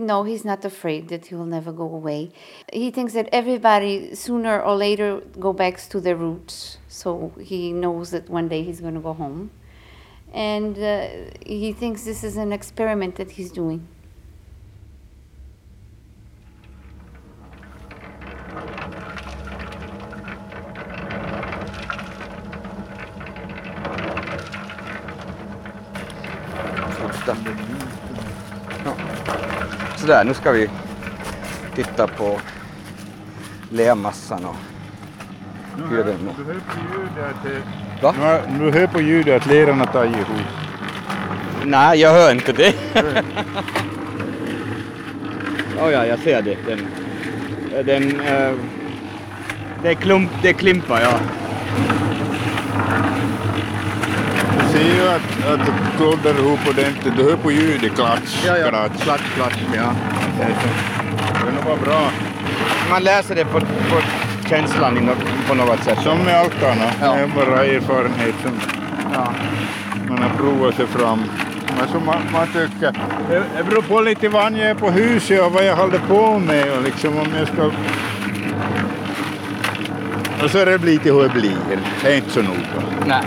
No, 0.00 0.26
he's 0.26 0.42
not 0.42 0.66
afraid 0.66 1.06
that 1.10 1.28
he 1.30 1.36
will 1.36 1.46
never 1.46 1.72
go 1.72 1.84
away. 1.84 2.32
He 2.72 2.90
thinks 2.90 3.12
that 3.12 3.28
everybody 3.30 4.16
sooner 4.16 4.60
or 4.60 4.76
later 4.76 5.22
go 5.38 5.52
back 5.52 5.80
to 5.90 6.00
their 6.00 6.16
roots. 6.16 6.80
So 6.88 7.30
he 7.38 7.72
knows 7.72 8.10
that 8.10 8.28
one 8.28 8.48
day 8.48 8.64
he's 8.64 8.80
going 8.80 8.94
to 8.94 9.00
go 9.00 9.12
home. 9.12 9.50
And 10.34 10.78
uh, 10.78 11.06
he 11.46 11.72
thinks 11.72 12.04
this 12.04 12.22
is 12.24 12.36
an 12.36 12.52
experiment 12.52 13.16
that 13.16 13.30
he's 13.30 13.50
doing. 13.52 13.86
Första. 26.90 27.36
Ja. 28.84 28.92
Sådär, 29.96 30.24
nu 30.24 30.34
ska 30.34 30.52
vi 30.52 30.70
titta 31.74 32.06
på 32.06 32.40
lermassan 33.70 34.44
och 34.44 34.56
hur 35.90 36.04
den 36.04 36.18
Du 36.38 36.44
hör 36.44 36.54
på 36.54 36.78
ljudet 36.94 37.30
att, 37.36 37.42
det- 37.44 37.85
Va? 38.00 38.14
Nu 38.58 38.70
Du 38.70 38.78
hör 38.78 38.86
på 38.86 39.00
ljudet 39.00 39.42
att 39.42 39.46
lerarna 39.46 39.86
tar 39.86 40.04
ihop. 40.04 40.26
Nej, 41.64 42.00
jag 42.00 42.10
hör 42.10 42.32
inte 42.32 42.52
det. 42.52 42.74
oh 45.80 45.90
ja, 45.92 46.06
jag 46.06 46.18
ser 46.18 46.42
det. 46.42 46.56
Den, 46.66 46.86
den, 47.86 48.20
eh, 48.20 48.52
det, 49.82 49.88
är 49.88 49.94
klump, 49.94 50.30
det 50.42 50.52
klimpar, 50.52 51.00
ja. 51.00 51.18
Du 54.60 54.78
ser 54.78 54.94
ju 54.94 55.08
att, 55.08 55.52
att 55.52 55.66
det 55.66 55.72
kloddar 55.96 56.38
ihop 56.38 56.60
ordentligt. 56.68 57.16
Du 57.16 57.22
hör 57.22 57.36
på 57.36 57.50
ljudet, 57.52 57.94
klatsch, 57.94 58.42
klatsch. 58.42 59.02
Klatsch, 59.02 59.34
klatsch, 59.34 59.58
ja. 59.74 59.94
Det 60.38 60.44
är 61.48 61.52
nog 61.54 61.64
bara 61.64 61.76
bra. 61.76 62.10
Man 62.90 63.02
läser 63.02 63.34
det 63.34 63.44
på, 63.44 63.60
på 63.60 64.00
känslan 64.48 64.96
i 64.98 65.00
nå- 65.00 65.12
på 65.48 65.54
något 65.54 65.84
sätt. 65.84 65.98
Som 66.02 66.18
med 66.18 66.36
allt 66.40 66.62
annat. 66.62 66.94
Ja. 67.00 67.12
Det 67.14 67.20
är 67.22 67.46
bara 67.46 67.64
erfarenhet 67.64 68.34
som 68.42 68.60
Ja. 69.14 69.32
man 70.08 70.18
har 70.18 70.30
provat 70.38 70.74
sig 70.74 70.86
fram. 70.86 71.22
vad 71.80 71.88
som 71.90 72.06
man, 72.06 72.18
man 72.32 72.46
tycker. 72.46 72.92
Det, 73.30 73.42
det 73.56 73.64
beror 73.70 73.82
på 73.82 74.00
lite 74.00 74.28
vad 74.28 74.52
jag 74.52 74.60
är 74.70 74.74
på 74.74 74.90
huset 74.90 75.40
och 75.42 75.52
vad 75.52 75.64
jag 75.64 75.76
håller 75.76 75.98
på 75.98 76.38
med 76.38 76.72
och 76.76 76.82
liksom 76.82 77.18
om 77.18 77.26
jag 77.38 77.48
ska... 77.48 77.70
Och 80.44 80.50
så 80.50 80.58
är 80.58 80.66
det 80.66 80.78
lite 80.78 81.10
hur 81.12 81.22
det 81.22 81.28
blir. 81.28 81.56
Det 82.02 82.12
är 82.12 82.16
inte 82.16 82.30
så 82.30 82.42
noga. 82.42 82.82
Nej. 83.06 83.22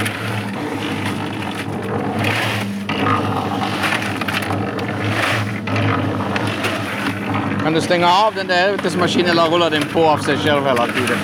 Kan 7.64 7.74
du 7.74 7.82
stänga 7.82 8.08
av 8.08 8.36
den 8.36 8.48
där 8.48 8.56
helvetesmaskinen 8.56 9.30
eller 9.32 9.44
rullar 9.44 9.70
den 9.70 9.84
på 9.94 10.06
av 10.10 10.18
sig 10.18 10.38
själv 10.38 10.66
hela 10.66 10.86
tiden? 10.88 11.18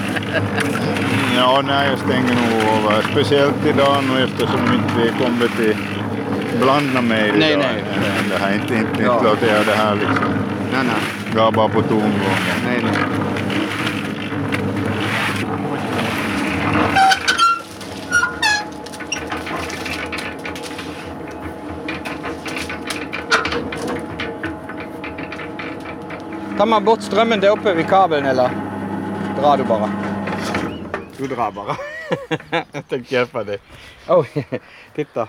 Ja, 1.35 1.61
nej, 1.65 1.89
jag 1.89 1.99
stänger 1.99 2.33
nog 2.35 2.93
av. 2.93 3.01
Speciellt 3.11 3.65
idag 3.65 4.03
nu 4.13 4.23
eftersom 4.23 4.59
inte 4.73 4.93
vi 5.03 5.09
kommer 5.25 5.47
till 5.57 5.77
blanda 6.61 7.01
Nej, 7.01 7.29
idag. 7.29 7.59
nej. 7.59 7.83
Det 8.29 8.37
här, 8.45 8.53
inte, 8.53 8.73
inte, 8.75 9.03
Ja. 9.03 9.13
inte 9.13 9.29
låter 9.29 9.55
jag 9.57 9.65
det 9.65 9.75
här 9.75 9.95
liksom 9.95 10.25
Nej, 10.73 10.83
nej. 10.83 11.33
dra 11.35 11.51
bara 11.51 11.67
på 11.69 11.81
tomgången. 11.81 12.11
nej, 12.65 12.79
nej. 12.83 12.93
Tar 26.57 26.65
man 26.65 26.83
bort 26.83 27.01
strömmen 27.01 27.39
där 27.39 27.49
uppe 27.49 27.73
vid 27.73 27.87
kabeln 27.87 28.25
eller 28.25 28.49
drar 29.41 29.57
du 29.57 29.63
bara? 29.63 29.89
Du 31.17 31.27
drar 31.27 31.51
bara. 31.51 31.77
jag 32.71 32.87
tänkte 32.87 33.15
hjälpa 33.15 33.43
dig. 33.43 33.57
Oj, 34.07 34.47
titta. 34.95 35.27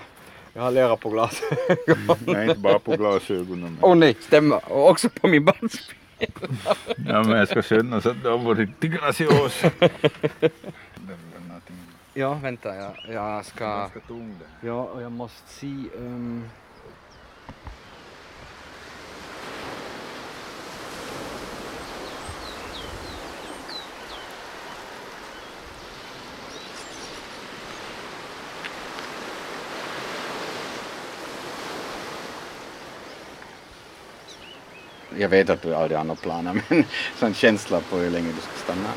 Jag 0.53 0.63
har 0.63 0.71
lera 0.71 0.97
på 0.97 1.11
glas. 1.11 1.43
Nej, 2.27 2.49
inte 2.49 2.61
bara 2.61 2.79
på 2.79 2.97
glasögonen. 2.97 3.79
Åh 3.81 3.93
oh, 3.93 3.97
nej, 3.97 4.17
stämmer. 4.21 4.73
Och 4.73 4.91
också 4.91 5.09
på 5.09 5.29
min 5.29 5.45
bandspelare. 5.45 6.77
Ja, 7.07 7.23
men 7.23 7.39
jag 7.39 7.49
ska 7.49 7.63
känna 7.63 8.01
så 8.01 8.11
att 8.11 8.23
det 8.23 8.29
har 8.29 8.39
varit 8.39 8.59
riktigt 8.59 8.93
graciös. 8.93 9.63
Ja, 12.15 12.35
vänta. 12.35 12.75
Jag, 12.75 12.93
jag 13.09 13.45
ska... 13.45 13.67
Ganska 13.67 14.01
tung 14.01 14.37
det. 14.39 14.67
Ja, 14.67 14.83
och 14.83 15.03
jag 15.03 15.13
måste 15.13 15.49
se... 15.49 15.67
Um... 15.99 16.45
Jag 35.19 35.29
vet 35.29 35.51
att 35.51 35.63
du 35.63 35.75
aldrig 35.75 35.99
har 35.99 36.05
några 36.05 36.21
planer, 36.21 36.63
men 36.69 36.85
sån 37.19 37.35
känsla 37.35 37.81
på 37.91 37.97
hur 37.97 38.11
länge 38.11 38.27
du 38.27 38.41
ska 38.41 38.51
stanna. 38.65 38.89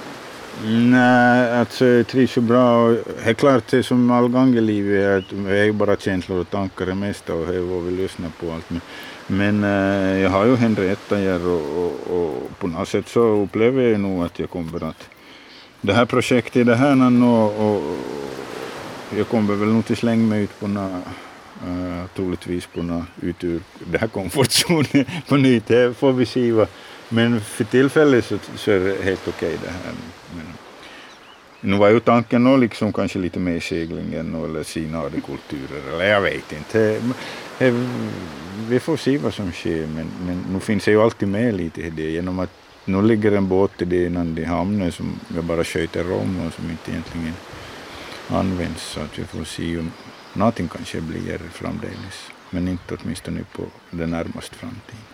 Nej, 0.63 1.59
alltså 1.59 1.85
jag 1.85 2.07
trivs 2.07 2.37
ju 2.37 2.41
bra. 2.41 2.85
och 2.85 2.91
Det 3.23 3.29
är 3.29 3.33
klart, 3.33 3.67
det 3.67 3.83
som 3.83 4.11
all 4.11 4.27
gång 4.27 4.55
i 4.55 4.61
livet 4.61 5.03
är 5.05 5.17
att 5.17 5.29
det 5.29 5.59
är 5.59 5.63
ju 5.63 5.71
bara 5.71 5.95
känslor 5.95 6.39
och 6.39 6.49
tankar 6.49 6.85
det 6.85 6.95
mesta 6.95 7.33
och 7.33 7.47
det 7.47 7.55
är 7.55 7.59
vad 7.59 7.83
vi 7.83 7.91
lyssnar 7.91 8.29
på 8.39 8.51
allt. 8.51 8.69
Men, 8.69 8.81
men 9.27 9.63
jag 10.19 10.29
har 10.29 10.45
ju 10.45 10.55
Henrietta 10.55 11.15
här 11.15 11.47
och, 11.47 11.83
och, 11.83 12.19
och 12.19 12.59
på 12.59 12.67
något 12.67 12.87
sätt 12.87 13.07
så 13.07 13.19
upplever 13.19 13.83
jag 13.83 13.99
nog 13.99 14.25
att 14.25 14.39
jag 14.39 14.49
kommer 14.49 14.83
att 14.83 15.09
det 15.81 15.93
här 15.93 16.05
projektet, 16.05 16.65
det 16.65 16.75
här 16.75 17.23
och, 17.23 17.75
och 17.75 17.97
jag 19.17 19.27
kommer 19.27 19.55
väl 19.55 19.67
nog 19.67 19.85
till 19.85 19.97
släng 19.97 20.27
mig 20.27 20.43
ut 20.43 20.59
på 20.59 20.67
något 20.67 21.03
Uh, 21.67 22.05
troligtvis 22.15 22.65
kunna 22.65 23.05
ut 23.21 23.43
ur 23.43 23.61
den 23.79 23.99
här 23.99 24.07
komfortzonen 24.07 25.05
på 25.27 25.35
nytt. 25.35 25.67
Det 25.67 25.93
får 25.93 26.13
vi 26.13 26.25
se. 26.25 26.51
Vad. 26.51 26.67
Men 27.09 27.41
för 27.41 27.63
tillfället 27.63 28.25
så, 28.25 28.37
så 28.55 28.71
är 28.71 28.79
det 28.79 29.03
helt 29.03 29.27
okej 29.27 29.57
det 29.63 29.69
här. 29.69 29.93
Men, 30.35 30.45
nu 31.61 31.77
var 31.77 31.89
ju 31.89 31.99
tanken 31.99 32.43
nog 32.43 32.59
liksom 32.59 32.93
kanske 32.93 33.19
lite 33.19 33.39
mer 33.39 33.59
seglingen 33.59 34.35
eller 34.35 34.63
signadekulturer 34.63 35.93
eller 35.93 36.05
jag 36.05 36.21
vet 36.21 36.51
inte. 36.51 37.01
Eh, 37.59 37.73
vi 38.67 38.79
får 38.79 38.97
se 38.97 39.17
vad 39.17 39.33
som 39.33 39.51
sker 39.51 39.87
men, 39.87 40.07
men 40.25 40.45
nu 40.53 40.59
finns 40.59 40.85
det 40.85 40.91
ju 40.91 41.01
alltid 41.01 41.27
med 41.27 41.53
lite 41.53 41.81
i 41.81 41.89
det 41.89 42.11
genom 42.11 42.39
att 42.39 42.49
nu 42.85 43.01
ligger 43.01 43.31
en 43.31 43.47
båt 43.47 43.81
i 43.81 43.85
det 43.85 44.05
innan 44.05 44.37
i 44.37 44.43
hamnen 44.43 44.91
som 44.91 45.19
jag 45.35 45.43
bara 45.43 45.63
sköter 45.63 46.11
om 46.11 46.47
och 46.47 46.53
som 46.53 46.69
inte 46.71 46.91
egentligen 46.91 47.33
används 48.27 48.83
så 48.83 48.99
att 48.99 49.19
vi 49.19 49.23
får 49.23 49.43
se 49.43 49.77
om 49.77 49.91
någonting 50.33 50.67
kanske 50.67 51.01
blir 51.01 51.37
framdeles 51.51 52.31
men 52.49 52.67
inte 52.67 52.95
åtminstone 53.01 53.39
på 53.55 53.63
den 53.91 54.09
närmaste 54.09 54.55
framtiden. 54.55 55.09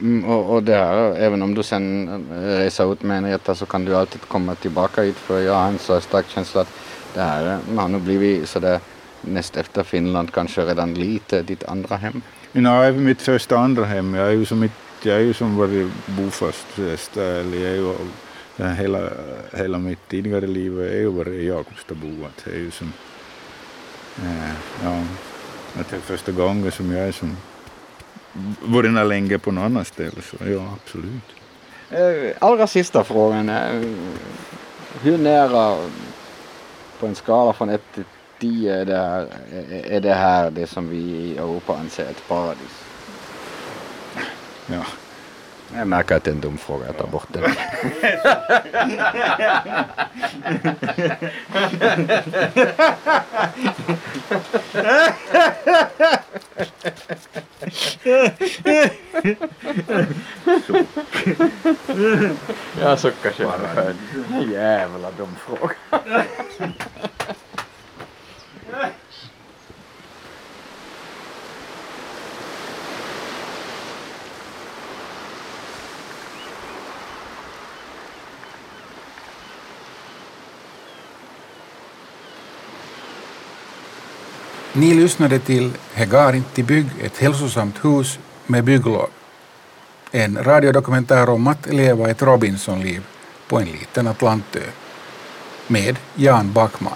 Mm, 0.00 0.24
och, 0.24 0.54
och 0.54 0.62
det 0.62 0.74
här, 0.74 0.96
även 1.16 1.42
om 1.42 1.54
du 1.54 1.62
sen 1.62 2.08
eh, 2.08 2.58
reser 2.58 2.92
ut 2.92 3.02
med 3.02 3.18
en 3.18 3.24
reta 3.24 3.54
så 3.54 3.66
kan 3.66 3.84
du 3.84 3.96
alltid 3.96 4.20
komma 4.20 4.54
tillbaka 4.54 5.02
hit 5.02 5.16
för 5.16 5.40
jag 5.40 5.54
har 5.54 5.68
en 5.68 5.78
så 5.78 6.00
stark 6.00 6.28
känsla 6.28 6.60
att 6.60 6.72
det 7.14 7.20
här 7.20 7.46
eh, 7.46 7.78
har 7.78 7.88
nog 7.88 8.00
blivit 8.00 8.48
sådär 8.48 8.80
näst 9.20 9.56
efter 9.56 9.82
Finland 9.82 10.32
kanske 10.32 10.64
redan 10.64 10.94
lite 10.94 11.42
ditt 11.42 11.64
andra 11.64 11.96
hem. 11.96 12.22
Ja, 12.52 12.84
även 12.84 13.04
mitt 13.04 13.22
första 13.22 13.58
andra 13.58 13.84
hem. 13.84 14.14
Jag 14.14 14.28
är 14.28 14.32
ju 14.32 14.44
som, 14.44 14.60
mitt, 14.60 14.72
jag 15.02 15.16
är 15.16 15.20
ju 15.20 15.34
som 15.34 15.56
varit 15.56 15.92
bofast 16.06 16.78
eller 17.16 17.58
jag 17.58 17.72
är 17.72 17.76
ju, 17.76 17.94
hela, 18.74 19.08
hela 19.52 19.78
mitt 19.78 20.08
tidigare 20.08 20.46
liv 20.46 20.80
är 20.80 20.96
ju 20.98 21.08
varit 21.08 21.44
Jakobstabo. 21.44 22.06
Det 22.44 22.50
är 22.50 22.58
ju 22.58 22.70
som, 22.70 22.92
ja, 24.84 25.00
att 25.80 25.88
det 25.90 25.96
är 25.96 26.00
första 26.00 26.32
gången 26.32 26.72
som 26.72 26.92
jag 26.92 27.08
är 27.08 27.12
som 27.12 27.36
varit 28.62 28.90
nå 28.92 29.04
länge 29.04 29.38
på 29.38 29.50
något 29.52 29.64
annat 29.64 29.86
ställe. 29.86 30.22
Så 30.22 30.36
ja, 30.50 30.74
absolut. 30.82 31.24
Eh, 31.90 32.36
Allra 32.38 32.66
sista 32.66 33.04
frågan. 33.04 33.48
eh, 33.48 33.82
Hur 35.02 35.18
nära 35.18 35.76
på 37.00 37.06
en 37.06 37.14
skala 37.14 37.52
från 37.52 37.68
1 37.70 37.82
till 37.94 38.04
10 38.40 38.74
är 38.80 38.84
det 38.84 38.96
här, 38.96 39.26
är- 39.52 39.92
är 39.92 40.00
det 40.00 40.14
här 40.14 40.50
det 40.50 40.66
som 40.66 40.88
vi 40.88 40.96
i 40.96 41.36
Europa 41.38 41.76
anser 41.76 42.04
ett 42.10 42.28
paradis? 42.28 42.84
Ja. 44.66 44.84
Jag 45.76 45.86
märker 45.88 46.16
att 46.16 46.24
det 46.24 46.30
är 46.30 46.34
en 46.34 46.40
dum 46.40 46.58
fråga, 46.58 46.86
jag 46.86 46.98
tar 46.98 47.06
bort 47.06 47.28
den. 47.28 47.42
Jag 62.80 62.98
suckar 62.98 63.30
själv. 63.74 63.94
Jävla 64.52 65.10
dum 65.10 65.36
fråga. 65.46 65.74
Ni 84.76 84.94
lyssnade 84.94 85.38
till 85.38 85.72
Hegar 85.92 86.34
inte 86.34 86.62
bygg, 86.62 86.86
ett 87.02 87.18
hälsosamt 87.18 87.84
hus 87.84 88.18
med 88.46 88.64
bygglov. 88.64 89.08
En 90.10 90.44
radiodokumentär 90.44 91.28
om 91.28 91.46
att 91.46 91.66
leva 91.66 92.10
ett 92.10 92.22
Robinsonliv 92.22 93.02
på 93.48 93.58
en 93.58 93.66
liten 93.66 94.06
Atlantö. 94.06 94.60
Med 95.66 95.98
Jan 96.14 96.52
Backman. 96.52 96.92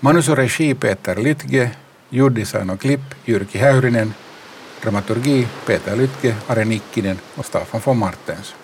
Manus 0.00 0.28
och 0.28 0.36
regi 0.36 0.74
Peter 0.74 1.16
Lytge, 1.16 1.70
ljuddesign 2.08 2.70
och 2.70 2.80
klipp 2.80 3.14
Jyrki 3.24 3.58
Häyrinen, 3.58 4.14
dramaturgi 4.82 5.48
Peter 5.66 5.96
Lytge, 5.96 6.36
Are 6.46 6.64
Nikkinen 6.64 7.18
och 7.36 7.46
Staffan 7.46 7.80
von 7.84 7.98
Martens. 7.98 8.54